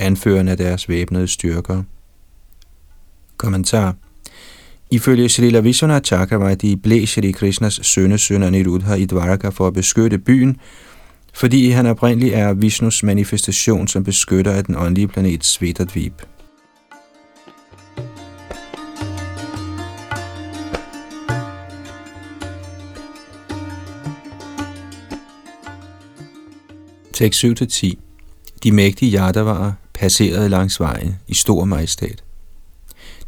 anførende 0.01 0.53
af 0.53 0.59
deres 0.59 0.89
væbnede 0.89 1.29
styrker. 1.29 1.83
Kommentar 3.37 3.95
Ifølge 4.93 5.29
Srila 5.29 5.61
Vishwanath 5.61 6.05
Chakravarti 6.05 6.77
blev 6.77 7.07
Shri 7.07 7.31
Krishnas 7.31 7.81
sønnesøn 7.83 8.43
Aniruddha 8.43 8.95
i 8.95 9.05
Dvaraka 9.05 9.49
for 9.49 9.67
at 9.67 9.75
beskytte 9.75 10.19
byen, 10.19 10.57
fordi 11.35 11.71
han 11.71 11.87
oprindeligt 11.87 12.35
er 12.35 12.53
Vishnus 12.53 13.03
manifestation 13.03 13.89
som 13.89 14.05
beskytter 14.05 14.53
af 14.53 14.65
den 14.65 14.77
åndelige 14.77 15.09
planet 15.09 15.45
Svetadvip. 15.45 16.27
Tekst 27.13 27.45
7-10 27.45 27.95
De 28.63 28.73
mægtige 28.73 29.19
Yadavarer 29.19 29.73
passerede 30.01 30.49
langs 30.49 30.81
vejen 30.81 31.17
i 31.29 31.35
stor 31.35 31.65
majestæt. 31.65 32.25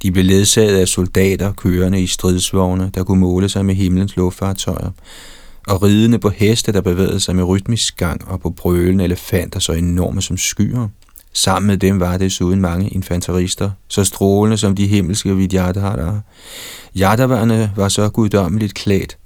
De 0.03 0.13
blev 0.13 0.25
ledsaget 0.25 0.77
af 0.77 0.89
soldater 0.89 1.53
kørende 1.53 2.03
i 2.03 2.07
stridsvogne, 2.07 2.91
der 2.95 3.05
kunne 3.05 3.21
måle 3.21 3.49
sig 3.49 3.65
med 3.67 3.75
himlens 3.75 4.17
luftfartøjer, 4.17 4.91
og 5.67 5.83
ridende 5.83 6.19
på 6.19 6.29
heste, 6.29 6.73
der 6.73 6.81
bevægede 6.81 7.21
sig 7.21 7.37
med 7.37 7.45
rytmisk 7.45 7.97
gang, 7.97 8.29
og 8.29 8.41
på 8.41 8.51
brølende 8.51 9.05
elefanter 9.05 9.61
så 9.61 9.73
enorme 9.73 10.23
som 10.23 10.37
skyer. 10.37 10.89
Sammen 11.33 11.67
med 11.67 11.77
dem 11.77 12.01
var 12.01 12.17
desuden 12.17 12.61
mange 12.61 12.89
infanterister, 12.89 13.71
så 13.89 14.05
strålende 14.05 14.57
som 14.57 14.75
de 14.75 14.87
himmelske 14.87 15.37
vidyadharer. 15.37 16.21
Yadavarerne 16.97 17.73
var 17.77 17.89
så 17.89 18.09
guddommeligt 18.09 18.75
klædt, 18.75 19.19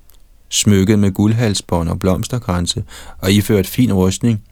smykket 0.49 0.99
med 0.99 1.13
guldhalsbånd 1.13 1.89
og 1.89 2.01
blomsterkranse, 2.01 2.85
og 3.19 3.33
iført 3.33 3.67
fin 3.67 3.93
rustning, 3.93 4.43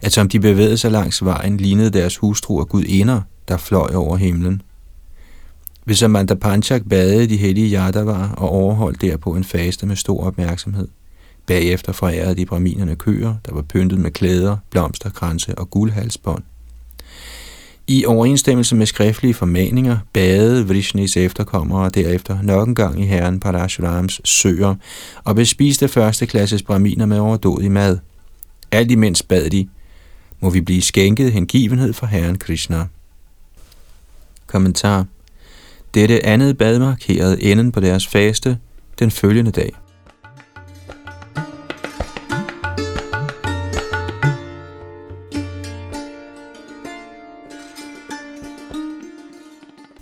at 0.00 0.12
som 0.12 0.28
de 0.28 0.40
bevægede 0.40 0.76
sig 0.76 0.90
langs 0.90 1.24
vejen, 1.24 1.56
lignede 1.56 1.90
deres 1.90 2.16
hustruer 2.16 2.64
gudinder, 2.64 3.20
der 3.48 3.56
fløj 3.56 3.94
over 3.94 4.16
himlen. 4.16 4.62
Hvis 5.84 6.02
Amanda 6.02 6.34
Panchak 6.34 6.82
badede 6.90 7.26
de 7.26 7.36
hellige 7.36 7.78
Yadavar 7.78 8.34
og 8.36 8.48
overholdt 8.48 9.00
derpå 9.00 9.34
en 9.34 9.44
faste 9.44 9.86
med 9.86 9.96
stor 9.96 10.24
opmærksomhed. 10.24 10.88
Bagefter 11.46 11.92
forærede 11.92 12.34
de 12.34 12.46
braminerne 12.46 12.96
køer, 12.96 13.34
der 13.46 13.54
var 13.54 13.62
pyntet 13.62 13.98
med 13.98 14.10
klæder, 14.10 14.56
blomsterkranse 14.70 15.58
og 15.58 15.70
guldhalsbånd. 15.70 16.42
I 17.86 18.04
overensstemmelse 18.04 18.76
med 18.76 18.86
skriftlige 18.86 19.34
formaninger 19.34 19.98
badede 20.12 20.66
Vrishnis 20.66 21.16
efterkommere 21.16 21.90
derefter 21.90 22.42
nok 22.42 22.68
en 22.68 22.74
gang 22.74 23.00
i 23.00 23.06
herren 23.06 23.40
Parashurams 23.40 24.20
søer 24.24 24.74
og 25.24 25.34
bespiste 25.34 25.88
første 25.88 26.26
klasses 26.26 26.62
braminer 26.62 27.06
med 27.06 27.18
overdådig 27.18 27.72
mad. 27.72 27.98
Alt 28.70 28.90
imens 28.90 29.22
bad 29.22 29.50
de, 29.50 29.68
må 30.40 30.50
vi 30.50 30.60
blive 30.60 30.82
skænket 30.82 31.32
hengivenhed 31.32 31.92
for 31.92 32.06
herren 32.06 32.38
Krishna. 32.38 32.86
Kommentar 34.46 35.06
dette 35.94 36.26
andet 36.26 36.58
bad 36.58 36.78
markerede 36.78 37.42
enden 37.42 37.72
på 37.72 37.80
deres 37.80 38.06
faste 38.06 38.58
den 38.98 39.10
følgende 39.10 39.50
dag. 39.50 39.72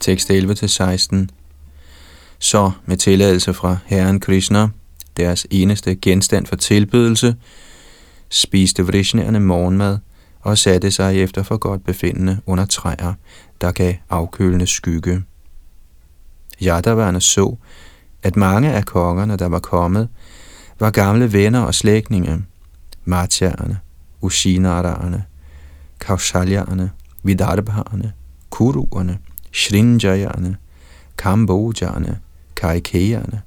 Tekst 0.00 0.30
11-16 0.30 1.26
Så 2.38 2.70
med 2.86 2.96
tilladelse 2.96 3.54
fra 3.54 3.76
Herren 3.86 4.20
Krishna, 4.20 4.68
deres 5.16 5.46
eneste 5.50 5.94
genstand 5.94 6.46
for 6.46 6.56
tilbedelse, 6.56 7.36
spiste 8.28 8.86
vrishnaerne 8.86 9.40
morgenmad 9.40 9.98
og 10.42 10.58
satte 10.58 10.90
sig 10.90 11.22
efter 11.22 11.42
for 11.42 11.56
godt 11.56 11.84
befindende 11.84 12.38
under 12.46 12.64
træer, 12.64 13.14
der 13.60 13.72
gav 13.72 13.94
afkølende 14.10 14.66
skygge. 14.66 15.22
Yadaverne 16.62 17.20
så, 17.20 17.56
at 18.22 18.36
mange 18.36 18.72
af 18.72 18.84
kongerne, 18.84 19.36
der 19.36 19.46
var 19.48 19.58
kommet, 19.58 20.08
var 20.80 20.90
gamle 20.90 21.32
venner 21.32 21.60
og 21.60 21.74
slægtninge, 21.74 22.44
Martjerne, 23.04 23.78
Ushinarerne, 24.20 25.24
Kaushalyerne, 26.00 26.90
Vidarbharerne, 27.22 28.12
Kuruerne, 28.50 29.18
Shrinjayerne, 29.52 30.56
Kambojerne, 31.18 32.20
Kaikeyerne, 32.54 33.42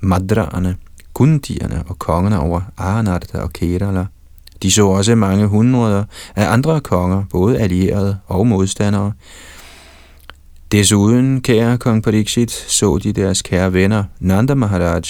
Madraerne, 0.00 0.76
Kundierne 1.12 1.84
og 1.88 1.98
kongerne 1.98 2.40
over 2.40 2.60
Aranarta 2.76 3.38
og 3.38 3.52
Kerala. 3.52 4.06
De 4.64 4.70
så 4.70 4.86
også 4.86 5.14
mange 5.14 5.46
hundreder 5.46 6.04
af 6.36 6.52
andre 6.52 6.80
konger, 6.80 7.24
både 7.30 7.58
allierede 7.58 8.18
og 8.26 8.46
modstandere, 8.46 9.12
Desuden, 10.72 11.40
kære 11.40 11.78
kong 11.78 12.02
Pariksit, 12.02 12.50
så 12.50 12.98
de 13.02 13.12
deres 13.12 13.42
kære 13.42 13.72
venner 13.72 14.04
Nanda 14.20 14.54
Maharaj 14.54 15.02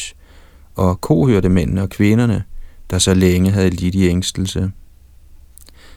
og 0.75 1.01
kohørte 1.01 1.49
mændene 1.49 1.83
og 1.83 1.91
kvinderne, 1.91 2.43
der 2.91 2.99
så 2.99 3.15
længe 3.15 3.51
havde 3.51 3.71
lidt 3.71 3.95
i 3.95 4.09
ængstelse. 4.09 4.71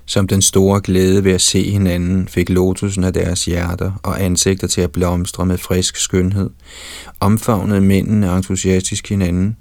Som 0.05 0.27
den 0.27 0.41
store 0.41 0.81
glæde 0.81 1.23
ved 1.23 1.31
at 1.31 1.41
se 1.41 1.71
hinanden, 1.71 2.27
fik 2.27 2.49
lotusen 2.49 3.03
af 3.03 3.13
deres 3.13 3.45
hjerter 3.45 3.91
og 4.03 4.23
ansigter 4.23 4.67
til 4.67 4.81
at 4.81 4.91
blomstre 4.91 5.45
med 5.45 5.57
frisk 5.57 5.95
skønhed, 5.95 6.49
omfavnede 7.19 7.81
mændene 7.81 8.35
entusiastisk 8.35 9.09
hinanden. 9.09 9.57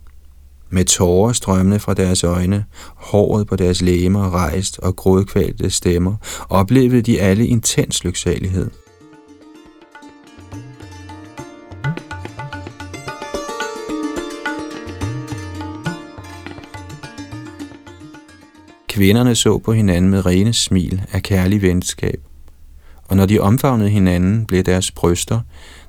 Med 0.70 0.84
tårer 0.84 1.32
strømmende 1.32 1.78
fra 1.78 1.94
deres 1.94 2.24
øjne, 2.24 2.64
håret 2.96 3.46
på 3.46 3.56
deres 3.56 3.82
læmer 3.82 4.34
rejst 4.34 4.78
og 4.78 4.96
grådkvalte 4.96 5.70
stemmer, 5.70 6.16
oplevede 6.48 7.02
de 7.02 7.20
alle 7.20 7.46
intens 7.46 8.04
lyksalighed. 8.04 8.70
Kvinderne 18.88 19.34
så 19.34 19.58
på 19.58 19.72
hinanden 19.72 20.10
med 20.10 20.26
rene 20.26 20.52
smil 20.52 21.02
af 21.12 21.22
kærlig 21.22 21.62
venskab, 21.62 22.20
og 23.08 23.16
når 23.16 23.26
de 23.26 23.40
omfavnede 23.40 23.90
hinanden, 23.90 24.46
blev 24.46 24.62
deres 24.62 24.90
bryster, 24.90 25.40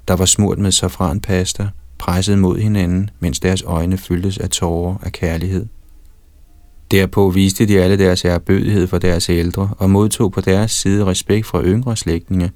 der 0.07 0.13
var 0.13 0.25
smurt 0.25 0.57
med 0.57 0.71
safranpasta, 0.71 1.67
presset 1.99 2.39
mod 2.39 2.59
hinanden, 2.59 3.09
mens 3.19 3.39
deres 3.39 3.63
øjne 3.63 3.97
fyldtes 3.97 4.37
af 4.37 4.49
tårer 4.49 4.95
af 5.03 5.11
kærlighed. 5.11 5.65
Derpå 6.91 7.29
viste 7.29 7.65
de 7.65 7.79
alle 7.79 7.97
deres 7.97 8.25
ærbødighed 8.25 8.87
for 8.87 8.97
deres 8.97 9.29
ældre 9.29 9.69
og 9.77 9.89
modtog 9.89 10.31
på 10.31 10.41
deres 10.41 10.71
side 10.71 11.05
respekt 11.05 11.45
fra 11.45 11.63
yngre 11.63 11.97
slægtninge. 11.97 12.51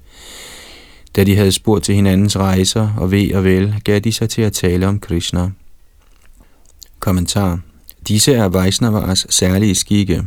Da 1.16 1.24
de 1.24 1.36
havde 1.36 1.52
spurgt 1.52 1.84
til 1.84 1.96
hinandens 1.96 2.38
rejser 2.38 2.90
og 2.98 3.12
ved 3.12 3.34
og 3.34 3.44
vel, 3.44 3.76
gav 3.84 4.00
de 4.00 4.12
sig 4.12 4.30
til 4.30 4.42
at 4.42 4.54
tale 4.54 4.88
om 4.88 5.00
Krishna. 5.00 5.50
Kommentar 7.00 7.60
Disse 8.08 8.34
er 8.34 8.46
Vaisnavars 8.46 9.26
særlige 9.30 9.76
skikke. 9.76 10.24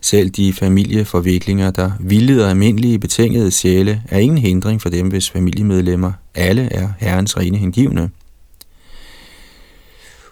Selv 0.00 0.30
de 0.30 0.52
familieforviklinger, 0.52 1.70
der 1.70 1.90
vildleder 2.00 2.48
almindelige 2.48 2.98
betingede 2.98 3.50
sjæle, 3.50 4.02
er 4.08 4.18
ingen 4.18 4.38
hindring 4.38 4.82
for 4.82 4.88
dem, 4.88 5.08
hvis 5.08 5.30
familiemedlemmer 5.30 6.12
alle 6.34 6.72
er 6.72 6.88
herrens 6.98 7.36
rene 7.36 7.58
hengivne. 7.58 8.10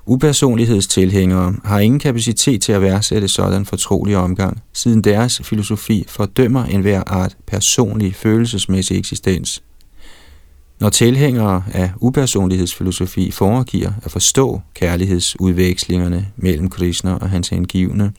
Upersonlighedstilhængere 0.09 1.55
har 1.65 1.79
ingen 1.79 2.01
kapacitet 2.01 2.63
til 2.63 2.73
at 2.73 2.83
værdsætte 2.83 3.29
sådan 3.29 3.67
fortrolig 3.67 4.17
omgang, 4.17 4.63
siden 4.73 5.05
deres 5.05 5.41
filosofi 5.45 6.05
fordømmer 6.09 6.65
enhver 6.65 7.03
art 7.07 7.37
personlig 7.47 8.15
følelsesmæssig 8.15 8.99
eksistens. 8.99 9.63
Når 10.81 10.89
tilhængere 10.91 11.65
af 11.73 11.91
upersonlighedsfilosofi 12.01 13.31
foregiver 13.31 13.93
at 14.03 14.11
forstå 14.11 14.61
kærlighedsudvekslingerne 14.75 16.29
mellem 16.37 16.71
Krishna 16.71 17.15
og 17.15 17.31
hans 17.31 17.49
hengivne, 17.49 18.13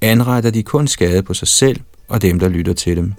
anretter 0.00 0.50
de 0.50 0.62
kun 0.62 0.86
skade 0.86 1.22
på 1.22 1.34
sig 1.34 1.48
selv 1.48 1.80
og 2.08 2.22
dem, 2.22 2.38
der 2.38 2.48
lytter 2.48 2.72
til 2.72 2.96
dem. 2.96 3.12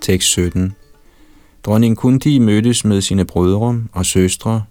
Tekst 0.00 0.28
17. 0.28 0.74
Dronning 1.62 1.96
Kunti 1.96 2.38
mødtes 2.38 2.84
med 2.84 3.00
sine 3.00 3.24
brødre 3.24 3.82
og 3.92 4.06
søstre, 4.06 4.62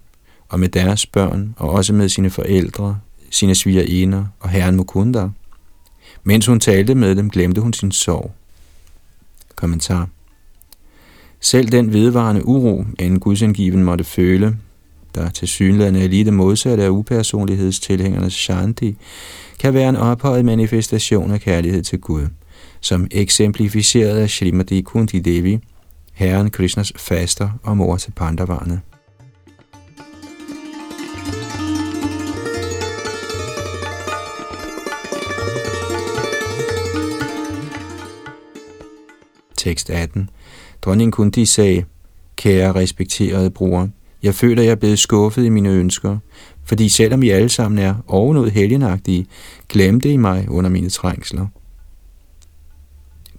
og 0.50 0.60
med 0.60 0.70
deres 0.70 1.06
børn, 1.06 1.56
og 1.58 1.70
også 1.70 1.94
med 1.94 2.10
sine 2.10 2.30
forældre, 2.30 3.00
sine 3.30 3.56
svigerinder 3.56 4.26
og 4.40 4.50
herren 4.50 4.76
Mukunda. 4.76 5.30
Mens 6.24 6.46
hun 6.46 6.60
talte 6.60 6.96
med 6.96 7.16
dem, 7.16 7.30
glemte 7.30 7.62
hun 7.62 7.74
sin 7.74 7.92
sorg. 7.92 8.32
Kommentar. 9.56 10.10
Selv 11.40 11.68
den 11.68 11.94
vedvarende 11.94 12.48
uro, 12.48 12.86
en 13.00 13.20
gudsindgiven 13.20 13.84
måtte 13.84 14.04
føle, 14.04 14.58
der 15.16 15.30
til 15.30 15.48
synligheden 15.48 15.96
er 15.96 16.08
lige 16.08 16.26
det 16.26 16.34
modsatte 16.34 16.84
af 16.84 16.90
upersonlighedstilhængernes 16.90 18.34
shanti, 18.34 18.96
kan 19.60 19.74
være 19.74 19.90
en 19.90 19.96
ophøjet 19.96 20.46
manifestation 20.46 21.32
af 21.32 21.42
kærlighed 21.42 21.84
til 21.84 22.00
Gud, 22.00 22.28
som 22.82 23.08
eksemplificeret 23.12 24.18
af 24.18 24.30
Srimati 24.30 24.82
Kunti 24.82 25.20
Devi, 25.20 25.60
Herren 26.14 26.50
Krishnas 26.50 26.94
faster 26.96 27.50
og 27.64 27.78
mor 27.78 27.98
til 27.98 28.12
Pandavarne. 28.12 28.82
Tekst 39.58 39.90
18. 39.90 40.30
Dronning 40.82 41.14
Kunti 41.14 41.46
sagde, 41.46 41.84
Kære 42.36 42.76
respekterede 42.76 43.50
bror, 43.50 43.90
jeg 44.24 44.36
føler, 44.36 44.64
jeg 44.64 44.72
er 44.72 44.76
blevet 44.76 45.00
skuffet 45.00 45.46
i 45.46 45.50
mine 45.50 45.70
ønsker, 45.70 46.18
fordi 46.66 46.90
selvom 46.90 47.24
I 47.24 47.30
alle 47.30 47.50
sammen 47.50 47.78
er 47.78 47.96
ovenud 48.08 48.50
helgenagtige, 48.50 49.26
glemte 49.70 50.12
I 50.12 50.18
mig 50.18 50.50
under 50.50 50.70
mine 50.70 50.90
trængsler. 50.90 51.48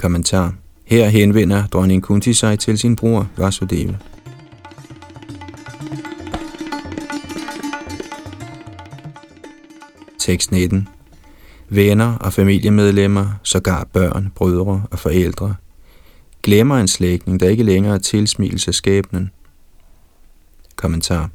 Kommentar. 0.01 0.55
Her 0.85 1.09
henvender 1.09 1.67
dronning 1.67 2.03
Kunti 2.03 2.33
sig 2.33 2.59
til 2.59 2.79
sin 2.79 2.97
bror 2.97 3.29
Vasudeva. 3.37 3.97
Tekst 10.19 10.53
19. 10.53 10.89
Venner 11.69 12.17
og 12.17 12.33
familiemedlemmer, 12.33 13.27
sågar 13.43 13.85
børn, 13.93 14.33
brødre 14.35 14.83
og 14.91 14.99
forældre, 14.99 15.55
glemmer 16.43 16.77
en 16.77 16.89
slægtning, 16.89 17.41
der 17.41 17.49
ikke 17.49 17.63
længere 17.63 17.95
er 17.95 17.99
tilsmilelse 17.99 18.73
skæbnen. 18.73 19.31
Kommentar. 20.77 21.31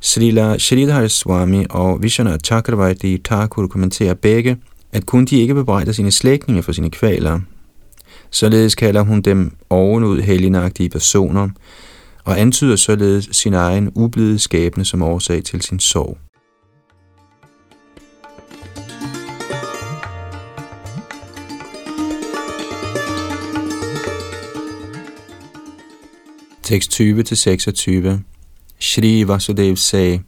Srila 0.00 0.58
Shridhar 0.58 1.08
Swami 1.08 1.64
og 1.70 2.02
Vishana 2.02 2.36
Chakravarti 2.44 3.18
Thakur 3.18 3.66
kommenterer 3.66 4.14
begge, 4.14 4.56
at 4.92 5.06
kun 5.06 5.24
de 5.24 5.40
ikke 5.40 5.54
bebrejder 5.54 5.92
sine 5.92 6.10
slægtninge 6.10 6.62
for 6.62 6.72
sine 6.72 6.90
kvaler. 6.90 7.40
Således 8.30 8.74
kalder 8.74 9.02
hun 9.02 9.20
dem 9.20 9.56
ovenud 9.70 10.20
helgenagtige 10.20 10.88
personer, 10.88 11.48
og 12.24 12.40
antyder 12.40 12.76
således 12.76 13.28
sin 13.32 13.54
egen 13.54 13.90
ublide 13.94 14.38
skæbne 14.38 14.84
som 14.84 15.02
årsag 15.02 15.44
til 15.44 15.62
sin 15.62 15.80
sorg. 15.80 16.18
Tekst 26.62 27.00
20-26 27.00 28.08
Shri 28.80 29.28
Vasudev 29.28 29.76
sagde, 29.76 30.22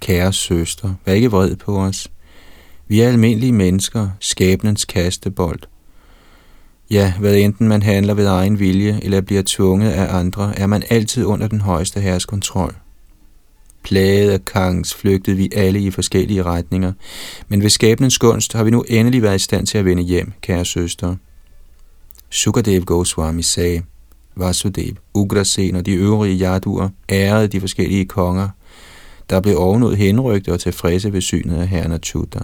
Kære 0.00 0.32
søster, 0.32 0.94
vær 1.04 1.12
ikke 1.12 1.30
vred 1.30 1.56
på 1.56 1.78
os. 1.78 2.08
Vi 2.88 3.00
er 3.00 3.08
almindelige 3.08 3.52
mennesker, 3.52 4.08
skæbnens 4.20 4.84
kastebold. 4.84 5.60
Ja, 6.92 7.12
hvad 7.18 7.36
enten 7.36 7.68
man 7.68 7.82
handler 7.82 8.14
ved 8.14 8.26
egen 8.26 8.58
vilje 8.58 9.00
eller 9.02 9.20
bliver 9.20 9.42
tvunget 9.46 9.90
af 9.90 10.14
andre, 10.14 10.58
er 10.58 10.66
man 10.66 10.82
altid 10.90 11.24
under 11.24 11.48
den 11.48 11.60
højeste 11.60 12.00
herres 12.00 12.26
kontrol. 12.26 12.74
Plaget 13.82 14.30
af 14.30 14.44
kangs 14.44 14.94
flygtede 14.94 15.36
vi 15.36 15.50
alle 15.54 15.80
i 15.80 15.90
forskellige 15.90 16.42
retninger, 16.42 16.92
men 17.48 17.62
ved 17.62 17.70
skæbnens 17.70 18.18
gunst 18.18 18.52
har 18.52 18.64
vi 18.64 18.70
nu 18.70 18.84
endelig 18.88 19.22
været 19.22 19.36
i 19.36 19.38
stand 19.38 19.66
til 19.66 19.78
at 19.78 19.84
vende 19.84 20.02
hjem, 20.02 20.32
kære 20.40 20.64
søster. 20.64 21.16
Sukadev 22.30 22.84
Goswami 22.84 23.42
sagde, 23.42 23.82
Vasudev, 24.36 24.94
Ugrasen 25.14 25.76
og 25.76 25.86
de 25.86 25.92
øvrige 25.92 26.36
jaduer 26.36 26.88
ærede 27.10 27.48
de 27.48 27.60
forskellige 27.60 28.04
konger, 28.04 28.48
der 29.30 29.40
blev 29.40 29.58
ovenud 29.58 29.94
henrygte 29.94 30.52
og 30.52 30.60
tilfredse 30.60 31.12
ved 31.12 31.20
synet 31.20 31.56
af 31.56 31.68
herren 31.68 31.92
Achyuta. 31.92 32.40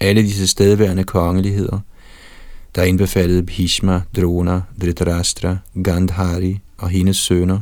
Alle 0.00 0.22
disse 0.22 0.46
stedværende 0.46 1.04
kongeligheder, 1.04 1.78
der 2.74 2.84
indbefattede 2.84 3.42
Bhishma, 3.42 4.02
Drona, 4.16 4.62
Dhritarashtra, 4.80 5.56
Gandhari 5.84 6.60
og 6.78 6.88
hendes 6.88 7.16
sønner, 7.16 7.60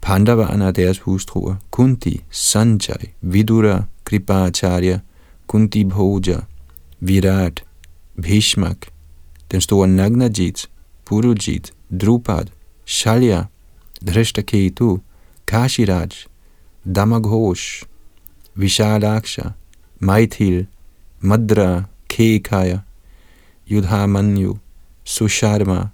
Pandavarna 0.00 0.66
og 0.66 0.76
deres 0.76 0.98
hustruer, 0.98 1.54
Kunti, 1.70 2.24
Sanjay, 2.30 3.08
Vidura, 3.20 3.82
Kripacharya, 4.04 4.98
Kunti 5.46 5.84
Bhoja, 5.84 6.40
Virat, 7.00 7.64
Bhishmak, 8.22 8.76
den 9.52 9.60
store 9.60 9.88
Nagnajit, 9.88 10.68
Purujit, 11.04 11.72
Drupad, 12.00 12.46
Shalya, 12.86 13.42
Drishtaketu, 14.06 14.98
Kashiraj, 15.46 16.26
Damaghosh, 16.84 17.84
Vishalaksha, 18.56 19.52
Maithil, 20.00 20.66
Madra, 21.20 21.84
Kekaya, 22.08 22.80
Yudhamanyu, 23.70 24.56
Susharma, 25.04 25.86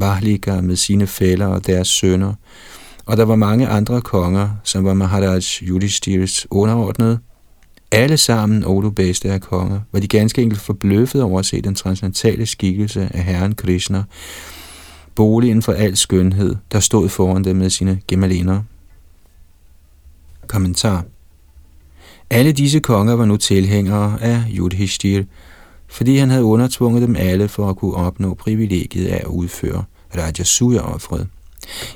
Bahlika 0.00 0.60
med 0.60 0.76
sine 0.76 1.06
fæller 1.06 1.46
og 1.46 1.66
deres 1.66 1.88
sønner, 1.88 2.34
og 3.06 3.16
der 3.16 3.24
var 3.24 3.36
mange 3.36 3.68
andre 3.68 4.00
konger, 4.00 4.50
som 4.64 4.84
var 4.84 4.94
Maharaj 4.94 5.40
Yudhisthiras 5.62 6.46
underordnede. 6.50 7.18
Alle 7.92 8.16
sammen, 8.16 8.64
o 8.64 8.90
bedste 8.90 9.32
af 9.32 9.40
konger, 9.40 9.80
var 9.92 10.00
de 10.00 10.08
ganske 10.08 10.42
enkelt 10.42 10.60
forbløffet 10.60 11.22
over 11.22 11.38
at 11.38 11.46
se 11.46 11.60
den 11.60 11.74
transcendentale 11.74 12.46
skikkelse 12.46 13.08
af 13.14 13.24
Herren 13.24 13.54
Krishna, 13.54 14.04
boligen 15.14 15.62
for 15.62 15.72
al 15.72 15.96
skønhed, 15.96 16.56
der 16.72 16.80
stod 16.80 17.08
foran 17.08 17.44
dem 17.44 17.56
med 17.56 17.70
sine 17.70 18.00
gemaliner. 18.08 18.62
Kommentar 20.46 21.04
Alle 22.30 22.52
disse 22.52 22.80
konger 22.80 23.14
var 23.14 23.24
nu 23.24 23.36
tilhængere 23.36 24.22
af 24.22 24.44
Yudhishthir, 24.58 25.24
fordi 25.94 26.16
han 26.16 26.30
havde 26.30 26.44
undertvunget 26.44 27.02
dem 27.02 27.16
alle 27.18 27.48
for 27.48 27.70
at 27.70 27.76
kunne 27.76 27.94
opnå 27.94 28.34
privilegiet 28.34 29.06
af 29.06 29.16
at 29.16 29.26
udføre 29.26 29.84
Rajasuya-offret. 30.16 31.26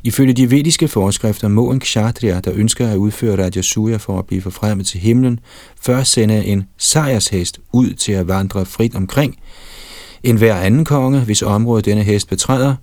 Ifølge 0.04 0.32
de 0.32 0.50
vediske 0.50 0.88
forskrifter 0.88 1.48
må 1.48 1.70
en 1.70 1.80
kshatriya, 1.80 2.40
der 2.40 2.50
ønsker 2.54 2.88
at 2.88 2.96
udføre 2.96 3.44
Rajasuya 3.44 3.96
for 3.96 4.18
at 4.18 4.26
blive 4.26 4.42
forfremmet 4.42 4.86
til 4.86 5.00
himlen, 5.00 5.40
først 5.80 6.12
sende 6.12 6.44
en 6.44 6.64
sejrshest 6.76 7.60
ud 7.72 7.92
til 7.92 8.12
at 8.12 8.28
vandre 8.28 8.66
frit 8.66 8.94
omkring. 8.94 9.36
En 10.22 10.36
hver 10.36 10.54
anden 10.54 10.84
konge, 10.84 11.20
hvis 11.20 11.42
område 11.42 11.82
denne 11.82 12.02
hest 12.02 12.28
betræder, 12.28 12.74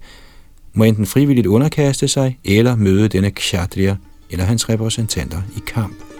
må 0.73 0.83
enten 0.83 1.05
frivilligt 1.05 1.47
underkaste 1.47 2.07
sig 2.07 2.39
eller 2.45 2.75
møde 2.75 3.07
denne 3.07 3.31
kshatriya 3.31 3.95
eller 4.29 4.45
hans 4.45 4.69
repræsentanter 4.69 5.41
i 5.57 5.59
kamp. 5.67 6.14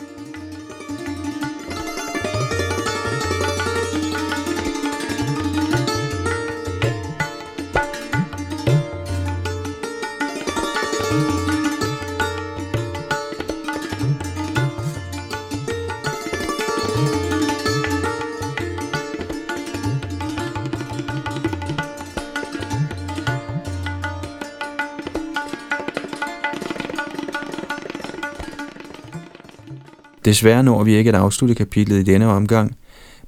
Desværre 30.26 30.64
når 30.64 30.84
vi 30.84 30.96
ikke 30.96 31.10
at 31.10 31.16
afslutte 31.16 31.56
kapitlet 31.56 32.00
i 32.00 32.04
denne 32.04 32.28
omgang, 32.28 32.76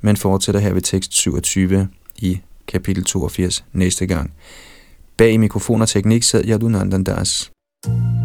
men 0.01 0.17
fortsætter 0.17 0.61
her 0.61 0.73
ved 0.73 0.81
tekst 0.81 1.13
27 1.13 1.87
i 2.17 2.39
kapitel 2.67 3.03
82 3.03 3.65
næste 3.73 4.05
gang. 4.05 4.31
Bag 5.17 5.39
mikrofon 5.39 5.81
og 5.81 5.89
teknik 5.89 6.23
sad 6.23 6.43
Yadunandan 6.47 7.03
Das. 7.03 7.51
you. 7.87 8.16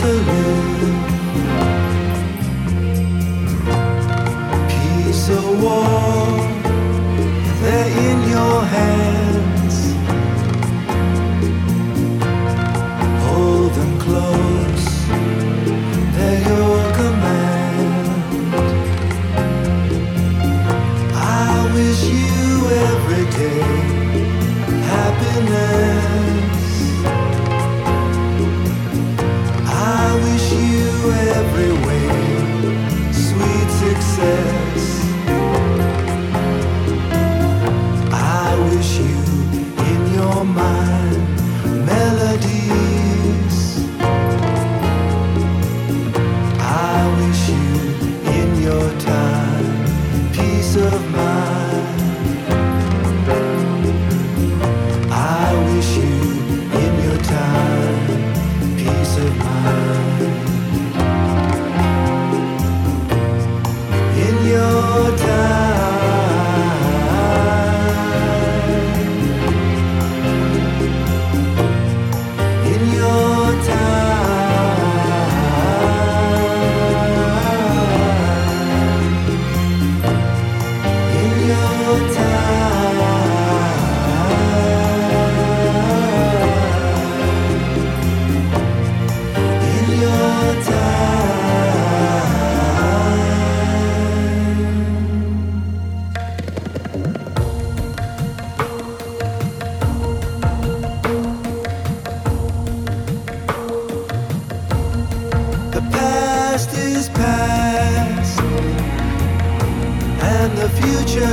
To 0.00 0.29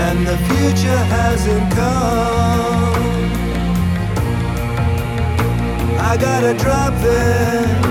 and 0.04 0.18
the 0.30 0.38
future 0.50 1.02
hasn't 1.18 1.68
come. 1.80 3.00
I 6.10 6.18
gotta 6.18 6.54
drop 6.64 6.94
them, 7.10 7.82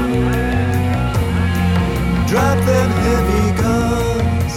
drop 2.27 2.59
them 2.71 2.91
heavy 3.05 3.47
guns. 3.63 4.55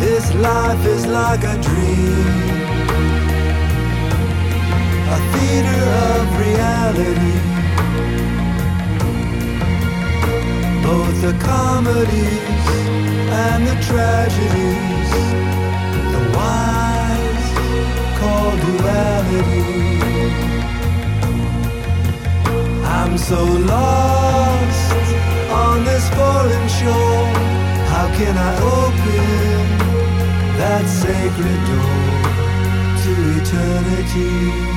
This 0.00 0.26
life 0.34 0.84
is 0.86 1.04
like 1.06 1.42
a 1.44 1.56
dream, 1.68 2.55
a 5.08 5.18
theater 5.32 5.82
of 6.10 6.22
reality. 6.46 7.36
Both 10.82 11.16
the 11.22 11.34
comedies 11.44 12.66
and 13.44 13.66
the 13.70 13.76
tragedies, 13.88 15.10
the 16.12 16.22
wise 16.36 17.48
call 18.18 18.50
duality. 18.66 19.66
I'm 22.84 23.16
so 23.16 23.42
lost 23.44 24.92
on 25.62 25.84
this 25.84 26.08
foreign 26.18 26.68
shore. 26.78 27.30
How 27.92 28.06
can 28.18 28.34
I 28.36 28.52
open 28.82 29.62
that 30.58 30.84
sacred 30.88 31.60
door 31.70 32.06
to 33.02 33.12
eternity? 33.40 34.75